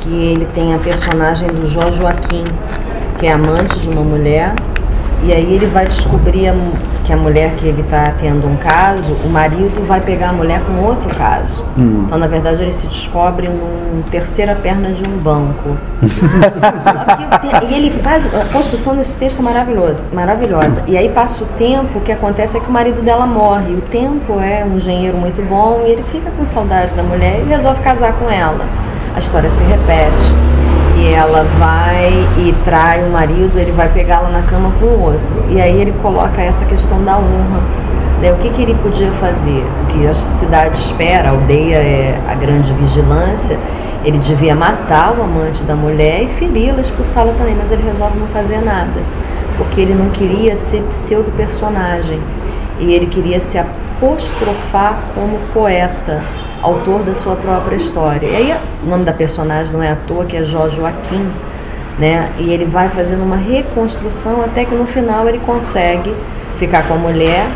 que 0.00 0.10
ele 0.10 0.46
tem 0.52 0.74
a 0.74 0.78
personagem 0.78 1.46
do 1.48 1.68
Jó 1.68 1.92
Joaquim, 1.92 2.42
que 3.18 3.26
é 3.28 3.32
amante 3.32 3.78
de 3.78 3.88
uma 3.88 4.02
mulher, 4.02 4.52
e 5.22 5.32
aí 5.32 5.54
ele 5.54 5.66
vai 5.66 5.86
descobrir 5.86 6.48
a, 6.48 6.54
que 7.10 7.14
a 7.14 7.16
mulher 7.16 7.56
que 7.56 7.66
ele 7.66 7.80
está 7.80 8.14
tendo 8.20 8.46
um 8.46 8.54
caso, 8.54 9.14
o 9.24 9.28
marido 9.28 9.84
vai 9.84 10.00
pegar 10.00 10.28
a 10.28 10.32
mulher 10.32 10.60
com 10.60 10.76
outro 10.84 11.12
caso. 11.12 11.66
Hum. 11.76 12.04
Então, 12.06 12.16
na 12.16 12.28
verdade, 12.28 12.62
ele 12.62 12.72
se 12.72 12.86
descobre 12.86 13.48
num 13.48 14.00
terceira 14.02 14.54
perna 14.54 14.92
de 14.92 15.02
um 15.02 15.18
banco. 15.18 15.76
Só 17.50 17.58
que 17.58 17.66
e 17.66 17.74
ele 17.74 17.90
faz 17.90 18.24
a 18.32 18.44
construção 18.52 18.94
desse 18.94 19.18
texto 19.18 19.42
maravilhoso, 19.42 20.04
maravilhosa. 20.12 20.84
E 20.86 20.96
aí 20.96 21.08
passa 21.08 21.42
o 21.42 21.46
tempo, 21.58 21.98
o 21.98 22.00
que 22.00 22.12
acontece 22.12 22.56
é 22.56 22.60
que 22.60 22.68
o 22.68 22.72
marido 22.72 23.02
dela 23.02 23.26
morre. 23.26 23.74
O 23.74 23.80
tempo 23.80 24.38
é 24.38 24.64
um 24.64 24.76
engenheiro 24.76 25.18
muito 25.18 25.44
bom 25.48 25.82
e 25.84 25.90
ele 25.90 26.04
fica 26.04 26.30
com 26.30 26.44
saudade 26.44 26.94
da 26.94 27.02
mulher 27.02 27.40
e 27.40 27.48
resolve 27.48 27.82
casar 27.82 28.12
com 28.12 28.30
ela. 28.30 28.64
A 29.16 29.18
história 29.18 29.50
se 29.50 29.64
repete 29.64 30.69
e 31.00 31.14
ela 31.14 31.44
vai 31.58 32.10
e 32.36 32.54
trai 32.62 33.02
o 33.02 33.10
marido, 33.10 33.58
ele 33.58 33.72
vai 33.72 33.88
pegá-la 33.88 34.28
na 34.28 34.42
cama 34.42 34.70
com 34.78 34.84
o 34.84 35.02
outro. 35.02 35.44
E 35.48 35.58
aí 35.58 35.80
ele 35.80 35.92
coloca 36.02 36.42
essa 36.42 36.64
questão 36.66 37.02
da 37.02 37.16
honra. 37.16 37.62
Né? 38.20 38.30
O 38.32 38.36
que, 38.36 38.50
que 38.50 38.60
ele 38.60 38.74
podia 38.74 39.10
fazer? 39.12 39.64
O 39.82 39.86
que 39.86 40.06
a 40.06 40.12
cidade 40.12 40.76
espera, 40.76 41.30
a 41.30 41.32
aldeia 41.32 41.76
é 41.76 42.20
a 42.28 42.34
grande 42.34 42.70
vigilância. 42.74 43.58
Ele 44.04 44.18
devia 44.18 44.54
matar 44.54 45.18
o 45.18 45.22
amante 45.22 45.62
da 45.62 45.74
mulher 45.74 46.22
e 46.24 46.28
feri-la, 46.28 46.80
expulsá-la 46.80 47.32
também, 47.32 47.54
mas 47.56 47.72
ele 47.72 47.82
resolve 47.82 48.18
não 48.18 48.28
fazer 48.28 48.62
nada, 48.62 49.00
porque 49.56 49.80
ele 49.80 49.94
não 49.94 50.10
queria 50.10 50.56
ser 50.56 50.82
pseudo-personagem 50.82 52.18
e 52.78 52.92
ele 52.92 53.06
queria 53.06 53.40
se 53.40 53.58
apostrofar 53.58 54.98
como 55.14 55.38
poeta, 55.52 56.22
autor 56.62 57.02
da 57.02 57.14
sua 57.14 57.36
própria 57.36 57.76
história. 57.76 58.26
E 58.26 58.36
aí 58.36 58.56
o 58.82 58.86
nome 58.86 59.04
da 59.04 59.12
personagem 59.12 59.72
não 59.72 59.82
é 59.82 59.90
à 59.90 59.96
toa, 60.06 60.24
que 60.24 60.36
é 60.36 60.44
Jó 60.44 60.68
Joaquim, 60.68 61.26
né? 61.98 62.30
E 62.38 62.50
ele 62.52 62.64
vai 62.64 62.88
fazendo 62.88 63.22
uma 63.22 63.36
reconstrução 63.36 64.42
até 64.42 64.64
que 64.64 64.74
no 64.74 64.86
final 64.86 65.28
ele 65.28 65.40
consegue 65.44 66.14
ficar 66.58 66.86
com 66.86 66.94
a 66.94 66.98
mulher 66.98 67.46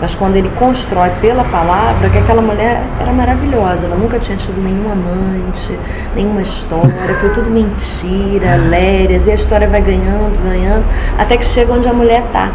mas 0.00 0.14
quando 0.14 0.36
ele 0.36 0.50
constrói 0.58 1.10
pela 1.20 1.44
palavra 1.44 2.08
que 2.08 2.16
aquela 2.16 2.40
mulher 2.40 2.80
era 2.98 3.12
maravilhosa, 3.12 3.84
ela 3.84 3.96
nunca 3.96 4.18
tinha 4.18 4.36
tido 4.36 4.58
nenhum 4.62 4.90
amante, 4.90 5.78
nenhuma 6.16 6.40
história, 6.40 6.90
foi 7.20 7.28
tudo 7.30 7.50
mentira, 7.50 8.56
lérias, 8.56 9.26
e 9.26 9.30
a 9.30 9.34
história 9.34 9.68
vai 9.68 9.82
ganhando, 9.82 10.42
ganhando, 10.42 10.84
até 11.18 11.36
que 11.36 11.44
chega 11.44 11.74
onde 11.74 11.86
a 11.86 11.92
mulher 11.92 12.22
está. 12.26 12.50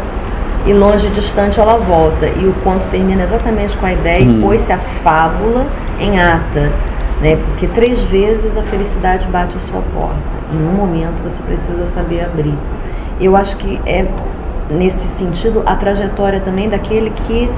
E 0.66 0.72
longe, 0.72 1.08
distante, 1.10 1.60
ela 1.60 1.76
volta. 1.76 2.26
E 2.26 2.44
o 2.44 2.52
conto 2.64 2.88
termina 2.88 3.22
exatamente 3.22 3.76
com 3.76 3.86
a 3.86 3.92
ideia, 3.92 4.24
hum. 4.24 4.38
e 4.38 4.42
pôs-se 4.42 4.72
a 4.72 4.78
fábula 4.78 5.64
em 6.00 6.20
ata. 6.20 6.70
Né? 7.20 7.36
Porque 7.46 7.66
três 7.68 8.04
vezes 8.04 8.56
a 8.56 8.62
felicidade 8.62 9.26
bate 9.28 9.56
a 9.56 9.60
sua 9.60 9.80
porta. 9.94 10.36
Em 10.52 10.56
um 10.56 10.72
momento 10.72 11.22
você 11.22 11.42
precisa 11.42 11.86
saber 11.86 12.24
abrir. 12.24 12.54
Eu 13.18 13.34
acho 13.34 13.56
que 13.56 13.80
é 13.86 14.06
nesse 14.70 15.06
sentido, 15.06 15.62
a 15.64 15.74
trajetória 15.74 16.40
também 16.40 16.68
daquele 16.68 17.10
que 17.10 17.50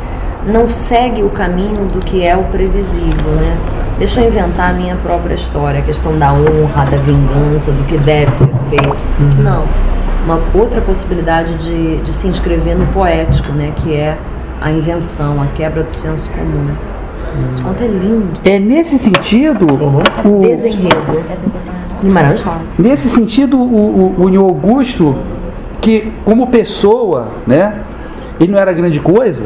não 0.46 0.68
segue 0.68 1.22
o 1.22 1.30
caminho 1.30 1.86
do 1.86 1.98
que 1.98 2.24
é 2.24 2.36
o 2.36 2.44
previsível, 2.44 3.32
né? 3.32 3.56
Deixa 3.98 4.20
eu 4.20 4.28
inventar 4.28 4.70
a 4.70 4.72
minha 4.72 4.94
própria 4.96 5.34
história, 5.34 5.80
a 5.80 5.82
questão 5.82 6.16
da 6.18 6.32
honra, 6.32 6.84
da 6.84 6.96
vingança, 6.98 7.72
do 7.72 7.84
que 7.86 7.98
deve 7.98 8.32
ser 8.32 8.50
feito. 8.70 8.96
Uhum. 9.18 9.42
Não. 9.42 9.64
Uma 10.24 10.40
outra 10.54 10.80
possibilidade 10.80 11.54
de, 11.56 11.96
de 11.96 12.12
se 12.12 12.28
inscrever 12.28 12.76
no 12.76 12.86
poético, 12.88 13.50
né? 13.52 13.72
Que 13.76 13.94
é 13.94 14.16
a 14.60 14.70
invenção, 14.70 15.42
a 15.42 15.46
quebra 15.46 15.82
do 15.82 15.90
senso 15.90 16.30
comum. 16.30 16.68
Esse 17.52 17.62
conto 17.62 17.82
é 17.82 17.86
lindo. 17.86 18.28
É 18.44 18.58
nesse 18.58 18.98
sentido 18.98 19.66
o 20.24 20.40
desenredo 20.40 21.22
Guimarães 22.02 22.42
Rosa. 22.42 22.60
Nesse 22.78 23.08
sentido, 23.08 23.58
o, 23.58 24.14
o, 24.18 24.24
o 24.24 24.40
Augusto 24.40 25.16
que 25.80 26.12
como 26.24 26.48
pessoa, 26.48 27.28
né, 27.46 27.80
ele 28.40 28.52
não 28.52 28.58
era 28.58 28.72
grande 28.72 29.00
coisa. 29.00 29.44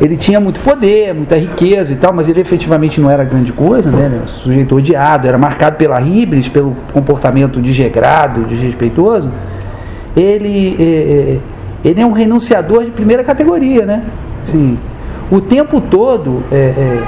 Ele 0.00 0.16
tinha 0.16 0.40
muito 0.40 0.58
poder, 0.60 1.14
muita 1.14 1.36
riqueza 1.36 1.92
e 1.92 1.96
tal, 1.96 2.12
mas 2.12 2.28
ele 2.28 2.40
efetivamente 2.40 3.00
não 3.00 3.08
era 3.08 3.22
grande 3.24 3.52
coisa, 3.52 3.88
né? 3.88 4.06
Ele 4.06 4.14
era 4.16 4.24
um 4.24 4.26
sujeito 4.26 4.74
odiado, 4.74 5.28
era 5.28 5.38
marcado 5.38 5.76
pela 5.76 6.00
híbris, 6.00 6.48
pelo 6.48 6.74
comportamento 6.92 7.60
desregrado, 7.60 8.42
desrespeitoso. 8.42 9.30
Ele, 10.16 10.76
é, 10.80 10.82
é, 11.84 11.88
ele 11.88 12.00
é 12.00 12.06
um 12.06 12.10
renunciador 12.10 12.84
de 12.84 12.90
primeira 12.90 13.22
categoria, 13.22 13.86
né? 13.86 14.02
Sim. 14.42 14.76
O 15.32 15.40
tempo 15.40 15.80
todo, 15.80 16.42
é, 16.52 16.56
é, 16.56 17.02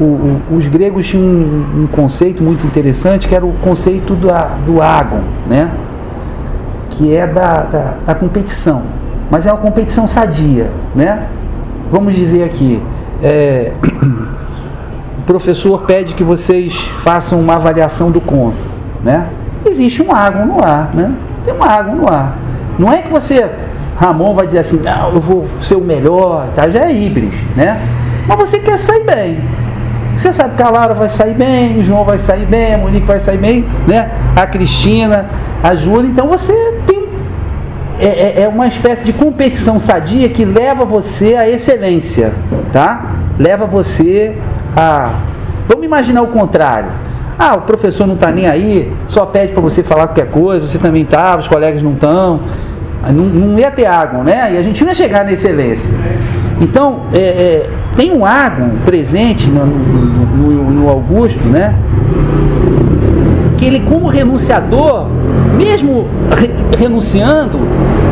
o, 0.00 0.04
o, 0.04 0.56
os 0.56 0.66
gregos 0.66 1.06
tinham 1.06 1.24
um, 1.24 1.82
um, 1.82 1.86
conceito 1.86 2.42
muito 2.42 2.66
interessante 2.66 3.28
que 3.28 3.34
era 3.34 3.46
o 3.46 3.52
conceito 3.62 4.16
do, 4.16 4.26
do 4.66 4.82
agon, 4.82 5.20
né? 5.48 5.70
que 6.90 7.14
é 7.14 7.24
da, 7.24 7.62
da, 7.62 7.94
da 8.06 8.14
competição, 8.16 8.82
mas 9.30 9.46
é 9.46 9.52
uma 9.52 9.60
competição 9.60 10.08
sadia, 10.08 10.68
né? 10.96 11.28
Vamos 11.92 12.16
dizer 12.16 12.42
aqui, 12.42 12.82
é, 13.22 13.72
o 15.18 15.22
professor 15.24 15.82
pede 15.82 16.14
que 16.14 16.24
vocês 16.24 16.74
façam 17.04 17.40
uma 17.40 17.54
avaliação 17.54 18.10
do 18.10 18.20
conto, 18.20 18.58
né? 19.00 19.28
Existe 19.64 20.02
um 20.02 20.12
água 20.12 20.44
no 20.44 20.60
ar, 20.60 20.90
né? 20.92 21.12
Tem 21.44 21.54
um 21.54 21.62
água 21.62 21.94
no 21.94 22.12
ar. 22.12 22.36
Não 22.76 22.92
é 22.92 22.98
que 22.98 23.10
você, 23.10 23.48
Ramon, 23.98 24.34
vai 24.34 24.46
dizer 24.46 24.58
assim, 24.58 24.80
não, 24.80 25.12
eu 25.12 25.20
vou 25.20 25.46
ser 25.60 25.76
o 25.76 25.80
melhor, 25.80 26.46
tá? 26.54 26.68
já 26.68 26.86
é 26.86 26.92
híbrido, 26.92 27.36
né? 27.54 27.80
Mas 28.26 28.38
você 28.38 28.58
quer 28.58 28.78
sair 28.78 29.04
bem. 29.04 29.40
Você 30.18 30.32
sabe 30.32 30.56
que 30.56 30.62
a 30.62 30.70
Lara 30.70 30.94
vai 30.94 31.08
sair 31.08 31.34
bem, 31.34 31.80
o 31.80 31.84
João 31.84 32.04
vai 32.04 32.18
sair 32.18 32.46
bem, 32.46 32.74
a 32.74 32.78
Monique 32.78 33.06
vai 33.06 33.18
sair 33.18 33.38
bem, 33.38 33.64
né? 33.86 34.10
A 34.36 34.46
Cristina, 34.46 35.26
a 35.62 35.74
Júlia. 35.74 36.08
Então 36.08 36.28
você 36.28 36.52
tem. 36.86 37.08
É, 37.98 38.06
é, 38.06 38.42
é 38.42 38.48
uma 38.48 38.66
espécie 38.66 39.04
de 39.04 39.12
competição 39.12 39.78
sadia 39.78 40.28
que 40.28 40.44
leva 40.44 40.84
você 40.84 41.34
à 41.34 41.48
excelência, 41.48 42.32
tá? 42.72 43.12
Leva 43.38 43.66
você 43.66 44.36
a. 44.76 45.10
Vamos 45.66 45.84
imaginar 45.84 46.22
o 46.22 46.28
contrário. 46.28 46.90
Ah, 47.38 47.54
o 47.54 47.62
professor 47.62 48.06
não 48.06 48.14
está 48.14 48.30
nem 48.30 48.46
aí, 48.46 48.92
só 49.08 49.26
pede 49.26 49.52
para 49.52 49.62
você 49.62 49.82
falar 49.82 50.06
qualquer 50.08 50.30
coisa, 50.30 50.66
você 50.66 50.78
também 50.78 51.04
tá, 51.04 51.36
os 51.36 51.48
colegas 51.48 51.82
não 51.82 51.94
estão. 51.94 52.40
Não, 53.10 53.24
não 53.24 53.58
ia 53.58 53.70
ter 53.70 53.86
água, 53.86 54.22
né? 54.22 54.54
E 54.54 54.58
a 54.58 54.62
gente 54.62 54.80
não 54.82 54.90
ia 54.90 54.94
chegar 54.94 55.24
na 55.24 55.32
excelência. 55.32 55.94
Então, 56.60 57.00
é, 57.12 57.18
é, 57.18 57.70
tem 57.96 58.12
um 58.12 58.24
água 58.24 58.70
presente 58.84 59.48
no, 59.50 59.66
no, 59.66 60.70
no, 60.70 60.88
Augusto, 60.88 61.44
né? 61.48 61.74
Que 63.58 63.64
ele, 63.64 63.80
como 63.80 64.06
renunciador, 64.06 65.08
mesmo 65.56 66.06
re, 66.30 66.50
renunciando, 66.78 67.60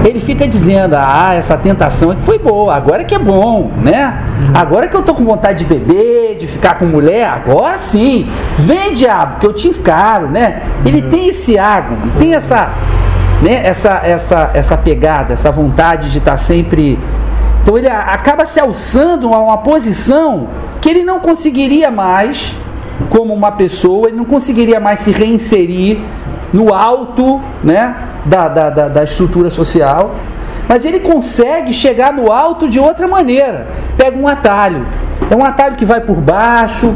ele 0.05 0.18
fica 0.18 0.49
dizendo: 0.49 0.97
Ah, 0.97 1.34
essa 1.34 1.57
tentação 1.57 2.11
aqui 2.11 2.22
foi 2.22 2.38
boa, 2.38 2.74
agora 2.74 3.05
que 3.05 3.14
é 3.14 3.18
bom, 3.18 3.70
né? 3.80 4.18
Agora 4.53 4.88
que 4.88 4.97
eu 4.97 5.03
tô 5.03 5.14
com 5.14 5.24
vontade 5.24 5.61
de 5.61 5.64
beber, 5.64 6.36
de 6.38 6.47
ficar 6.47 6.78
com 6.78 6.86
mulher, 6.86 7.28
agora 7.28 7.78
sim, 7.78 8.26
vem 8.59 8.95
diabo, 8.95 9.38
que 9.38 9.47
eu 9.47 9.53
te 9.53 9.68
encaro, 9.68 10.28
né? 10.28 10.62
Ele 10.84 11.03
tem 11.03 11.28
esse 11.28 11.59
água, 11.59 11.97
tem 12.18 12.34
essa, 12.34 12.70
né, 13.43 13.62
essa, 13.64 14.01
essa, 14.05 14.51
essa 14.55 14.76
pegada, 14.76 15.34
essa 15.34 15.51
vontade 15.51 16.11
de 16.11 16.18
estar 16.18 16.32
tá 16.32 16.36
sempre 16.36 16.99
então 17.62 17.76
ele 17.76 17.88
acaba 17.88 18.45
se 18.45 18.59
alçando 18.59 19.32
a 19.34 19.38
uma 19.38 19.59
posição 19.59 20.49
que 20.80 20.88
ele 20.88 21.05
não 21.05 21.20
conseguiria 21.20 21.91
mais, 21.91 22.57
como 23.11 23.34
uma 23.34 23.53
pessoa, 23.53 24.09
ele 24.09 24.16
não 24.16 24.24
conseguiria 24.24 24.80
mais 24.80 25.01
se 25.01 25.12
reinserir 25.12 26.01
no 26.53 26.72
alto 26.72 27.41
né, 27.62 27.95
da, 28.24 28.49
da, 28.49 28.70
da, 28.70 28.88
da 28.88 29.05
estrutura 29.05 29.51
social, 29.51 30.14
mas 30.68 30.84
ele 30.84 31.01
consegue 31.01 31.72
chegar 31.72 32.12
no 32.12 32.32
alto 32.32 32.68
de 32.68 32.80
outra 32.80 33.07
maneira. 33.07 33.68
Pega 33.97 34.16
um 34.16 34.26
atalho. 34.26 34.86
É 35.30 35.36
um 35.36 35.45
atalho 35.45 35.76
que 35.76 35.84
vai 35.84 36.01
por 36.01 36.16
baixo, 36.16 36.95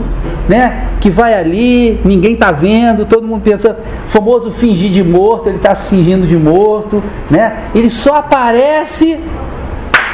né? 0.49 0.89
Que 1.05 1.11
vai 1.11 1.35
ali, 1.35 2.01
ninguém 2.03 2.35
tá 2.35 2.51
vendo, 2.51 3.05
todo 3.05 3.27
mundo 3.29 3.43
pensa, 3.43 3.79
famoso 4.07 4.51
fingir 4.51 4.91
de 4.91 5.05
morto, 5.05 5.51
ele 5.51 5.59
está 5.59 5.75
se 5.75 5.91
fingindo 5.91 6.27
de 6.27 6.35
morto, 6.35 7.05
né? 7.31 7.65
Ele 7.75 7.91
só 7.91 8.15
aparece 8.15 9.21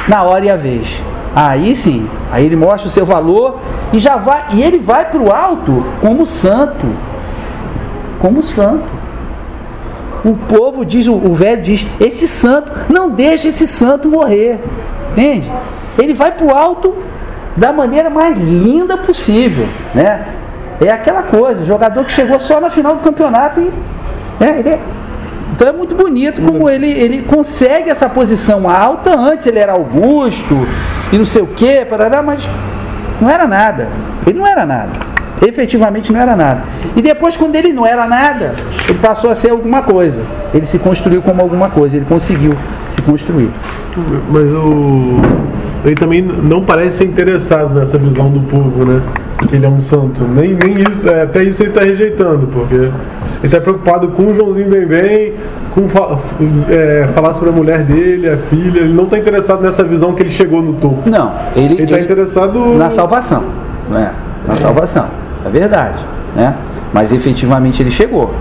na 0.05 0.21
hora 0.23 0.47
e 0.47 0.49
a 0.49 0.57
vez. 0.57 1.01
Aí 1.33 1.73
sim, 1.77 2.09
aí 2.29 2.45
ele 2.45 2.57
mostra 2.57 2.89
o 2.89 2.91
seu 2.91 3.05
valor 3.05 3.59
e 3.93 3.99
já 3.99 4.17
vai, 4.17 4.47
e 4.51 4.61
ele 4.61 4.79
vai 4.79 5.09
para 5.09 5.21
o 5.21 5.31
alto 5.31 5.81
como 6.01 6.25
santo. 6.25 6.85
Como 8.19 8.43
santo. 8.43 8.83
O 10.25 10.35
povo 10.35 10.83
diz, 10.83 11.07
o 11.07 11.33
velho 11.33 11.61
diz, 11.61 11.87
esse 12.01 12.27
santo, 12.27 12.69
não 12.89 13.09
deixa 13.09 13.47
esse 13.47 13.65
santo 13.65 14.09
morrer. 14.09 14.59
Entende? 15.11 15.49
Ele 15.97 16.13
vai 16.13 16.33
para 16.33 16.45
o 16.45 16.53
alto 16.53 16.93
da 17.55 17.71
maneira 17.71 18.09
mais 18.09 18.37
linda 18.37 18.97
possível, 18.97 19.65
né? 19.95 20.40
É 20.81 20.89
aquela 20.91 21.23
coisa, 21.23 21.65
jogador 21.65 22.03
que 22.03 22.11
chegou 22.11 22.39
só 22.39 22.59
na 22.59 22.69
final 22.69 22.95
do 22.95 23.01
campeonato 23.01 23.61
e 23.61 23.71
né, 24.39 24.59
ele 24.59 24.69
é, 24.69 24.79
então 25.51 25.67
é 25.67 25.71
muito 25.71 25.93
bonito 25.93 26.41
como 26.41 26.67
ele, 26.67 26.87
ele 26.87 27.21
consegue 27.21 27.89
essa 27.89 28.09
posição 28.09 28.67
alta. 28.67 29.15
Antes 29.15 29.45
ele 29.45 29.59
era 29.59 29.73
Augusto 29.73 30.57
e 31.13 31.17
não 31.19 31.25
sei 31.25 31.43
o 31.43 31.47
que, 31.47 31.85
mas 32.25 32.49
não 33.21 33.29
era 33.29 33.47
nada. 33.47 33.87
Ele 34.25 34.39
não 34.39 34.47
era 34.47 34.65
nada. 34.65 34.89
Efetivamente 35.39 36.11
não 36.11 36.19
era 36.19 36.35
nada. 36.35 36.63
E 36.95 37.01
depois, 37.01 37.37
quando 37.37 37.55
ele 37.55 37.73
não 37.73 37.85
era 37.85 38.07
nada, 38.07 38.53
ele 38.87 38.97
passou 38.99 39.29
a 39.29 39.35
ser 39.35 39.49
alguma 39.49 39.81
coisa. 39.81 40.21
Ele 40.53 40.65
se 40.65 40.79
construiu 40.79 41.21
como 41.21 41.41
alguma 41.41 41.69
coisa. 41.69 41.97
Ele 41.97 42.05
conseguiu 42.05 42.55
se 42.91 43.01
construir. 43.01 43.51
Mas 44.29 44.51
o. 44.51 45.17
Ele 45.83 45.95
também 45.95 46.21
não 46.21 46.63
parece 46.63 46.97
ser 46.97 47.05
interessado 47.05 47.73
nessa 47.73 47.97
visão 47.97 48.29
do 48.29 48.39
povo, 48.41 48.85
né? 48.85 49.01
Que 49.47 49.55
ele 49.55 49.65
é 49.65 49.69
um 49.69 49.81
santo. 49.81 50.23
Nem, 50.23 50.53
nem 50.53 50.75
isso, 50.75 51.09
é, 51.09 51.23
até 51.23 51.43
isso 51.43 51.63
ele 51.63 51.69
está 51.69 51.81
rejeitando, 51.81 52.47
porque 52.47 52.75
ele 52.75 52.91
está 53.43 53.59
preocupado 53.59 54.09
com 54.09 54.27
o 54.27 54.33
Joãozinho 54.33 54.69
bem 54.69 54.85
bem, 54.85 55.33
com 55.73 55.87
é, 56.69 57.07
falar 57.13 57.33
sobre 57.33 57.49
a 57.49 57.51
mulher 57.51 57.83
dele, 57.83 58.29
a 58.29 58.37
filha. 58.37 58.79
Ele 58.79 58.93
não 58.93 59.05
está 59.05 59.17
interessado 59.17 59.61
nessa 59.61 59.83
visão 59.83 60.13
que 60.13 60.23
ele 60.23 60.29
chegou 60.29 60.61
no 60.61 60.73
topo. 60.73 61.09
Não, 61.09 61.33
ele 61.55 61.83
está 61.83 61.99
interessado 61.99 62.59
na 62.75 62.89
salvação, 62.89 63.43
né? 63.89 64.11
Na 64.47 64.55
salvação, 64.55 65.07
é 65.45 65.49
verdade, 65.49 66.03
né? 66.35 66.55
Mas 66.93 67.11
efetivamente 67.11 67.81
ele 67.81 67.91
chegou. 67.91 68.33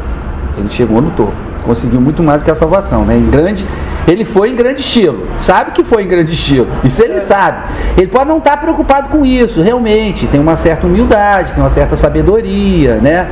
Ele 0.58 0.68
chegou 0.68 1.00
no 1.00 1.10
topo. 1.10 1.49
Conseguiu 1.64 2.00
muito 2.00 2.22
mais 2.22 2.40
do 2.40 2.44
que 2.44 2.50
a 2.50 2.54
salvação, 2.54 3.04
né? 3.04 3.16
Em 3.16 3.30
grande 3.30 3.64
ele 4.08 4.24
foi 4.24 4.50
em 4.50 4.56
grande 4.56 4.80
estilo, 4.80 5.26
sabe 5.36 5.72
que 5.72 5.84
foi 5.84 6.02
em 6.02 6.08
grande 6.08 6.32
estilo, 6.32 6.66
isso 6.82 7.02
ele 7.02 7.20
sabe. 7.20 7.62
Ele 7.96 8.08
pode 8.08 8.28
não 8.28 8.38
estar 8.38 8.56
preocupado 8.56 9.08
com 9.08 9.24
isso, 9.24 9.62
realmente, 9.62 10.26
tem 10.26 10.40
uma 10.40 10.56
certa 10.56 10.86
humildade, 10.86 11.52
tem 11.52 11.62
uma 11.62 11.70
certa 11.70 11.94
sabedoria, 11.96 12.96
né? 12.96 13.28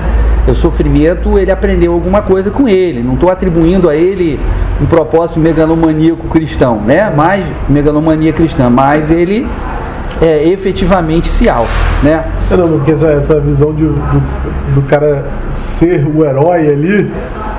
O 0.46 0.54
sofrimento, 0.54 1.38
ele 1.38 1.50
aprendeu 1.50 1.92
alguma 1.92 2.22
coisa 2.22 2.50
com 2.50 2.68
ele, 2.68 3.02
não 3.02 3.14
estou 3.14 3.30
atribuindo 3.30 3.88
a 3.88 3.94
ele 3.94 4.38
um 4.80 4.86
propósito 4.86 5.40
megalomaníaco 5.40 6.28
cristão, 6.28 6.80
né? 6.80 7.10
Mais 7.10 7.44
megalomania 7.68 8.32
cristã, 8.32 8.70
mas 8.70 9.10
ele 9.10 9.46
é, 10.22 10.48
efetivamente 10.48 11.28
se 11.28 11.48
alça, 11.48 11.70
né? 12.02 12.24
Não, 12.50 12.68
porque 12.68 12.92
essa, 12.92 13.08
essa 13.08 13.40
visão 13.40 13.74
de, 13.74 13.84
do, 13.84 14.22
do 14.74 14.82
cara 14.82 15.24
ser 15.50 16.06
o 16.06 16.24
herói 16.24 16.68
ali 16.70 17.10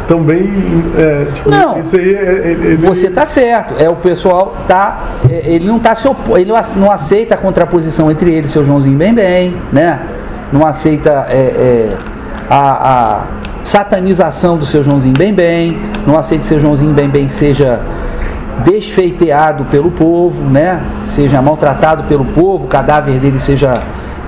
também. 0.10 0.49
É, 0.97 1.26
tipo, 1.32 1.51
Não. 1.51 1.80
Isso 1.80 1.95
aí 1.95 2.16
é. 2.16 2.51
Ele, 2.51 2.76
Você 2.78 3.12
tá 3.12 3.28
certo. 3.28 3.76
É 3.78 3.88
o 3.88 3.95
pessoal 3.95 4.55
tá. 4.68 5.03
é, 5.30 5.43
Ele 5.45 5.68
não 5.68 5.78
tá 5.78 5.93
se 5.93 6.07
opo- 6.07 6.36
ele 6.36 6.51
não 6.78 6.91
aceita 6.91 7.36
a 7.36 7.38
contraposição 7.38 8.10
entre 8.10 8.34
ele 8.34 8.47
e 8.47 8.49
seu 8.49 8.66
Joãozinho 8.66 8.97
bem 8.97 9.14
bem, 9.14 9.55
né? 9.72 9.99
Não 10.51 10.66
aceita 10.66 11.28
é, 11.30 11.36
é, 11.36 11.97
a, 12.49 12.89
a 12.89 13.22
satanização 13.64 14.57
do 14.57 14.66
seu 14.66 14.84
Joãozinho 14.84 15.16
bem 15.16 15.32
bem. 15.32 15.78
Não 16.07 16.18
aceita 16.18 16.41
que 16.41 16.49
seu 16.49 16.60
Joãozinho 16.60 16.91
bem 16.93 17.07
bem 17.07 17.30
seja 17.30 17.80
desfeiteado 18.66 19.64
pelo 19.66 19.91
povo, 19.91 20.43
né? 20.43 20.82
Seja 21.03 21.39
maltratado 21.39 22.03
pelo 22.05 22.26
povo, 22.26 22.66
o 22.66 22.68
cadáver 22.68 23.20
dele 23.20 23.38
seja 23.39 23.74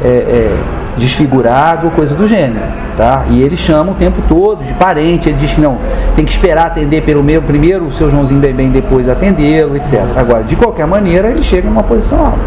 é, 0.04 0.08
é, 0.08 0.58
desfigurado, 0.98 1.90
coisa 1.92 2.14
do 2.16 2.28
gênero, 2.28 2.66
tá? 2.98 3.26
E 3.30 3.42
ele 3.42 3.56
chama 3.56 3.92
o 3.92 3.96
tempo 3.96 4.22
todo 4.28 4.64
de 4.64 4.74
parente, 4.74 5.30
ele 5.30 5.38
diz 5.38 5.54
que 5.54 5.62
não, 5.62 5.78
tem 6.16 6.26
que 6.26 6.32
esperar 6.32 6.68
atender 6.68 7.04
pelo 7.04 7.24
meu, 7.24 7.42
primeiro 7.42 7.86
o 7.86 7.92
seu 7.92 8.10
Joãozinho 8.10 8.40
bem 8.40 8.54
bem, 8.54 8.70
depois 8.70 9.08
atendê-lo, 9.08 9.76
etc. 9.76 10.02
Agora, 10.16 10.44
de 10.44 10.56
qualquer 10.56 10.86
maneira, 10.86 11.30
ele 11.30 11.44
chega 11.44 11.70
numa 11.70 11.84
posição 11.84 12.26
alta, 12.26 12.40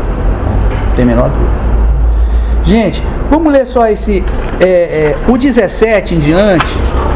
não 0.88 0.96
tem 0.96 1.04
menor 1.04 1.30
dúvida. 1.30 1.64
Gente, 2.64 3.02
vamos 3.30 3.52
ler 3.52 3.66
só 3.66 3.86
esse, 3.86 4.24
é, 4.60 4.66
é, 4.66 5.16
o 5.28 5.36
17 5.36 6.14
em 6.14 6.18
diante, 6.18 6.66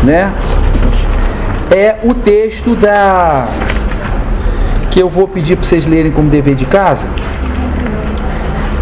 né? 0.04 0.30
É 1.70 1.96
o 2.02 2.14
texto 2.14 2.74
da 2.74 3.46
que 4.90 5.00
eu 5.00 5.08
vou 5.08 5.28
pedir 5.28 5.56
para 5.56 5.66
vocês 5.66 5.86
lerem 5.86 6.10
como 6.10 6.28
dever 6.30 6.54
de 6.54 6.64
casa, 6.64 7.06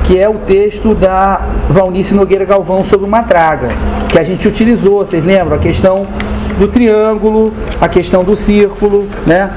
que 0.07 0.19
é 0.19 0.29
o 0.29 0.35
texto 0.35 0.95
da 0.95 1.41
Valnice 1.69 2.15
Nogueira 2.15 2.45
Galvão 2.45 2.85
sobre 2.85 3.07
uma 3.07 3.25
traga, 3.25 3.71
que 4.09 4.19
a 4.19 4.23
gente 4.23 4.47
utilizou, 4.47 5.05
vocês 5.05 5.25
lembram? 5.25 5.57
A 5.57 5.61
questão 5.61 6.07
do 6.59 6.69
triângulo, 6.69 7.53
a 7.81 7.89
questão 7.89 8.23
do 8.23 8.37
círculo, 8.37 9.09
né? 9.27 9.51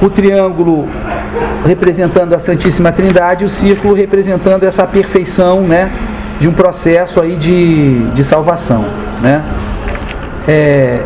O 0.00 0.08
triângulo 0.08 0.88
representando 1.66 2.34
a 2.34 2.38
Santíssima 2.38 2.90
Trindade 2.90 3.44
o 3.44 3.48
círculo 3.48 3.94
representando 3.94 4.64
essa 4.64 4.86
perfeição, 4.86 5.60
né? 5.60 5.90
De 6.40 6.48
um 6.48 6.52
processo 6.52 7.20
aí 7.20 7.36
de, 7.36 8.00
de 8.14 8.24
salvação, 8.24 8.84
né? 9.20 9.42
É, 10.48 11.02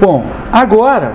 Bom, 0.00 0.26
agora 0.52 1.12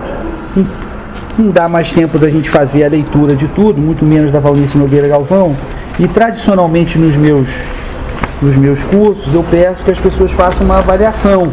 não- 1.39 1.51
dá 1.51 1.67
mais 1.67 1.91
tempo 1.91 2.17
da 2.19 2.29
gente 2.29 2.49
fazer 2.49 2.83
a 2.83 2.89
leitura 2.89 3.35
de 3.35 3.47
tudo, 3.47 3.81
muito 3.81 4.05
menos 4.05 4.31
da 4.31 4.39
Valnice 4.39 4.77
Nogueira 4.77 5.07
Galvão. 5.07 5.55
E 5.99 6.07
tradicionalmente 6.07 6.97
nos 6.97 7.15
meus, 7.15 7.49
nos 8.41 8.55
meus 8.55 8.83
cursos 8.83 9.33
eu 9.33 9.43
peço 9.43 9.83
que 9.83 9.91
as 9.91 9.97
pessoas 9.99 10.31
façam 10.31 10.65
uma 10.65 10.77
avaliação, 10.77 11.51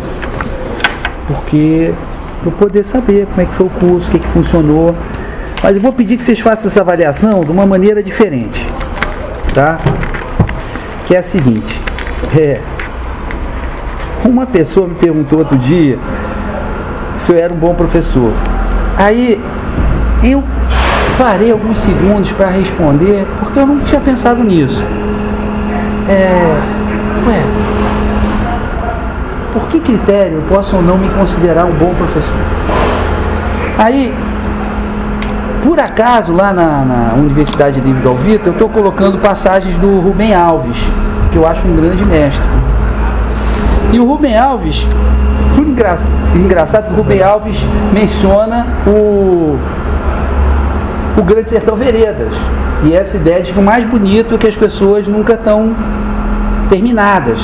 porque 1.27 1.93
eu 2.45 2.53
poder 2.53 2.85
saber 2.85 3.27
como 3.27 3.41
é 3.41 3.45
que 3.45 3.55
foi 3.55 3.67
o 3.67 3.71
curso, 3.71 4.09
o 4.09 4.11
que, 4.13 4.19
que 4.19 4.29
funcionou. 4.29 4.95
Mas 5.63 5.77
eu 5.77 5.83
vou 5.83 5.93
pedir 5.93 6.17
que 6.17 6.25
vocês 6.25 6.39
façam 6.39 6.69
essa 6.69 6.81
avaliação 6.81 7.45
de 7.45 7.51
uma 7.51 7.67
maneira 7.67 8.03
diferente, 8.03 8.69
tá? 9.55 9.79
Que 11.07 11.15
é 11.15 11.19
a 11.19 11.23
seguinte, 11.23 11.81
é, 12.37 12.61
uma 14.25 14.47
pessoa 14.47 14.87
me 14.87 14.95
perguntou 14.95 15.39
outro 15.41 15.57
dia 15.57 15.99
se 17.17 17.33
eu 17.33 17.39
era 17.39 17.53
um 17.53 17.57
bom 17.57 17.75
professor. 17.75 18.33
Aí 18.97 19.41
eu 20.23 20.43
parei 21.19 21.51
alguns 21.51 21.79
segundos 21.79 22.31
para 22.33 22.49
responder, 22.49 23.27
porque 23.39 23.59
eu 23.59 23.67
não 23.67 23.79
tinha 23.81 24.01
pensado 24.01 24.43
nisso. 24.43 24.83
É, 26.09 26.57
ué, 27.27 27.43
por 29.53 29.69
que 29.69 29.81
critério 29.81 30.37
eu 30.37 30.43
posso 30.43 30.77
ou 30.77 30.83
não 30.83 30.99
me 30.99 31.09
considerar 31.09 31.65
um 31.65 31.73
bom 31.73 31.93
professor? 31.95 32.37
Aí, 33.79 34.15
por 35.63 35.81
acaso, 35.81 36.33
lá 36.33 36.53
na, 36.53 36.85
na 36.85 37.15
Universidade 37.15 37.81
Livre 37.81 38.03
do 38.03 38.11
Alvito, 38.11 38.49
eu 38.49 38.53
estou 38.53 38.69
colocando 38.69 39.19
passagens 39.19 39.77
do 39.77 40.01
Rubem 40.01 40.35
Alves, 40.35 40.77
que 41.33 41.37
eu 41.37 41.47
acho 41.47 41.67
um 41.67 41.75
grande 41.75 42.05
mestre. 42.05 42.47
E 43.93 43.99
o 43.99 44.07
Rubem 44.07 44.37
Alves, 44.37 44.87
engraçado, 46.35 46.91
o 46.93 46.97
Rubem 46.97 47.23
Alves 47.23 47.65
menciona 47.93 48.67
o, 48.87 49.59
o 51.17 51.23
Grande 51.23 51.49
Sertão 51.49 51.77
Veredas. 51.77 52.33
E 52.85 52.93
essa 52.93 53.17
ideia 53.17 53.43
de 53.43 53.53
que 53.53 53.59
o 53.59 53.63
mais 53.63 53.85
bonito 53.85 54.35
é 54.35 54.39
que 54.39 54.47
as 54.47 54.55
pessoas 54.55 55.09
nunca 55.09 55.35
estão 55.35 55.75
terminadas. 56.69 57.41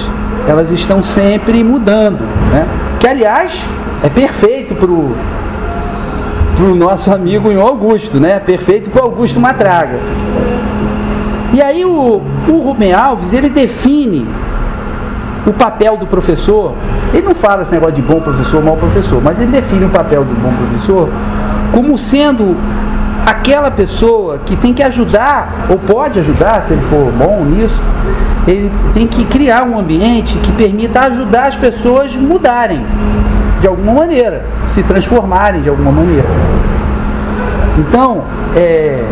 Elas 0.46 0.70
estão 0.70 1.02
sempre 1.02 1.64
mudando. 1.64 2.20
Né? 2.50 2.66
Que, 3.00 3.08
aliás, 3.08 3.64
é 4.04 4.08
perfeito 4.08 4.74
para 4.74 4.90
o 4.90 6.74
nosso 6.74 7.12
amigo 7.12 7.50
em 7.50 7.60
Augusto, 7.60 8.20
né? 8.20 8.38
Perfeito 8.40 8.90
para 8.90 9.02
Augusto 9.02 9.40
Matraga. 9.40 9.98
E 11.52 11.62
aí 11.62 11.84
o, 11.84 12.22
o 12.48 12.58
Rubem 12.64 12.92
Alves, 12.92 13.32
ele 13.32 13.48
define 13.48 14.26
o 15.46 15.52
papel 15.52 15.96
do 15.96 16.06
professor, 16.06 16.72
ele 17.12 17.26
não 17.26 17.34
fala 17.34 17.62
esse 17.62 17.72
negócio 17.72 17.96
de 17.96 18.02
bom 18.02 18.20
professor, 18.20 18.62
mau 18.62 18.76
professor, 18.76 19.20
mas 19.22 19.40
ele 19.40 19.50
define 19.50 19.84
o 19.84 19.88
papel 19.88 20.24
do 20.24 20.34
bom 20.40 20.52
professor 20.52 21.08
como 21.72 21.96
sendo 21.98 22.56
aquela 23.24 23.70
pessoa 23.70 24.38
que 24.38 24.56
tem 24.56 24.74
que 24.74 24.82
ajudar, 24.82 25.66
ou 25.70 25.78
pode 25.78 26.18
ajudar, 26.18 26.60
se 26.62 26.72
ele 26.72 26.82
for 26.82 27.12
bom 27.12 27.44
nisso, 27.44 27.80
ele 28.46 28.70
tem 28.94 29.06
que 29.06 29.24
criar 29.24 29.62
um 29.62 29.78
ambiente 29.78 30.36
que 30.38 30.52
permita 30.52 31.00
ajudar 31.02 31.46
as 31.46 31.56
pessoas 31.56 32.14
mudarem 32.16 32.84
de 33.60 33.68
alguma 33.68 33.92
maneira, 33.92 34.44
se 34.66 34.82
transformarem 34.82 35.62
de 35.62 35.68
alguma 35.68 35.92
maneira. 35.92 36.26
Então, 37.78 38.24
é, 38.56 39.04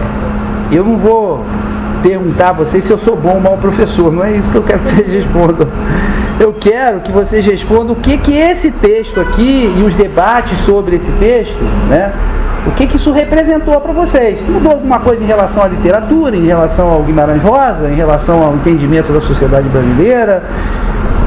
eu 0.72 0.84
não 0.84 0.96
vou 0.96 1.44
perguntar 2.02 2.50
a 2.50 2.52
vocês 2.52 2.84
se 2.84 2.90
eu 2.90 2.98
sou 2.98 3.16
bom 3.16 3.34
ou 3.34 3.40
mau 3.40 3.56
professor, 3.58 4.12
não 4.12 4.24
é 4.24 4.32
isso 4.32 4.50
que 4.50 4.58
eu 4.58 4.62
quero 4.62 4.80
que 4.80 4.88
vocês 4.88 5.12
respondam. 5.12 5.68
Eu 6.40 6.54
quero 6.58 7.00
que 7.00 7.12
vocês 7.12 7.44
respondam 7.44 7.92
o 7.92 7.96
que 7.96 8.16
que 8.16 8.32
esse 8.32 8.70
texto 8.70 9.20
aqui 9.20 9.72
e 9.78 9.82
os 9.82 9.94
debates 9.94 10.58
sobre 10.61 10.96
esse 10.96 11.12
texto, 11.12 11.62
né? 11.88 12.12
O 12.66 12.72
que 12.72 12.86
que 12.86 12.96
isso 12.96 13.11
representou 13.11 13.80
para 13.80 13.92
vocês? 13.92 14.40
Mudou 14.46 14.72
alguma 14.72 14.98
coisa 14.98 15.24
em 15.24 15.26
relação 15.26 15.62
à 15.62 15.68
literatura, 15.68 16.36
em 16.36 16.46
relação 16.46 16.90
ao 16.90 17.02
Guimarães 17.02 17.42
Rosa, 17.42 17.88
em 17.88 17.94
relação 17.94 18.42
ao 18.42 18.54
entendimento 18.54 19.12
da 19.12 19.20
sociedade 19.20 19.68
brasileira? 19.68 20.42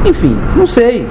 Enfim, 0.05 0.37
não 0.55 0.67
sei. 0.67 1.07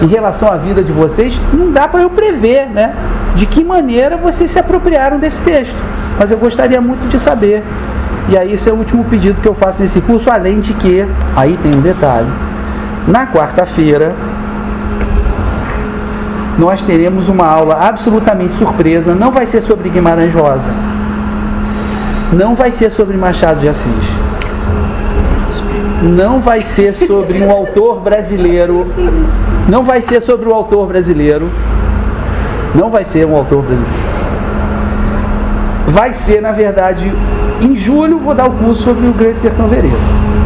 Em 0.00 0.06
relação 0.06 0.50
à 0.50 0.56
vida 0.56 0.82
de 0.82 0.92
vocês, 0.92 1.38
não 1.52 1.70
dá 1.70 1.86
para 1.86 2.02
eu 2.02 2.08
prever, 2.08 2.66
né? 2.66 2.94
De 3.34 3.44
que 3.44 3.62
maneira 3.62 4.16
vocês 4.16 4.50
se 4.50 4.58
apropriaram 4.58 5.18
desse 5.18 5.42
texto. 5.42 5.76
Mas 6.18 6.30
eu 6.30 6.38
gostaria 6.38 6.80
muito 6.80 7.06
de 7.08 7.18
saber. 7.18 7.62
E 8.30 8.38
aí 8.38 8.52
esse 8.52 8.70
é 8.70 8.72
o 8.72 8.76
último 8.76 9.04
pedido 9.04 9.40
que 9.40 9.48
eu 9.48 9.54
faço 9.54 9.82
nesse 9.82 10.00
curso, 10.00 10.30
além 10.30 10.60
de 10.60 10.72
que, 10.74 11.06
aí 11.36 11.58
tem 11.62 11.74
um 11.74 11.80
detalhe. 11.80 12.28
Na 13.06 13.26
quarta-feira, 13.26 14.14
nós 16.58 16.82
teremos 16.82 17.28
uma 17.28 17.46
aula 17.46 17.78
absolutamente 17.80 18.52
surpresa. 18.54 19.14
Não 19.14 19.30
vai 19.30 19.46
ser 19.46 19.60
sobre 19.60 19.88
Guimarães 19.88 20.34
Rosa. 20.34 20.72
Não 22.32 22.56
vai 22.56 22.72
ser 22.72 22.90
sobre 22.90 23.16
Machado 23.16 23.60
de 23.60 23.68
Assis. 23.68 23.92
Não 26.02 26.40
vai 26.40 26.60
ser 26.60 26.92
sobre 26.94 27.42
um 27.42 27.50
autor 27.50 28.00
brasileiro. 28.00 28.84
Não 29.68 29.84
vai 29.84 30.02
ser 30.02 30.20
sobre 30.20 30.48
o 30.48 30.52
autor 30.52 30.88
brasileiro. 30.88 31.48
Não 32.74 32.90
vai 32.90 33.04
ser 33.04 33.24
um 33.24 33.36
autor 33.36 33.62
brasileiro. 33.62 34.08
Vai 35.88 36.12
ser, 36.12 36.42
na 36.42 36.52
verdade, 36.52 37.10
em 37.62 37.76
julho 37.76 38.18
vou 38.18 38.34
dar 38.34 38.46
o 38.46 38.50
curso 38.50 38.82
sobre 38.82 39.06
o 39.06 39.12
Grande 39.12 39.38
Sertão 39.38 39.68
Veredas, 39.68 39.98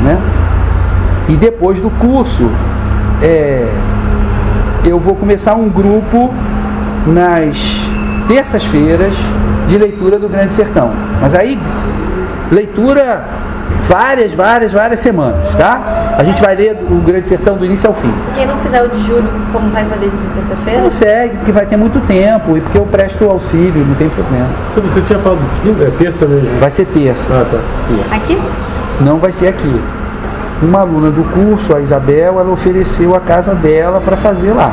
né? 0.05 0.19
E 1.29 1.37
depois 1.37 1.81
do 1.81 1.91
curso, 1.91 2.49
é, 3.21 3.67
eu 4.85 4.99
vou 4.99 5.15
começar 5.15 5.55
um 5.55 5.69
grupo 5.69 6.33
nas 7.07 7.57
terças-feiras 8.29 9.15
de 9.69 9.79
leitura 9.79 10.19
do 10.19 10.29
Grande 10.29 10.53
Sertão. 10.53 10.91
Mas 11.21 11.35
aí, 11.35 11.59
leitura 12.51 13.25
várias, 13.89 14.33
várias, 14.33 14.73
várias 14.73 15.01
semanas, 15.01 15.55
tá? 15.57 16.15
A 16.19 16.25
gente 16.25 16.43
vai 16.43 16.55
ler 16.55 16.77
o 16.91 16.97
Grande 16.97 17.29
Sertão 17.29 17.57
do 17.57 17.65
início 17.65 17.89
ao 17.89 17.95
fim. 17.95 18.13
Quem 18.35 18.47
não 18.47 18.57
fizer 18.59 18.83
o 18.83 18.89
de 18.89 19.07
julho, 19.07 19.29
como 19.53 19.71
vai 19.71 19.85
fazer 19.85 20.07
isso 20.07 20.17
de 20.17 20.29
terça-feira? 20.29 20.83
Consegue, 20.83 21.37
porque 21.37 21.53
vai 21.53 21.67
ter 21.67 21.77
muito 21.77 22.01
tempo 22.07 22.57
e 22.57 22.61
porque 22.61 22.79
eu 22.79 22.87
presto 22.87 23.25
auxílio, 23.29 23.85
não 23.87 23.95
tem 23.95 24.09
problema. 24.09 24.49
Se 24.75 24.81
você 24.81 25.01
tinha 25.03 25.19
falado 25.19 25.41
quinta, 25.63 25.85
é 25.85 25.91
terça 25.91 26.27
mesmo. 26.27 26.59
Vai 26.59 26.71
ser 26.71 26.87
terça. 26.87 27.33
Ah, 27.35 27.47
tá. 27.51 27.59
Terça. 27.97 28.17
Aqui? 28.17 28.39
Não 29.01 29.19
vai 29.19 29.33
ser 29.33 29.49
aqui. 29.49 29.81
Uma 30.63 30.81
aluna 30.81 31.11
do 31.11 31.25
curso, 31.25 31.75
a 31.75 31.81
Isabel, 31.81 32.39
ela 32.39 32.51
ofereceu 32.51 33.17
a 33.17 33.21
casa 33.21 33.53
dela 33.55 34.01
para 34.01 34.17
fazer 34.17 34.53
lá, 34.53 34.73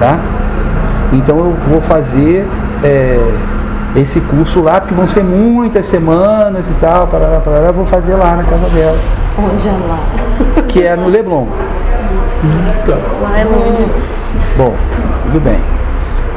tá? 0.00 0.18
Então 1.12 1.38
eu 1.38 1.54
vou 1.68 1.80
fazer 1.82 2.46
é, 2.82 3.18
esse 3.94 4.20
curso 4.22 4.62
lá, 4.62 4.80
porque 4.80 4.94
vão 4.94 5.06
ser 5.06 5.22
muitas 5.22 5.84
semanas 5.84 6.70
e 6.70 6.74
tal, 6.80 7.06
para 7.08 7.42
eu 7.66 7.74
vou 7.74 7.84
fazer 7.84 8.14
lá 8.14 8.36
na 8.36 8.44
casa 8.44 8.66
dela, 8.70 8.96
Onde 9.38 9.68
é 9.68 9.72
lá? 9.72 9.98
que 10.68 10.82
é 10.82 10.96
no 10.96 11.08
Leblon. 11.08 11.46
Lá 13.22 13.38
é 13.38 13.44
longe. 13.44 13.90
Bom, 14.56 14.74
tudo 15.24 15.40
bem. 15.40 15.58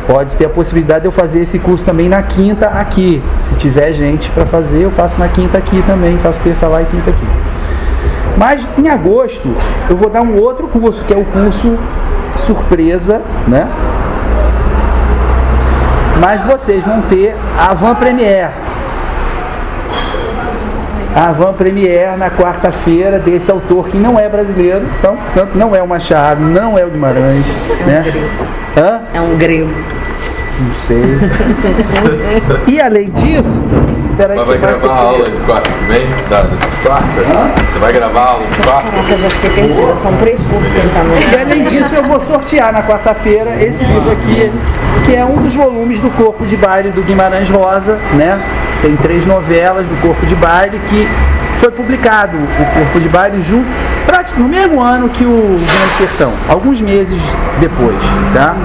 Pode 0.07 0.35
ter 0.37 0.45
a 0.45 0.49
possibilidade 0.49 1.01
de 1.01 1.07
eu 1.07 1.11
fazer 1.11 1.39
esse 1.41 1.57
curso 1.57 1.83
também 1.83 2.07
na 2.07 2.21
quinta 2.21 2.67
aqui. 2.67 3.23
Se 3.41 3.55
tiver 3.55 3.91
gente 3.93 4.29
para 4.31 4.45
fazer, 4.45 4.83
eu 4.83 4.91
faço 4.91 5.19
na 5.19 5.27
quinta 5.27 5.57
aqui 5.57 5.83
também. 5.87 6.17
Faço 6.19 6.41
terça 6.41 6.67
lá 6.67 6.81
e 6.81 6.85
quinta 6.85 7.09
aqui. 7.09 7.25
Mas 8.37 8.65
em 8.77 8.89
agosto 8.89 9.55
eu 9.89 9.95
vou 9.95 10.09
dar 10.09 10.21
um 10.21 10.37
outro 10.39 10.67
curso, 10.67 11.03
que 11.05 11.13
é 11.13 11.17
o 11.17 11.25
curso 11.25 11.77
surpresa, 12.37 13.21
né? 13.47 13.67
Mas 16.19 16.43
vocês 16.45 16.83
vão 16.83 17.01
ter 17.03 17.35
a 17.57 17.73
Van 17.73 17.95
Premiere. 17.95 18.51
A 21.15 21.31
Van 21.31 21.53
Premiere 21.53 22.17
na 22.17 22.29
quarta-feira 22.29 23.19
desse 23.19 23.49
autor 23.49 23.87
que 23.87 23.97
não 23.97 24.19
é 24.19 24.27
brasileiro, 24.27 24.85
então, 24.99 25.15
portanto, 25.15 25.55
não 25.55 25.73
é 25.73 25.81
o 25.81 25.87
Machado, 25.87 26.41
não 26.41 26.77
é 26.77 26.85
o 26.85 26.89
Guimarães, 26.89 27.45
né? 27.85 28.03
Hã? 28.77 29.01
É 29.13 29.21
um 29.21 29.37
grego. 29.37 29.69
Não 30.59 30.71
sei. 30.85 31.03
e 32.67 32.81
além 32.81 33.09
disso, 33.11 33.61
peraí 34.15 34.37
Mas 34.37 34.47
vai 34.47 34.57
gravar 34.57 34.87
a 34.87 34.97
aula 34.97 35.29
de 35.29 35.37
quarta 35.41 35.71
que 35.71 35.85
vem? 35.85 36.07
Da, 36.29 36.41
de 36.41 36.57
quarta? 36.83 37.61
Você 37.71 37.79
vai 37.79 37.93
gravar 37.93 38.19
a 38.19 38.29
aula 38.31 38.43
de 38.45 38.67
quarta? 38.67 38.91
Caraca, 38.91 39.17
já 39.17 39.29
fiquei 39.29 39.49
perdida. 39.49 39.95
São 39.97 40.17
três 40.17 40.41
cursos 40.43 40.71
que 40.71 40.79
ele 40.79 40.89
tá 40.89 41.03
no. 41.03 41.15
E 41.17 41.41
além 41.41 41.63
disso, 41.65 41.95
eu 41.95 42.03
vou 42.03 42.19
sortear 42.19 42.73
na 42.73 42.83
quarta-feira 42.83 43.51
esse 43.63 43.83
livro 43.83 44.11
aqui, 44.11 44.51
que 45.05 45.15
é 45.15 45.25
um 45.25 45.35
dos 45.35 45.55
volumes 45.55 45.99
do 45.99 46.09
Corpo 46.11 46.45
de 46.45 46.55
Baile 46.57 46.89
do 46.89 47.01
Guimarães 47.01 47.49
Rosa, 47.49 47.99
né? 48.13 48.39
Tem 48.81 48.95
três 48.97 49.25
novelas 49.25 49.85
do 49.85 50.01
Corpo 50.01 50.25
de 50.25 50.35
Baile 50.35 50.79
que 50.87 51.07
foi 51.57 51.71
publicado 51.71 52.37
o 52.37 52.65
Corpo 52.73 52.99
de 52.99 53.09
Baile 53.09 53.41
junto, 53.41 53.67
no 54.37 54.47
mesmo 54.47 54.81
ano 54.81 55.07
que 55.09 55.23
o 55.23 55.55
Grande 55.55 55.93
Sertão, 55.97 56.33
alguns 56.49 56.81
meses 56.81 57.21
depois, 57.59 57.95
tá? 58.33 58.55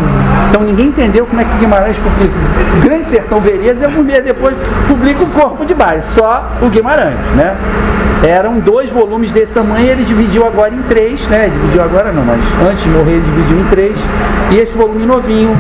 Então 0.49 0.63
ninguém 0.63 0.87
entendeu 0.87 1.27
como 1.27 1.41
é 1.41 1.45
que 1.45 1.55
o 1.55 1.59
Guimarães 1.59 1.97
publica 1.99 2.35
o 2.77 2.81
Grande 2.81 3.07
Sertão 3.09 3.41
Veredas 3.41 3.83
e 3.83 3.85
alguns 3.85 4.05
meses 4.05 4.25
depois 4.25 4.55
publica 4.89 5.23
o 5.23 5.27
Corpo 5.27 5.65
de 5.65 5.75
Baile, 5.75 6.03
só 6.03 6.51
o 6.61 6.69
Guimarães, 6.69 7.17
né? 7.37 7.55
Eram 8.23 8.59
dois 8.59 8.91
volumes 8.91 9.33
desse 9.33 9.55
tamanho, 9.55 9.87
ele 9.87 10.05
dividiu 10.05 10.47
agora 10.47 10.75
em 10.75 10.83
três, 10.83 11.21
né? 11.29 11.49
Dividiu 11.53 11.83
agora 11.83 12.13
não, 12.13 12.25
mas 12.25 12.41
antes 12.69 12.83
de 12.83 12.91
morrer 12.91 13.13
ele 13.13 13.25
dividiu 13.25 13.61
em 13.61 13.65
três. 13.65 13.99
E 14.51 14.57
esse 14.57 14.77
volume 14.77 15.07
novinho, 15.07 15.57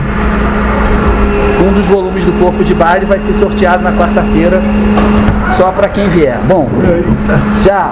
um 1.66 1.72
dos 1.72 1.86
volumes 1.86 2.24
do 2.24 2.36
Corpo 2.38 2.64
de 2.64 2.74
Baile, 2.74 3.06
vai 3.06 3.18
ser 3.18 3.32
sorteado 3.34 3.82
na 3.82 3.92
quarta-feira, 3.92 4.60
só 5.56 5.70
para 5.72 5.88
quem 5.88 6.08
vier. 6.08 6.38
Bom, 6.48 6.68
já. 7.64 7.90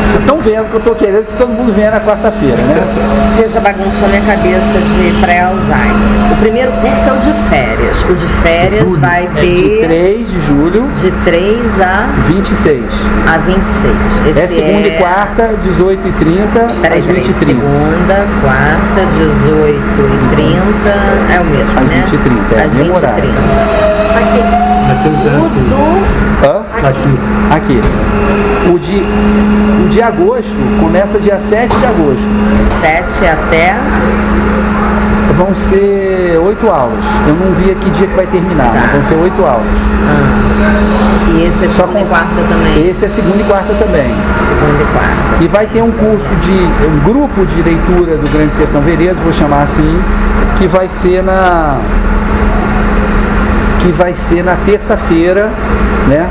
Vocês 0.00 0.20
estão 0.20 0.38
vendo 0.40 0.68
que 0.70 0.74
eu 0.74 0.78
estou 0.78 0.94
querendo 0.94 1.26
que 1.26 1.36
todo 1.36 1.48
mundo 1.48 1.74
venha 1.74 1.90
na 1.90 2.00
quarta-feira, 2.00 2.56
né? 2.56 2.82
Você 3.34 3.48
já 3.48 3.60
bagunçou 3.60 4.08
minha 4.08 4.20
cabeça 4.22 4.78
de 4.78 5.12
pré-Alzheimer. 5.20 6.32
O 6.32 6.36
primeiro 6.40 6.70
curso 6.72 7.08
é 7.08 7.12
o 7.12 7.16
de 7.16 7.32
férias. 7.48 8.04
O 8.08 8.14
de 8.14 8.26
férias 8.42 8.96
vai 8.96 9.24
É 9.24 9.40
De 9.40 9.62
ter 9.62 9.86
3 9.86 10.30
de 10.30 10.40
julho, 10.42 10.84
de 11.00 11.10
3 11.24 11.80
a, 11.80 12.06
26. 12.28 12.84
a 13.26 13.38
26. 13.38 13.94
Esse 14.28 14.40
É 14.40 14.46
segunda 14.46 14.88
e 14.88 14.98
quarta, 14.98 15.50
18 15.64 16.08
e 16.08 16.12
30 16.12 16.66
Peraí, 16.82 16.98
às 17.00 17.04
peraí. 17.06 17.22
20 17.22 17.28
e 17.30 17.32
30. 17.34 17.44
Segunda, 17.44 18.26
quarta, 18.42 19.06
18 19.18 19.80
e 19.98 20.36
30. 20.36 21.34
É 21.34 21.40
o 21.40 21.44
mesmo, 21.44 21.78
Às 21.80 21.86
né? 21.86 22.04
20 22.06 22.12
e 22.14 22.18
30, 22.18 22.54
é, 22.54 22.64
Às 22.64 22.74
mesmo 22.74 22.92
20 22.92 22.94
e 22.94 22.96
horário. 23.04 23.22
30. 23.22 23.93
Hã? 26.42 26.62
Aqui. 26.88 27.18
Aqui. 27.50 27.80
O 28.72 28.78
de, 28.78 29.02
o 29.84 29.88
de 29.88 30.02
agosto 30.02 30.56
começa 30.80 31.18
dia 31.18 31.38
7 31.38 31.74
de 31.76 31.86
agosto. 31.86 32.28
7 32.80 33.26
até. 33.26 33.76
Vão 35.36 35.54
ser 35.54 36.38
oito 36.44 36.68
aulas. 36.70 37.04
Eu 37.26 37.34
não 37.34 37.52
vi 37.54 37.70
aqui 37.72 37.90
dia 37.90 38.06
que 38.06 38.14
vai 38.14 38.26
terminar, 38.26 38.66
Tá. 38.72 38.80
mas 38.82 38.92
vão 38.92 39.02
ser 39.02 39.14
oito 39.16 39.44
aulas. 39.44 39.66
E 41.34 41.44
esse 41.46 41.64
é 41.64 41.68
Só 41.68 41.82
segunda 41.86 42.00
e 42.00 42.02
com- 42.04 42.08
quarta 42.08 42.34
também. 42.48 42.88
Esse 42.90 43.04
é 43.04 43.08
segunda 43.08 43.40
e 43.40 43.44
quarta 43.44 43.74
também. 43.74 44.04
Segunda 44.46 44.82
e 44.82 44.86
quarta. 44.92 45.44
E 45.44 45.48
vai 45.48 45.66
ter 45.66 45.82
um 45.82 45.90
curso 45.90 46.32
de. 46.36 46.52
um 46.52 46.98
grupo 47.04 47.44
de 47.46 47.62
leitura 47.62 48.16
do 48.16 48.30
Grande 48.32 48.54
Sertão 48.54 48.80
Veredas, 48.82 49.18
vou 49.18 49.32
chamar 49.32 49.62
assim, 49.62 49.98
que 50.58 50.66
vai 50.68 50.88
ser 50.88 51.22
na. 51.24 51.78
Que 53.84 53.92
vai 53.92 54.14
ser 54.14 54.42
na 54.42 54.56
terça-feira, 54.64 55.50
né? 56.08 56.26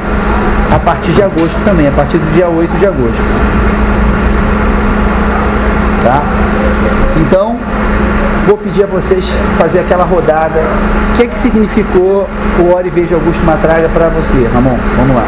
A 0.73 0.79
partir 0.79 1.11
de 1.11 1.21
agosto 1.21 1.63
também, 1.63 1.87
a 1.87 1.91
partir 1.91 2.17
do 2.17 2.33
dia 2.33 2.47
8 2.47 2.79
de 2.79 2.87
agosto. 2.87 3.21
Tá? 6.03 6.23
Então, 7.21 7.55
vou 8.47 8.57
pedir 8.57 8.85
a 8.85 8.87
vocês 8.87 9.23
fazer 9.59 9.81
aquela 9.81 10.03
rodada. 10.03 10.59
O 11.13 11.15
que, 11.15 11.27
que 11.27 11.37
significou 11.37 12.27
o 12.59 12.73
Ora 12.73 12.87
e 12.87 12.89
Veja 12.89 13.13
Augusto 13.13 13.45
Matraga 13.45 13.87
para 13.89 14.09
você, 14.09 14.49
Ramon? 14.51 14.75
Vamos 14.97 15.15
lá. 15.15 15.23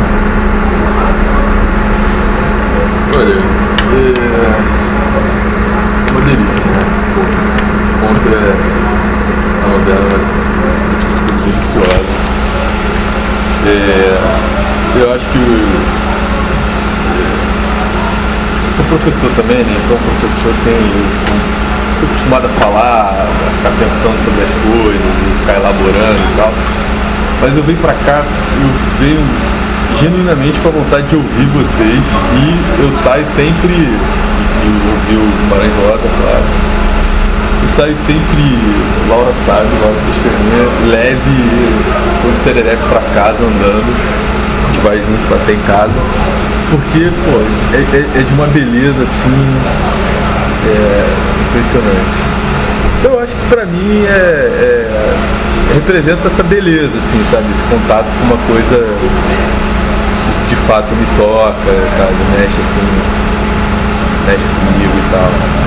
Olha, 3.19 3.35
é 6.07 6.11
uma 6.11 6.21
delícia, 6.21 6.71
né? 6.71 6.81
Esse 7.77 7.91
ponto 8.01 8.27
é. 8.35 8.49
Essa 9.57 9.67
novela 9.67 10.07
é 10.11 10.54
deliciosa. 11.45 12.13
É, 13.65 14.17
eu 15.01 15.13
acho 15.13 15.27
que. 15.29 15.37
é, 15.37 17.25
Eu 18.67 18.71
sou 18.75 18.85
professor 18.85 19.29
também, 19.35 19.63
né? 19.63 19.75
Então 19.85 19.97
o 19.97 19.99
professor 19.99 20.53
tem. 20.63 20.81
Estou 21.95 22.09
acostumado 22.09 22.45
a 22.45 22.49
falar, 22.49 23.25
a 23.25 23.51
ficar 23.57 23.71
pensando 23.79 24.17
sobre 24.23 24.43
as 24.43 24.51
coisas, 24.51 25.01
ficar 25.39 25.55
elaborando 25.55 26.19
e 26.19 26.37
tal. 26.37 26.53
Mas 27.41 27.55
eu 27.55 27.63
venho 27.63 27.77
pra 27.79 27.93
cá, 28.05 28.21
eu 28.21 28.69
venho 28.99 29.21
genuinamente 29.99 30.59
com 30.59 30.69
a 30.69 30.71
vontade 30.71 31.07
de 31.07 31.15
ouvir 31.15 31.45
vocês 31.53 32.03
e 32.33 32.83
eu 32.83 32.91
saio 32.91 33.25
sempre, 33.25 33.71
e 33.71 34.67
ouvir 34.91 35.15
o 35.15 35.31
Guimarães 35.41 35.71
Rosa, 35.81 36.07
claro, 36.19 36.43
e 37.65 37.67
saio 37.67 37.95
sempre, 37.95 38.59
Laura 39.09 39.33
sabe, 39.33 39.67
Laura 39.81 39.97
testemunha, 40.05 40.69
leve 40.87 41.71
todo 42.21 42.33
serelepe 42.43 42.81
pra 42.89 43.01
casa 43.13 43.43
andando, 43.43 43.85
a 44.63 44.67
gente 44.71 44.79
vai 44.83 44.97
junto 44.97 45.33
até 45.33 45.53
em 45.53 45.59
casa, 45.61 45.99
porque, 46.69 47.09
pô, 47.25 47.41
é, 47.73 47.97
é- 47.97 48.19
é 48.19 48.23
de 48.23 48.33
uma 48.33 48.47
beleza 48.47 49.03
assim, 49.03 49.47
é, 50.67 51.05
impressionante. 51.49 52.23
Então 52.99 53.13
eu 53.13 53.19
acho 53.19 53.35
que 53.35 53.45
pra 53.49 53.65
mim 53.65 54.05
é, 54.07 54.11
é- 54.11 55.15
representa 55.73 56.27
essa 56.27 56.43
beleza, 56.43 56.97
assim, 56.97 57.21
sabe? 57.31 57.51
Esse 57.51 57.63
contato 57.63 58.05
com 58.19 58.25
uma 58.33 58.37
coisa 58.47 58.77
que 60.47 60.49
de 60.49 60.55
fato 60.67 60.93
me 60.95 61.05
toca, 61.17 61.71
sabe? 61.97 62.13
Mexe 62.39 62.61
assim, 62.61 62.79
mexe 64.27 64.45
comigo 64.45 64.93
e 64.97 65.11
tal. 65.11 65.64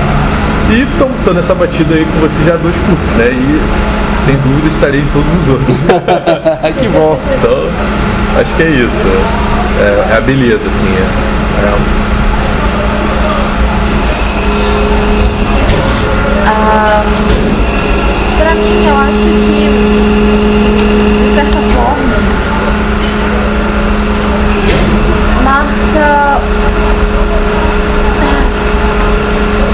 E 0.71 0.85
tô, 0.97 1.05
tô 1.25 1.33
nessa 1.33 1.55
batida 1.55 1.95
aí 1.95 2.05
com 2.05 2.19
você 2.19 2.43
já 2.43 2.53
há 2.53 2.57
dois 2.57 2.75
cursos, 2.75 3.07
né? 3.17 3.31
E 3.31 4.17
sem 4.17 4.35
dúvida 4.37 4.67
estarei 4.67 5.01
em 5.01 5.07
todos 5.07 5.31
os 5.41 5.47
outros. 5.49 5.75
que 6.79 6.87
bom. 6.89 7.19
Então, 7.37 7.69
acho 8.39 8.53
que 8.55 8.63
é 8.63 8.69
isso. 8.69 9.05
É, 9.79 10.13
é 10.13 10.17
a 10.17 10.21
beleza, 10.21 10.67
assim. 10.67 10.85
É, 10.85 11.65
é- 11.65 11.99
Ah, 16.45 17.03
pra 18.39 18.53
mim, 18.55 18.85
eu 18.87 18.97
acho 18.97 19.29
que, 19.45 19.69
de 21.23 21.33
certa 21.33 21.57
forma, 21.73 22.15
marca. 25.43 26.39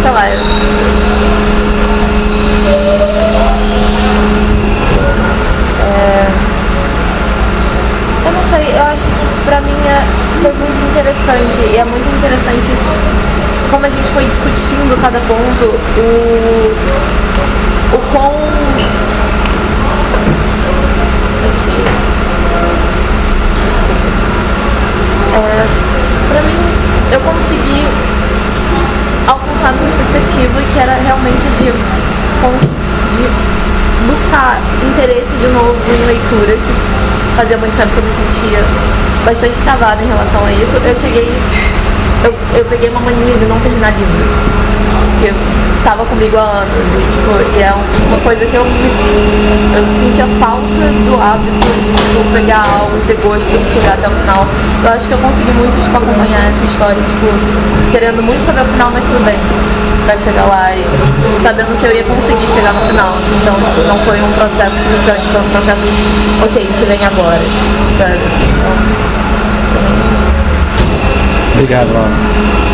Sei 0.02 0.12
lá. 0.12 0.30
eu- 0.30 0.46
É, 5.82 6.28
Eu 8.28 8.32
não 8.34 8.44
sei, 8.44 8.72
eu 8.76 8.84
acho 8.84 9.04
que 9.04 9.46
pra 9.46 9.62
mim 9.62 9.72
é, 9.88 10.04
foi 10.42 10.52
muito 10.54 10.94
interessante 11.06 11.60
e 11.72 11.78
é 11.78 11.86
muito 11.86 12.08
interessante 12.18 12.72
como 13.70 13.86
a 13.86 13.90
gente 13.90 14.10
foi 14.10 14.26
discutindo 14.26 15.00
cada 15.00 15.20
ponto, 15.20 15.66
o, 16.00 16.74
o 17.94 18.00
quão. 18.12 18.34
Aqui. 21.46 21.78
Desculpa. 23.68 24.08
É, 25.36 25.68
pra 26.32 26.42
mim, 26.42 26.58
eu 27.12 27.20
consegui 27.20 27.86
alcançar 29.28 29.74
minha 29.74 29.86
expectativa, 29.86 30.60
que 30.74 30.80
era 30.80 30.96
realmente 30.96 31.46
de, 31.60 31.72
de 33.16 33.30
buscar 34.08 34.60
interesse 34.82 35.36
de 35.36 35.48
novo 35.50 35.78
em 35.88 36.06
leitura, 36.08 36.58
que 36.58 37.05
fazia 37.36 37.58
muito 37.58 37.76
tempo 37.76 37.92
que 37.92 37.98
eu 37.98 38.04
me 38.04 38.10
sentia 38.10 38.60
bastante 39.26 39.58
travada 39.60 40.02
em 40.02 40.08
relação 40.08 40.46
a 40.46 40.52
isso. 40.54 40.78
Eu 40.78 40.96
cheguei 40.96 41.30
eu, 42.24 42.34
eu 42.56 42.66
peguei 42.66 42.90
uma 42.90 43.02
mania 43.02 43.36
de 43.36 43.46
não 43.46 43.60
terminar 43.60 43.92
livros. 43.92 44.32
Que 45.20 45.28
porque 45.28 45.65
tava 45.86 46.04
comigo 46.06 46.36
há 46.36 46.66
anos 46.66 46.88
e, 46.98 47.12
tipo, 47.12 47.30
e 47.56 47.62
é 47.62 47.72
uma 48.10 48.18
coisa 48.22 48.44
que 48.44 48.56
eu, 48.56 48.66
eu 48.66 49.86
sentia 50.02 50.26
falta 50.40 50.66
do 51.06 51.14
hábito 51.22 51.68
de 51.78 51.94
tipo, 51.94 52.34
pegar 52.34 52.66
algo, 52.66 52.98
ter 53.06 53.14
gosto 53.22 53.54
e 53.54 53.68
chegar 53.70 53.94
até 53.94 54.08
o 54.10 54.12
final. 54.12 54.48
Eu 54.84 54.90
acho 54.90 55.08
que 55.08 55.14
eu 55.14 55.20
consegui 55.20 55.52
muito 55.52 55.80
tipo, 55.80 55.96
acompanhar 55.96 56.50
essa 56.50 56.66
história, 56.66 56.98
tipo, 57.04 57.28
querendo 57.92 58.24
muito 58.24 58.44
saber 58.44 58.62
o 58.62 58.66
final, 58.66 58.90
mas 58.92 59.06
tudo 59.06 59.24
bem. 59.24 59.38
Pra 60.06 60.18
chegar 60.18 60.46
lá 60.46 60.72
e 60.76 60.86
sabendo 61.40 61.78
que 61.80 61.86
eu 61.86 61.96
ia 61.96 62.04
conseguir 62.04 62.48
chegar 62.48 62.74
no 62.74 62.82
final. 62.82 63.14
Então 63.42 63.54
não 63.88 63.98
foi 64.00 64.20
um 64.22 64.32
processo 64.34 64.76
frustrante, 64.90 65.22
foi 65.32 65.42
um 65.42 65.50
processo 65.50 65.86
de 65.86 66.44
ok, 66.46 66.66
que 66.66 66.86
vem 66.86 67.06
agora. 67.06 67.42
Sabe? 67.98 68.18
Então, 68.18 68.74
acho 69.48 69.62
que 69.62 69.78
é 69.78 70.20
isso. 70.20 70.34
Obrigado, 71.54 71.94
Laura. 71.94 72.65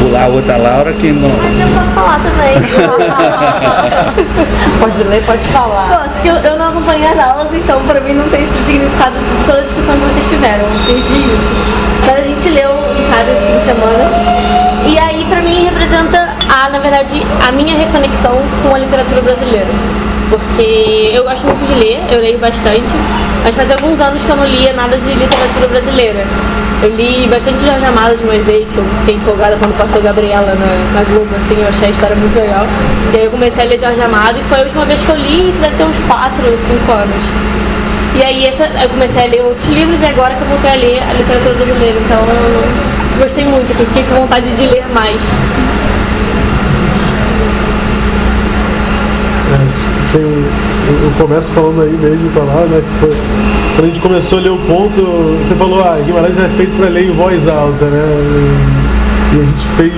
Pular 0.00 0.24
a 0.24 0.28
outra 0.28 0.56
Laura 0.56 0.92
que 0.92 1.12
não. 1.12 1.28
Mas 1.28 1.60
eu 1.60 1.68
posso 1.68 1.90
falar 1.92 2.18
também. 2.20 2.56
Pode 4.80 5.04
ler, 5.04 5.22
pode 5.24 5.46
falar. 5.48 6.02
Posso, 6.02 6.20
que 6.20 6.28
eu, 6.28 6.34
eu 6.36 6.56
não 6.58 6.68
acompanhei 6.68 7.06
as 7.06 7.18
aulas, 7.18 7.52
então 7.54 7.80
pra 7.86 8.00
mim 8.00 8.14
não 8.14 8.28
tem 8.28 8.42
esse 8.42 8.52
significado 8.66 9.14
de 9.38 9.44
toda 9.44 9.58
a 9.58 9.62
discussão 9.62 9.94
que 9.94 10.00
vocês 10.06 10.28
tiveram. 10.28 10.64
Eu 10.64 10.80
perdi 10.86 11.18
isso. 11.18 11.48
Mas 12.06 12.18
a 12.18 12.22
gente 12.22 12.48
leu 12.48 12.70
em 12.70 13.10
casa 13.10 13.30
esse 13.30 13.46
fim 13.46 13.58
de 13.58 13.64
semana. 13.64 14.10
E 14.86 14.98
aí 14.98 15.24
pra 15.28 15.40
mim 15.40 15.64
representa, 15.64 16.30
a, 16.52 16.68
na 16.68 16.78
verdade, 16.78 17.22
a 17.46 17.52
minha 17.52 17.76
reconexão 17.76 18.40
com 18.62 18.74
a 18.74 18.78
literatura 18.78 19.20
brasileira. 19.22 19.68
Porque 20.28 21.10
eu 21.14 21.24
gosto 21.24 21.44
muito 21.44 21.64
de 21.66 21.74
ler, 21.74 22.00
eu 22.10 22.20
leio 22.20 22.38
bastante, 22.38 22.92
mas 23.44 23.54
faz 23.54 23.70
alguns 23.70 24.00
anos 24.00 24.24
que 24.24 24.30
eu 24.30 24.36
não 24.36 24.46
lia 24.46 24.72
nada 24.72 24.96
de 24.96 25.12
literatura 25.12 25.68
brasileira. 25.68 26.24
Eu 26.82 26.96
li 26.96 27.28
bastante 27.28 27.64
Jorge 27.64 27.84
Amado 27.84 28.16
de 28.16 28.24
uma 28.24 28.36
vez, 28.38 28.72
que 28.72 28.78
eu 28.78 28.84
fiquei 28.98 29.14
empolgada 29.14 29.56
quando 29.56 29.78
passou 29.78 30.02
Gabriela 30.02 30.52
na, 30.54 30.98
na 30.98 31.04
Globo, 31.04 31.28
assim, 31.36 31.54
eu 31.60 31.68
achei 31.68 31.86
a 31.86 31.90
história 31.90 32.16
muito 32.16 32.34
legal. 32.34 32.66
E 33.14 33.18
aí 33.18 33.24
eu 33.24 33.30
comecei 33.30 33.64
a 33.64 33.68
ler 33.68 33.78
Jorge 33.78 34.00
Amado 34.00 34.38
e 34.40 34.42
foi 34.42 34.58
a 34.58 34.62
última 34.62 34.84
vez 34.84 35.00
que 35.00 35.08
eu 35.08 35.16
li, 35.16 35.50
isso 35.50 35.60
deve 35.60 35.76
ter 35.76 35.84
uns 35.84 35.96
4 36.08 36.44
ou 36.44 36.58
5 36.58 36.92
anos. 36.92 37.22
E 38.16 38.24
aí 38.24 38.46
essa, 38.46 38.64
eu 38.82 38.88
comecei 38.88 39.22
a 39.22 39.26
ler 39.26 39.42
outros 39.42 39.68
livros 39.68 40.02
e 40.02 40.06
agora 40.06 40.34
que 40.34 40.42
eu 40.42 40.48
voltei 40.48 40.70
a 40.70 40.74
ler 40.74 41.02
a 41.08 41.12
literatura 41.12 41.54
brasileira, 41.54 41.98
então 42.00 42.18
eu 42.18 43.22
gostei 43.22 43.44
muito, 43.44 43.70
assim, 43.72 43.86
fiquei 43.86 44.02
com 44.02 44.16
vontade 44.16 44.50
de 44.50 44.66
ler 44.66 44.84
mais. 44.92 45.22
tem, 50.12 50.22
eu, 50.22 51.12
começo 51.16 51.50
falando 51.52 51.82
aí 51.82 51.92
mesmo 51.92 52.30
falar, 52.32 52.66
né? 52.66 52.82
Que 52.82 53.00
foi, 53.00 53.10
quando 53.74 53.84
a 53.84 53.86
gente 53.88 54.00
começou 54.00 54.38
a 54.38 54.40
ler 54.42 54.50
o 54.50 54.58
ponto, 54.58 55.02
você 55.42 55.54
falou, 55.54 55.82
ah, 55.82 55.98
Guimarães 56.04 56.38
é 56.38 56.48
feito 56.56 56.76
para 56.76 56.88
ler 56.88 57.08
em 57.08 57.12
voz 57.12 57.48
alta, 57.48 57.86
né? 57.86 58.02
E, 59.32 59.40
a 59.40 59.44
gente 59.44 59.66
fez. 59.76 59.92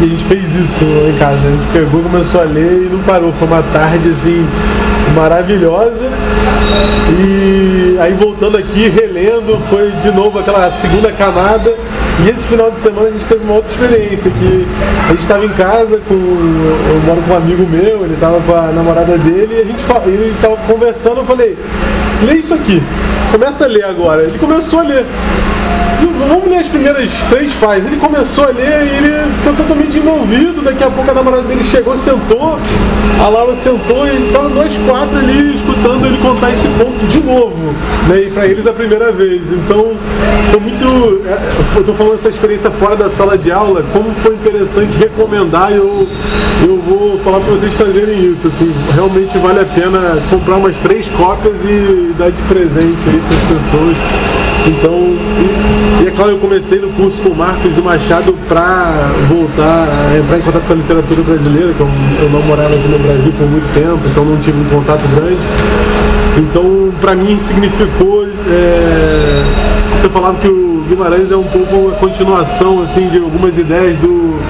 E 0.00 0.04
a 0.04 0.08
gente 0.08 0.24
fez 0.24 0.54
isso 0.54 0.84
em 0.84 1.18
casa. 1.18 1.38
A 1.38 1.50
gente 1.50 1.66
pegou, 1.72 2.02
começou 2.02 2.40
a 2.40 2.44
ler 2.44 2.86
e 2.86 2.88
não 2.90 3.00
parou. 3.00 3.32
Foi 3.32 3.46
uma 3.46 3.62
tarde 3.62 4.08
assim 4.08 4.46
maravilhosa. 5.14 6.10
E 7.10 7.96
aí 8.00 8.14
voltando 8.14 8.56
aqui, 8.56 8.88
relendo, 8.88 9.58
foi 9.68 9.90
de 10.02 10.10
novo 10.16 10.38
aquela 10.38 10.70
segunda 10.70 11.12
camada. 11.12 11.74
E 12.24 12.30
esse 12.30 12.46
final 12.46 12.70
de 12.70 12.80
semana 12.80 13.08
a 13.08 13.10
gente 13.10 13.26
teve 13.26 13.44
uma 13.44 13.54
outra 13.54 13.70
experiência, 13.70 14.30
que 14.30 14.66
a 15.04 15.08
gente 15.08 15.22
estava 15.22 15.44
em 15.44 15.50
casa 15.50 16.00
com. 16.08 16.14
Eu 16.14 17.02
moro 17.06 17.22
com 17.22 17.34
um 17.34 17.36
amigo 17.36 17.66
meu, 17.68 18.04
ele 18.04 18.14
estava 18.14 18.40
com 18.40 18.54
a 18.54 18.72
namorada 18.72 19.18
dele 19.18 19.56
e 19.56 19.60
a 19.60 19.64
gente 19.64 19.80
estava 19.80 20.56
conversando, 20.66 21.18
eu 21.18 21.24
falei, 21.24 21.56
lê 22.24 22.34
isso 22.34 22.54
aqui, 22.54 22.82
começa 23.30 23.64
a 23.64 23.68
ler 23.68 23.84
agora. 23.84 24.22
Ele 24.22 24.38
começou 24.38 24.80
a 24.80 24.82
ler. 24.82 25.04
Vamos 26.28 26.48
ler 26.48 26.58
as 26.58 26.68
primeiras 26.68 27.10
três 27.28 27.52
páginas. 27.54 27.86
Ele 27.92 28.00
começou 28.00 28.44
a 28.44 28.48
ler 28.48 28.86
e 28.86 28.96
ele 28.96 29.32
ficou 29.36 29.54
totalmente 29.54 29.96
envolvido. 29.96 30.62
Daqui 30.62 30.84
a 30.84 30.90
pouco 30.90 31.10
a 31.10 31.14
namorada 31.14 31.42
dele 31.42 31.64
chegou, 31.64 31.96
sentou, 31.96 32.58
a 33.20 33.28
Laura 33.28 33.56
sentou 33.56 34.06
e 34.06 34.26
estavam 34.26 34.50
nós 34.50 34.72
quatro 34.86 35.18
ali 35.18 35.54
escutando 35.54 36.06
ele 36.06 36.18
contar 36.18 36.52
esse 36.52 36.68
ponto 36.68 37.06
de 37.06 37.20
novo. 37.20 37.74
Né? 38.08 38.24
E 38.24 38.30
para 38.30 38.46
eles 38.46 38.66
a 38.66 38.72
primeira 38.72 39.12
vez. 39.12 39.42
Então 39.50 39.92
foi 40.50 40.60
muito. 40.60 40.84
Eu 41.74 41.80
estou 41.80 41.94
falando 41.94 42.14
essa 42.14 42.28
experiência 42.28 42.70
fora 42.70 42.96
da 42.96 43.08
sala 43.08 43.36
de 43.36 43.50
aula, 43.50 43.84
como 43.92 44.12
foi 44.14 44.34
interessante 44.34 44.96
recomendar. 44.96 45.72
Eu, 45.72 46.06
eu 46.62 46.76
vou 46.78 47.18
falar 47.20 47.40
para 47.40 47.52
vocês 47.52 47.72
fazerem 47.74 48.32
isso. 48.32 48.48
Assim, 48.48 48.72
realmente 48.94 49.36
vale 49.38 49.60
a 49.60 49.64
pena 49.64 50.18
comprar 50.30 50.56
umas 50.56 50.76
três 50.80 51.08
cópias 51.08 51.64
e 51.64 52.14
dar 52.18 52.30
de 52.30 52.42
presente 52.42 52.98
aí 53.06 53.22
para 53.28 53.36
as 53.36 53.62
pessoas. 53.62 53.96
Então, 54.64 55.18
claro, 56.14 56.32
eu 56.32 56.38
comecei 56.38 56.78
no 56.78 56.88
curso 56.90 57.20
com 57.20 57.30
o 57.30 57.36
Marcos 57.36 57.74
de 57.74 57.80
Machado 57.80 58.34
para 58.48 59.10
voltar 59.28 59.88
a 59.88 60.16
entrar 60.16 60.38
em 60.38 60.42
contato 60.42 60.66
com 60.66 60.72
a 60.72 60.76
literatura 60.76 61.22
brasileira, 61.22 61.72
que 61.72 61.80
eu, 61.80 61.88
eu 62.20 62.30
não 62.30 62.42
morava 62.42 62.74
aqui 62.74 62.88
no 62.88 62.98
Brasil 62.98 63.32
por 63.32 63.46
muito 63.48 63.72
tempo, 63.74 64.00
então 64.10 64.24
não 64.24 64.36
tive 64.38 64.58
um 64.58 64.64
contato 64.64 65.02
grande. 65.14 65.38
Então, 66.38 66.92
para 67.00 67.14
mim, 67.14 67.38
significou. 67.40 68.26
É, 68.46 69.42
você 70.00 70.08
falava 70.08 70.38
que 70.38 70.48
o 70.48 70.84
Guimarães 70.88 71.30
é 71.30 71.36
um 71.36 71.44
pouco 71.44 71.90
a 71.90 71.92
continuação 71.96 72.82
assim, 72.82 73.08
de 73.08 73.18
algumas 73.18 73.56
ideias 73.58 73.96
do, 73.98 74.40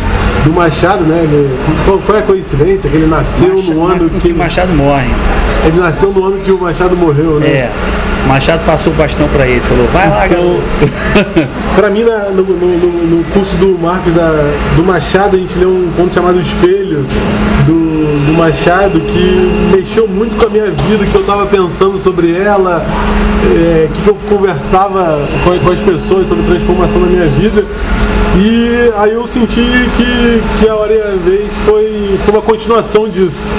do 0.44 0.52
Machado, 0.52 1.04
né? 1.04 1.20
Ele, 1.24 1.58
qual, 1.84 1.98
qual, 1.98 2.18
é 2.18 2.20
a 2.20 2.24
coincidência? 2.24 2.88
Que 2.88 2.96
ele 2.96 3.06
nasceu 3.06 3.56
Machado, 3.56 3.74
no 3.74 3.86
ano 3.86 4.10
que. 4.10 4.32
o 4.32 4.36
Machado 4.36 4.72
morre. 4.72 5.10
Ele 5.64 5.78
nasceu 5.78 6.12
no 6.12 6.24
ano 6.24 6.38
que 6.44 6.50
o 6.50 6.58
Machado 6.58 6.96
morreu, 6.96 7.38
né? 7.38 7.46
É. 7.46 7.72
Machado 8.28 8.64
passou 8.64 8.92
o 8.92 8.96
bastão 8.96 9.28
para 9.28 9.46
ele, 9.46 9.60
falou, 9.60 9.86
vai 9.92 10.08
lá, 10.08 10.26
então, 10.26 10.60
Para 11.76 11.90
mim, 11.90 12.04
na, 12.04 12.30
no, 12.30 12.42
no, 12.42 13.16
no, 13.16 13.24
curso 13.32 13.56
do 13.56 13.78
Marcos 13.78 14.12
da, 14.14 14.30
do 14.76 14.82
Machado, 14.82 15.36
a 15.36 15.38
gente 15.38 15.58
leu 15.58 15.68
um 15.68 15.92
conto 15.96 16.14
chamado 16.14 16.40
Espelho, 16.40 17.06
do, 17.66 18.26
do 18.26 18.32
Machado, 18.36 19.00
que 19.00 19.70
mexeu 19.74 20.08
muito 20.08 20.36
com 20.36 20.46
a 20.46 20.48
minha 20.48 20.70
vida, 20.70 21.06
que 21.06 21.14
eu 21.14 21.20
estava 21.20 21.46
pensando 21.46 21.98
sobre 21.98 22.32
ela, 22.32 22.84
é, 23.44 23.88
que, 23.92 24.02
que 24.02 24.08
eu 24.08 24.16
conversava 24.28 25.20
com, 25.44 25.58
com 25.58 25.70
as 25.70 25.80
pessoas 25.80 26.26
sobre 26.26 26.44
transformação 26.44 27.00
da 27.00 27.06
minha 27.06 27.26
vida. 27.26 27.64
E 28.34 28.90
aí 28.96 29.12
eu 29.12 29.26
senti 29.26 29.60
que, 29.94 30.42
que 30.58 30.68
a 30.68 30.74
hora 30.74 30.92
e 30.92 31.02
a 31.02 31.10
vez 31.16 31.52
foi, 31.66 32.18
foi 32.24 32.34
uma 32.34 32.42
continuação 32.42 33.06
disso. 33.06 33.54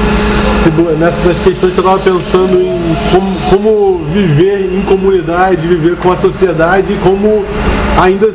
Nessas 0.98 1.38
questões 1.40 1.74
que 1.74 1.80
eu 1.80 1.84
estava 1.86 2.00
pensando 2.00 2.60
em 2.60 2.80
como, 3.12 3.36
como 3.52 4.06
viver 4.06 4.74
em 4.74 4.82
comunidade, 4.82 5.68
viver 5.68 5.98
com 5.98 6.12
a 6.12 6.16
sociedade, 6.18 6.98
como 7.04 7.46
ainda 8.02 8.28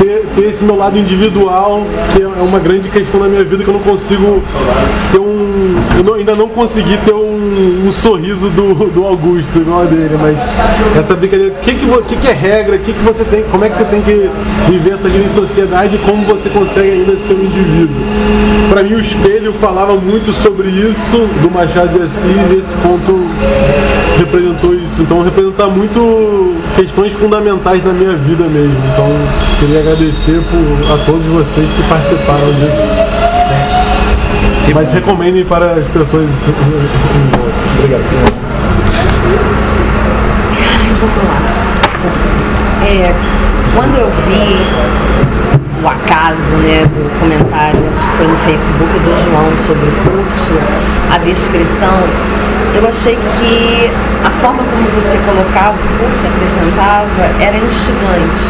ter, 0.00 0.26
ter 0.34 0.48
esse 0.48 0.64
meu 0.64 0.76
lado 0.76 0.98
individual, 0.98 1.82
que 2.12 2.22
é 2.22 2.26
uma 2.26 2.58
grande 2.58 2.88
questão 2.88 3.20
na 3.20 3.28
minha 3.28 3.44
vida 3.44 3.62
que 3.62 3.70
eu 3.70 3.74
não 3.74 3.80
consigo 3.80 4.42
ter 5.12 5.20
um. 5.20 5.76
Eu 5.96 6.02
não, 6.02 6.14
ainda 6.14 6.34
não 6.34 6.48
consegui 6.48 6.96
ter 7.04 7.14
um, 7.14 7.33
um, 7.54 7.92
sorriso 7.92 8.48
do, 8.50 8.90
do 8.90 9.04
Augusto, 9.04 9.58
igual 9.58 9.82
a 9.82 9.84
dele, 9.84 10.16
mas 10.20 10.36
essa 10.96 11.14
brincadeira, 11.14 11.54
o 11.54 11.60
que, 11.60 11.74
que, 11.74 11.86
que, 11.86 12.16
que 12.16 12.28
é 12.28 12.32
regra, 12.32 12.78
que, 12.78 12.92
que 12.92 13.02
você 13.02 13.24
tem, 13.24 13.42
como 13.44 13.64
é 13.64 13.68
que 13.68 13.76
você 13.76 13.84
tem 13.84 14.00
que 14.02 14.30
viver 14.68 14.94
essa 14.94 15.08
vida 15.08 15.24
em 15.24 15.28
sociedade 15.28 15.96
e 15.96 15.98
como 16.00 16.24
você 16.24 16.48
consegue 16.48 16.90
ainda 16.90 17.16
ser 17.16 17.34
um 17.34 17.44
indivíduo. 17.44 17.96
Para 18.70 18.82
mim 18.82 18.94
o 18.94 19.00
espelho 19.00 19.52
falava 19.52 19.94
muito 19.94 20.32
sobre 20.32 20.68
isso 20.68 21.28
do 21.40 21.50
Machado 21.50 21.96
de 21.96 22.02
Assis 22.02 22.50
e 22.50 22.56
esse 22.56 22.74
conto 22.76 23.26
representou 24.18 24.74
isso. 24.74 25.02
Então 25.02 25.22
representa 25.22 25.66
muito 25.66 26.54
questões 26.74 27.12
fundamentais 27.12 27.84
na 27.84 27.92
minha 27.92 28.14
vida 28.14 28.44
mesmo. 28.44 28.76
Então 28.92 29.06
queria 29.60 29.80
agradecer 29.80 30.40
por, 30.50 30.92
a 30.92 31.04
todos 31.04 31.24
vocês 31.26 31.68
que 31.70 31.82
participaram 31.88 32.52
disso. 32.54 33.43
Mas 34.72 34.90
recomendem 34.92 35.44
para 35.44 35.72
as 35.72 35.86
pessoas. 35.88 36.28
Obrigado. 37.78 38.02
Vamos. 38.10 38.44
É, 42.82 43.14
quando 43.74 43.96
eu 43.96 44.10
vi 44.26 44.56
o 45.82 45.88
acaso 45.88 46.54
né, 46.62 46.86
do 46.86 47.20
comentário, 47.20 47.80
acho 47.88 47.98
que 47.98 48.16
foi 48.16 48.26
no 48.26 48.36
Facebook 48.38 48.92
do 49.00 49.12
João 49.24 49.50
sobre 49.66 49.88
o 49.88 49.92
curso, 50.04 50.52
a 51.12 51.18
descrição, 51.18 51.98
eu 52.74 52.88
achei 52.88 53.14
que 53.14 53.90
a 54.26 54.30
forma 54.40 54.62
como 54.64 54.88
você 55.00 55.16
colocava 55.18 55.76
o 55.78 55.98
curso, 55.98 56.26
apresentava, 56.26 57.22
era 57.40 57.56
instigante. 57.56 58.44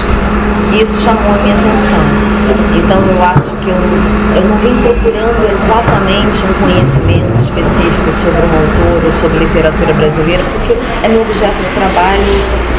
E 0.73 0.83
isso 0.83 1.05
chamou 1.05 1.35
a 1.35 1.39
minha 1.43 1.55
atenção. 1.55 2.35
Então 2.75 2.99
eu 3.01 3.23
acho 3.23 3.53
que 3.63 3.69
eu, 3.69 3.77
eu 4.37 4.43
não 4.49 4.57
vim 4.59 4.75
procurando 4.83 5.45
exatamente 5.49 6.37
um 6.45 6.55
conhecimento 6.61 7.33
específico 7.41 8.09
sobre 8.21 8.41
um 8.45 8.53
autor 8.53 8.99
ou 9.05 9.13
sobre 9.21 9.39
literatura 9.45 9.93
brasileira, 9.95 10.43
porque 10.53 10.77
é 11.05 11.09
meu 11.09 11.23
objeto 11.23 11.57
de 11.61 11.73
trabalho 11.73 12.35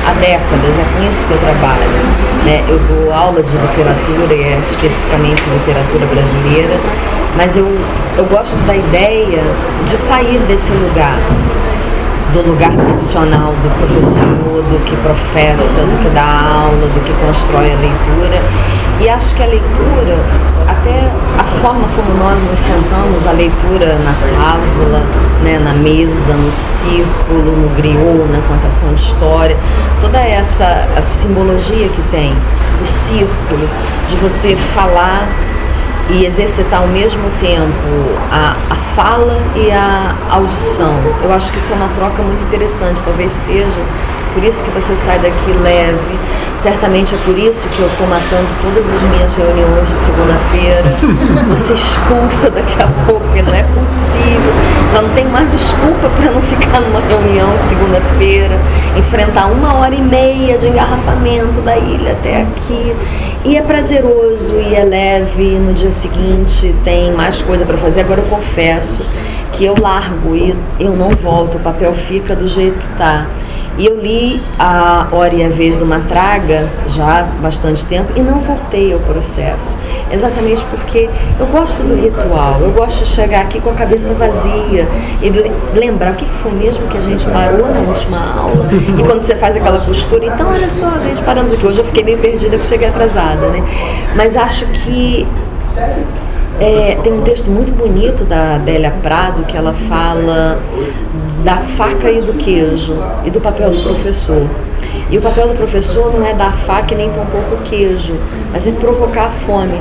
há 0.05 0.13
décadas, 0.21 0.73
é 0.77 0.85
com 0.93 1.09
isso 1.09 1.25
que 1.25 1.33
eu 1.33 1.39
trabalho. 1.39 1.97
Né? 2.45 2.61
Eu 2.69 2.77
dou 2.89 3.13
aula 3.13 3.41
de 3.41 3.55
literatura, 3.57 4.33
e 4.33 4.41
é 4.43 4.59
especificamente 4.61 5.41
literatura 5.49 6.05
brasileira, 6.05 6.77
mas 7.35 7.55
eu, 7.57 7.69
eu 8.17 8.25
gosto 8.25 8.55
da 8.65 8.75
ideia 8.75 9.43
de 9.87 9.97
sair 9.97 10.39
desse 10.47 10.71
lugar 10.71 11.19
do 12.33 12.49
lugar 12.49 12.71
tradicional 12.71 13.53
do 13.53 13.69
professor, 13.79 14.61
do 14.63 14.85
que 14.85 14.95
professa, 14.97 15.81
do 15.81 16.03
que 16.03 16.09
dá 16.09 16.25
aula, 16.25 16.87
do 16.87 17.03
que 17.05 17.13
constrói 17.25 17.71
a 17.71 17.77
leitura. 17.77 18.41
E 18.99 19.07
acho 19.07 19.33
que 19.35 19.43
a 19.43 19.45
leitura 19.45 20.17
até 20.67 21.09
a 21.39 21.43
forma 21.61 21.87
como 21.95 22.17
nós 22.17 22.43
nos 22.43 22.59
sentamos, 22.59 23.25
a 23.27 23.31
leitura 23.31 23.97
na 23.99 24.13
tábua, 24.35 25.01
né, 25.43 25.59
na 25.63 25.73
mesa, 25.73 26.33
no 26.35 26.51
círculo, 26.51 27.51
no 27.55 27.69
griot, 27.75 28.29
na 28.29 28.41
contação 28.49 28.93
de 28.93 29.01
história, 29.01 29.55
toda 30.01 30.17
essa 30.17 30.85
a 30.97 31.01
simbologia 31.01 31.87
que 31.87 32.01
tem, 32.11 32.33
o 32.81 32.85
círculo, 32.85 33.69
de 34.09 34.17
você 34.17 34.55
falar 34.73 35.27
e 36.09 36.25
exercitar 36.25 36.81
ao 36.81 36.87
mesmo 36.87 37.23
tempo 37.39 38.19
a, 38.31 38.55
a 38.69 38.75
fala 38.95 39.37
e 39.55 39.71
a 39.71 40.15
audição. 40.29 40.93
Eu 41.23 41.33
acho 41.33 41.51
que 41.51 41.57
isso 41.57 41.73
é 41.73 41.75
uma 41.75 41.89
troca 41.89 42.21
muito 42.21 42.43
interessante, 42.43 43.01
talvez 43.03 43.31
seja 43.31 43.81
por 44.35 44.43
isso 44.43 44.61
que 44.63 44.69
você 44.71 44.93
sai 44.97 45.17
daqui 45.19 45.51
leve. 45.63 46.19
Certamente 46.61 47.15
é 47.15 47.17
por 47.19 47.37
isso 47.37 47.65
que 47.69 47.79
eu 47.79 47.87
estou 47.87 48.05
matando 48.05 48.47
todas 48.61 48.85
as 48.93 49.01
minhas 49.03 49.33
reuniões 49.33 49.87
de 49.87 49.97
segunda-feira. 49.97 50.93
Você 51.55 51.73
expulsa 51.73 52.49
daqui 52.49 52.75
a 52.81 52.87
pouco, 53.05 53.23
porque 53.27 53.41
não 53.43 53.53
é 53.53 53.63
possível. 53.63 54.51
Já 54.91 55.01
não 55.03 55.09
tem 55.09 55.25
mais 55.27 55.49
desculpa 55.51 56.09
para 56.09 56.31
não 56.31 56.41
ficar 56.41 56.81
numa 56.81 56.99
reunião 57.01 57.47
segunda-feira, 57.59 58.59
enfrentar 58.97 59.45
uma 59.45 59.75
hora 59.75 59.95
e 59.95 60.01
meia 60.01 60.57
de 60.57 60.67
engarrafamento 60.67 61.61
da 61.61 61.77
ilha 61.77 62.11
até 62.11 62.41
aqui. 62.41 62.93
E 63.45 63.55
é 63.55 63.61
prazeroso 63.61 64.55
e 64.59 64.73
é 64.73 64.83
leve. 64.83 65.43
No 65.43 65.73
dia 65.73 65.91
seguinte 65.91 66.73
tem 66.83 67.11
mais 67.11 67.43
coisa 67.43 67.63
para 67.63 67.77
fazer. 67.77 68.01
Agora 68.01 68.21
eu 68.21 68.25
confesso 68.25 69.05
que 69.53 69.63
eu 69.63 69.75
largo 69.79 70.35
e 70.35 70.55
eu 70.79 70.95
não 70.95 71.11
volto. 71.11 71.57
O 71.57 71.59
papel 71.59 71.93
fica 71.93 72.35
do 72.35 72.47
jeito 72.47 72.79
que 72.79 72.91
está. 72.91 73.27
E 73.77 73.85
eu 73.85 73.99
li 73.99 74.41
a 74.57 75.07
Hora 75.11 75.33
e 75.33 75.43
a 75.43 75.49
Vez 75.49 75.77
do 75.77 75.85
Matraga 75.85 76.69
já 76.87 77.19
há 77.19 77.23
bastante 77.41 77.85
tempo 77.85 78.13
e 78.15 78.21
não 78.21 78.39
voltei 78.39 78.93
ao 78.93 78.99
processo. 78.99 79.77
Exatamente 80.11 80.63
porque 80.65 81.09
eu 81.39 81.45
gosto 81.47 81.83
do 81.83 81.95
ritual, 81.95 82.61
eu 82.61 82.71
gosto 82.71 83.03
de 83.03 83.09
chegar 83.09 83.41
aqui 83.41 83.59
com 83.59 83.69
a 83.69 83.73
cabeça 83.73 84.13
vazia 84.13 84.87
e 85.21 85.77
lembrar 85.77 86.13
o 86.13 86.15
que 86.15 86.25
foi 86.25 86.53
mesmo 86.53 86.87
que 86.87 86.97
a 86.97 87.01
gente 87.01 87.25
parou 87.27 87.67
na 87.67 87.81
última 87.81 88.39
aula. 88.39 88.69
E 88.71 89.03
quando 89.03 89.21
você 89.21 89.35
faz 89.35 89.55
aquela 89.55 89.79
postura, 89.79 90.25
então 90.25 90.49
olha 90.49 90.69
só, 90.69 90.87
a 90.87 90.99
gente 90.99 91.21
paramos 91.23 91.53
aqui. 91.53 91.65
Hoje 91.65 91.79
eu 91.79 91.85
fiquei 91.85 92.03
meio 92.03 92.17
perdida 92.19 92.57
que 92.57 92.65
cheguei 92.65 92.87
atrasada, 92.87 93.47
né? 93.49 93.61
Mas 94.15 94.37
acho 94.37 94.65
que 94.67 95.27
é, 96.59 96.97
tem 97.03 97.13
um 97.13 97.21
texto 97.21 97.49
muito 97.49 97.71
bonito 97.73 98.23
da 98.23 98.55
Adélia 98.55 98.93
Prado 99.01 99.43
que 99.43 99.57
ela 99.57 99.73
fala 99.73 100.59
da 101.43 101.57
faca 101.57 102.09
e 102.09 102.21
do 102.21 102.33
queijo 102.33 102.97
e 103.25 103.29
do 103.29 103.41
papel 103.41 103.71
do 103.71 103.81
professor. 103.81 104.47
E 105.09 105.17
o 105.17 105.21
papel 105.21 105.49
do 105.49 105.55
professor 105.55 106.13
não 106.13 106.25
é 106.25 106.33
dar 106.33 106.53
faca 106.53 106.93
e 106.93 106.97
nem 106.97 107.09
tampouco 107.11 107.55
o 107.55 107.61
queijo, 107.63 108.15
mas 108.51 108.65
é 108.65 108.71
provocar 108.71 109.25
a 109.25 109.29
fome. 109.29 109.79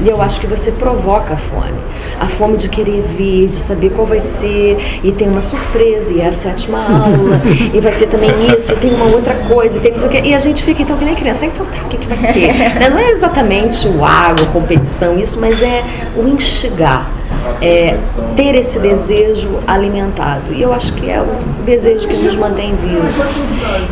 E 0.00 0.08
eu 0.08 0.22
acho 0.22 0.40
que 0.40 0.46
você 0.46 0.70
provoca 0.70 1.34
a 1.34 1.36
fome. 1.36 1.78
A 2.20 2.26
fome 2.26 2.56
de 2.56 2.68
querer 2.68 3.02
vir, 3.02 3.48
de 3.48 3.56
saber 3.56 3.90
qual 3.90 4.06
vai 4.06 4.20
ser, 4.20 4.78
e 5.02 5.12
tem 5.12 5.28
uma 5.28 5.42
surpresa, 5.42 6.12
e 6.12 6.20
é 6.20 6.28
a 6.28 6.32
sétima 6.32 6.78
aula, 6.86 7.40
e 7.72 7.80
vai 7.80 7.92
ter 7.92 8.06
também 8.06 8.30
isso, 8.56 8.72
e 8.72 8.76
tem 8.76 8.92
uma 8.92 9.06
outra 9.06 9.34
coisa, 9.34 9.78
e 9.78 9.80
tem 9.80 9.92
isso 9.92 10.06
aqui. 10.06 10.20
E 10.28 10.34
a 10.34 10.38
gente 10.38 10.62
fica 10.62 10.82
então 10.82 10.96
que 10.96 11.04
nem 11.04 11.14
criança, 11.14 11.46
então 11.46 11.66
tá, 11.66 11.84
o 11.84 11.88
que, 11.88 11.96
que 11.96 12.06
vai 12.06 12.18
ser? 12.32 12.52
Não 12.90 12.98
é 12.98 13.10
exatamente 13.10 13.86
o 13.88 14.04
água, 14.04 14.46
competição, 14.46 15.18
isso, 15.18 15.38
mas 15.40 15.62
é 15.62 15.84
o 16.16 16.26
instigar 16.28 17.17
é, 17.60 17.96
ter 18.36 18.54
esse 18.54 18.78
desejo 18.78 19.58
alimentado. 19.66 20.52
E 20.52 20.62
eu 20.62 20.72
acho 20.72 20.92
que 20.94 21.10
é 21.10 21.20
o 21.20 21.26
desejo 21.64 22.06
que 22.08 22.16
nos 22.16 22.34
mantém 22.34 22.74
vivos. 22.76 23.14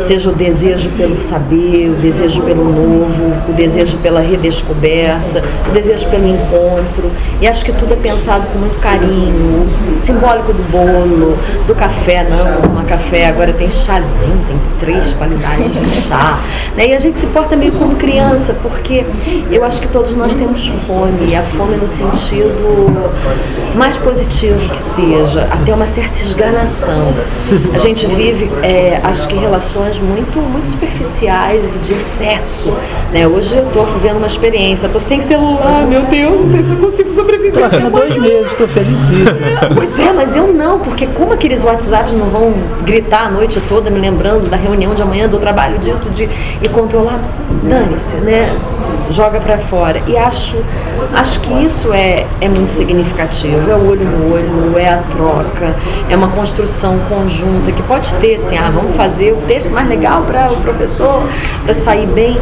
Seja 0.07 0.31
o 0.31 0.35
desejo 0.35 0.89
pelo 0.91 1.21
saber, 1.21 1.91
o 1.91 1.95
desejo 1.95 2.41
pelo 2.43 2.65
novo, 2.65 3.33
o 3.49 3.53
desejo 3.53 3.97
pela 3.99 4.21
redescoberta, 4.21 5.43
o 5.69 5.73
desejo 5.73 6.09
pelo 6.09 6.27
encontro. 6.27 7.11
E 7.41 7.47
acho 7.47 7.65
que 7.65 7.73
tudo 7.73 7.93
é 7.93 7.97
pensado 7.97 8.47
com 8.47 8.59
muito 8.59 8.79
carinho, 8.79 9.67
simbólico 9.99 10.53
do 10.53 10.63
bolo, 10.71 11.37
do 11.67 11.75
café, 11.75 12.27
não, 12.29 12.71
uma 12.71 12.85
café, 12.85 13.27
agora 13.27 13.53
tem 13.53 13.71
chazinho, 13.71 14.39
tem 14.47 14.59
três 14.81 15.13
qualidades 15.15 15.81
de 15.81 15.91
chá. 15.91 16.39
Né? 16.77 16.89
E 16.89 16.95
a 16.95 16.99
gente 16.99 17.19
se 17.19 17.27
porta 17.27 17.57
meio 17.57 17.73
como 17.73 17.97
criança, 17.97 18.55
porque 18.63 19.05
eu 19.51 19.65
acho 19.65 19.81
que 19.81 19.89
todos 19.89 20.15
nós 20.15 20.35
temos 20.35 20.67
fome, 20.87 21.29
e 21.29 21.37
a 21.37 21.43
fome 21.43 21.77
no 21.77 21.89
sentido 21.89 22.57
mais 23.75 23.97
positivo 23.97 24.69
que 24.71 24.81
seja, 24.81 25.49
até 25.51 25.75
uma 25.75 25.87
certa 25.87 26.17
esganação. 26.17 27.13
A 27.75 27.79
gente 27.79 28.07
vive, 28.07 28.51
é, 28.63 29.01
acho 29.03 29.29
que 29.29 29.37
relações 29.37 29.99
muito, 29.99 30.39
muito 30.39 30.69
superficiais 30.69 31.65
e 31.75 31.79
de 31.79 31.93
excesso. 31.93 32.73
Né? 33.13 33.27
Hoje 33.27 33.57
eu 33.57 33.67
estou 33.67 33.87
vivendo 33.87 34.17
uma 34.17 34.27
experiência, 34.27 34.87
estou 34.87 35.01
sem 35.01 35.21
celular, 35.21 35.87
meu 35.87 36.03
Deus, 36.03 36.41
não 36.41 36.51
sei 36.51 36.63
se 36.63 36.71
eu 36.71 36.77
consigo 36.79 37.11
sobreviver. 37.13 37.65
Estou 37.65 37.87
há 37.87 37.91
dois 37.91 38.17
meses, 38.17 38.51
estou 38.51 38.69
felicíssima. 38.69 39.27
Pois 39.75 39.99
é, 39.99 40.13
mas 40.13 40.37
eu 40.37 40.53
não, 40.53 40.79
porque 40.81 41.07
como 41.07 41.33
aqueles 41.33 41.63
WhatsApps 41.63 42.13
não 42.13 42.29
vão 42.29 42.55
gritar 42.83 43.27
a 43.27 43.31
noite 43.31 43.61
toda 43.69 43.91
me 43.91 44.01
lembrando 44.01 44.49
da 44.49 44.57
reunião 44.57 44.95
de 44.95 45.03
amanhã, 45.03 45.29
do 45.29 45.39
trabalho 45.39 45.79
disso, 45.79 46.11
de 46.11 46.29
e 46.63 46.69
controlar, 46.69 47.21
dane-se, 47.63 48.17
né? 48.17 48.49
Joga 49.11 49.41
para 49.41 49.59
fora. 49.59 50.03
E 50.07 50.17
acho, 50.17 50.57
acho 51.15 51.41
que 51.41 51.53
isso 51.65 51.93
é, 51.93 52.27
é 52.41 52.49
muito 52.49 52.71
significativo. 52.71 53.36
É 53.45 53.75
o 53.75 53.89
olho 53.89 54.05
no 54.05 54.33
olho, 54.33 54.79
é 54.79 54.89
a 54.89 55.03
troca, 55.11 55.75
é 56.09 56.17
uma 56.17 56.29
construção 56.29 56.99
conjunta 57.09 57.71
que 57.71 57.83
pode 57.83 58.13
ter, 58.15 58.37
assim, 58.37 58.57
ah, 58.57 58.71
vamos 58.73 58.97
fazer 58.97 59.33
o 59.33 59.37
texto 59.47 59.71
mais 59.73 59.89
legal 59.89 60.23
para 60.23 60.51
o 60.51 60.57
professor, 60.57 61.23
para 61.65 61.75
sair 61.75 62.07
bem, 62.07 62.39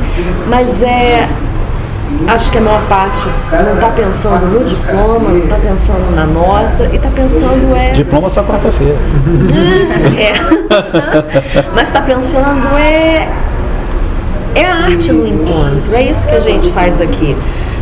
mas 0.46 0.82
é 0.82 1.28
acho 2.28 2.50
que 2.50 2.58
a 2.58 2.60
maior 2.60 2.82
parte 2.88 3.28
não 3.52 3.74
está 3.74 3.88
pensando 3.90 4.46
no 4.46 4.64
diploma, 4.64 5.30
não 5.30 5.38
está 5.38 5.56
pensando 5.56 6.14
na 6.14 6.24
nota 6.24 6.88
e 6.92 6.96
está 6.96 7.08
pensando 7.08 7.76
é. 7.76 7.92
Diploma 7.92 8.30
só 8.30 8.42
quarta-feira. 8.42 8.96
é. 10.18 10.32
Mas 11.74 11.88
está 11.88 12.02
pensando 12.02 12.66
é. 12.78 13.28
É 14.54 14.64
a 14.64 14.84
arte 14.84 15.10
no 15.10 15.26
encontro, 15.26 15.92
é 15.94 16.02
isso 16.02 16.28
que 16.28 16.36
a 16.36 16.40
gente 16.40 16.70
faz 16.70 17.00
aqui. 17.00 17.36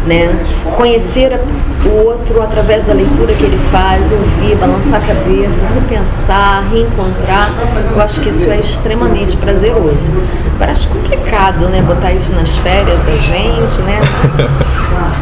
Né? 0.07 0.34
Conhecer 0.76 1.38
o 1.84 2.07
outro 2.07 2.42
através 2.42 2.84
da 2.84 2.92
leitura 2.92 3.32
que 3.34 3.44
ele 3.44 3.59
faz, 3.70 4.11
ouvir, 4.11 4.57
balançar 4.57 5.00
a 5.00 5.07
cabeça, 5.07 5.64
repensar, 5.66 6.64
reencontrar. 6.72 7.53
Eu 7.94 8.00
acho 8.00 8.20
que 8.20 8.30
isso 8.30 8.50
é 8.50 8.59
extremamente 8.59 9.36
prazeroso. 9.36 10.11
Agora 10.57 10.72
acho 10.72 10.88
complicado, 10.88 11.68
né, 11.68 11.82
botar 11.82 12.12
isso 12.12 12.32
nas 12.32 12.57
férias 12.59 13.00
da 13.03 13.12
gente, 13.12 13.80
né? 13.82 14.00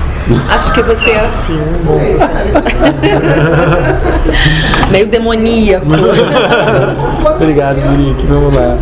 Acho 0.49 0.73
que 0.73 0.83
você 0.83 1.11
é 1.11 1.25
assim, 1.25 1.59
um 1.59 1.85
bom 1.85 1.99
Meio 4.91 5.07
demoníaco. 5.07 5.87
Obrigado, 7.35 7.79
Monique. 7.79 8.27
Vamos 8.27 8.55
lá. 8.55 8.77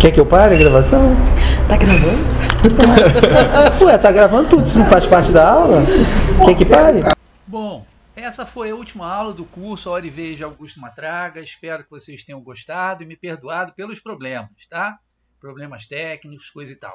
Quer 0.00 0.12
que 0.12 0.20
eu 0.20 0.26
pare 0.26 0.54
a 0.54 0.58
gravação? 0.58 1.14
Tá 1.68 1.76
gravando? 1.76 2.18
Ué, 3.84 3.98
tá 3.98 4.12
gravando 4.12 4.48
tudo, 4.48 4.66
isso 4.66 4.78
não 4.78 4.86
faz 4.86 5.06
parte 5.06 5.32
da 5.32 5.50
aula? 5.50 5.82
Quer 6.44 6.56
que 6.56 6.64
pare? 6.64 7.00
Bom, 7.46 7.84
essa 8.14 8.46
foi 8.46 8.70
a 8.70 8.74
última 8.74 9.12
aula 9.12 9.32
do 9.32 9.44
curso 9.44 9.90
Hora 9.90 10.06
e 10.06 10.10
de 10.10 10.44
Augusto 10.44 10.80
Matraga. 10.80 11.40
Espero 11.40 11.82
que 11.82 11.90
vocês 11.90 12.24
tenham 12.24 12.40
gostado 12.40 13.02
e 13.02 13.06
me 13.06 13.16
perdoado 13.16 13.72
pelos 13.74 14.00
problemas, 14.00 14.50
tá? 14.68 14.98
Problemas 15.40 15.86
técnicos, 15.86 16.50
coisa 16.50 16.72
e 16.72 16.76
tal. 16.76 16.94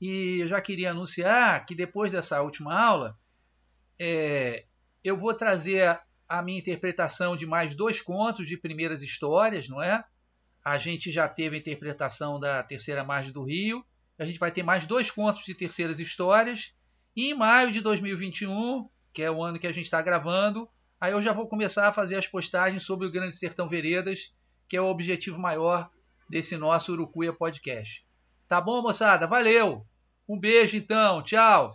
E 0.00 0.40
eu 0.40 0.48
já 0.48 0.60
queria 0.60 0.90
anunciar 0.90 1.64
que 1.66 1.74
depois 1.74 2.12
dessa 2.12 2.40
última 2.42 2.74
aula, 2.74 3.14
é, 3.98 4.64
eu 5.04 5.16
vou 5.16 5.34
trazer 5.34 5.98
a 6.28 6.42
minha 6.42 6.58
interpretação 6.58 7.36
de 7.36 7.46
mais 7.46 7.74
dois 7.74 8.00
contos 8.00 8.46
de 8.46 8.56
primeiras 8.56 9.02
histórias, 9.02 9.68
não 9.68 9.82
é? 9.82 10.02
A 10.64 10.78
gente 10.78 11.10
já 11.10 11.28
teve 11.28 11.56
a 11.56 11.58
interpretação 11.58 12.38
da 12.38 12.62
Terceira 12.62 13.04
Margem 13.04 13.32
do 13.32 13.42
Rio. 13.42 13.84
A 14.18 14.24
gente 14.24 14.38
vai 14.38 14.50
ter 14.50 14.62
mais 14.62 14.86
dois 14.86 15.10
contos 15.10 15.44
de 15.44 15.54
terceiras 15.54 15.98
histórias. 15.98 16.74
E 17.16 17.30
em 17.30 17.34
maio 17.34 17.72
de 17.72 17.80
2021, 17.80 18.88
que 19.12 19.22
é 19.22 19.30
o 19.30 19.42
ano 19.42 19.58
que 19.58 19.66
a 19.66 19.72
gente 19.72 19.84
está 19.84 20.00
gravando, 20.00 20.68
aí 21.00 21.12
eu 21.12 21.20
já 21.20 21.32
vou 21.32 21.48
começar 21.48 21.88
a 21.88 21.92
fazer 21.92 22.16
as 22.16 22.26
postagens 22.26 22.84
sobre 22.84 23.06
o 23.06 23.10
Grande 23.10 23.36
Sertão 23.36 23.68
Veredas, 23.68 24.32
que 24.68 24.76
é 24.76 24.80
o 24.80 24.86
objetivo 24.86 25.38
maior 25.38 25.90
desse 26.30 26.56
nosso 26.56 26.92
Urucuia 26.92 27.32
Podcast. 27.32 28.06
Tá 28.48 28.60
bom, 28.60 28.80
moçada? 28.80 29.26
Valeu! 29.26 29.86
Um 30.28 30.38
beijo 30.38 30.76
então, 30.76 31.22
tchau. 31.22 31.74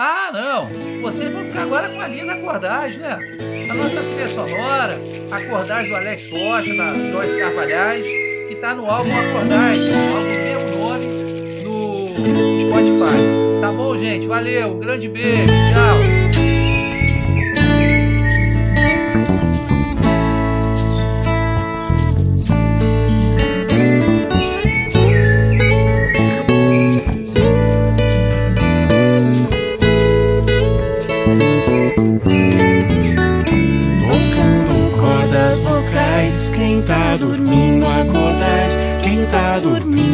Ah, 0.00 0.30
não, 0.32 0.68
vocês 1.02 1.32
vão 1.32 1.44
ficar 1.44 1.62
agora 1.62 1.88
com 1.88 2.00
a 2.00 2.06
linda 2.06 2.34
Acordagem, 2.34 3.00
né? 3.00 3.18
A 3.68 3.74
nossa 3.74 4.00
trilha 4.00 4.28
sonora, 4.28 4.96
Acordagem 5.28 5.90
do 5.90 5.96
Alex 5.96 6.30
Rocha, 6.30 6.72
da 6.76 6.94
Joyce 6.94 7.36
Carvalhais, 7.36 8.06
que 8.06 8.54
está 8.54 8.76
no 8.76 8.88
álbum 8.88 9.10
Acordagem, 9.10 9.92
álbum 10.14 10.22
do 10.22 10.38
mesmo 10.38 10.78
nome, 10.78 11.06
no 11.64 12.60
Spotify. 12.60 13.60
Tá 13.60 13.72
bom, 13.72 13.96
gente? 13.98 14.28
Valeu, 14.28 14.68
um 14.68 14.78
grande 14.78 15.08
beijo, 15.08 15.48
tchau. 15.48 16.17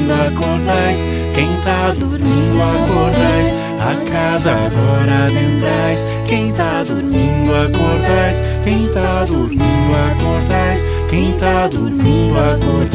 dormindo 0.05 0.13
acordais, 0.13 1.03
quem 1.35 1.57
tá 1.63 1.91
dormindo 1.99 2.63
acordais, 2.63 3.53
a 3.81 4.11
casa 4.11 4.51
agora 4.53 5.27
adentrais, 5.27 6.07
quem 6.27 6.53
tá 6.53 6.83
dormindo 6.85 7.53
acordais, 7.55 8.43
quem 8.65 8.89
tá 8.89 9.25
dormindo 9.25 9.65
acordais, 10.13 10.85
quem 11.11 11.33
tá 11.33 11.69
dormindo 11.69 12.39
acordais. 12.39 12.95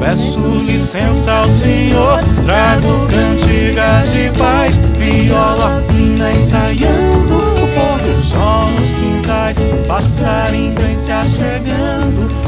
Peço 0.00 0.48
licença 0.64 1.32
ao 1.32 1.48
Senhor, 1.50 2.20
trago 2.44 3.06
cantigas 3.08 4.12
de 4.12 4.30
paz, 4.38 4.78
viola 4.96 5.82
fina 5.88 6.32
ensaiando, 6.32 7.36
o 7.36 7.68
pôr 7.74 7.98
do 8.00 8.22
sol 8.22 8.68
nos 8.70 8.90
quintais, 8.98 9.58
passarinho 9.86 10.74
vem 10.78 10.98
se 10.98 11.12
achegando 11.12 12.47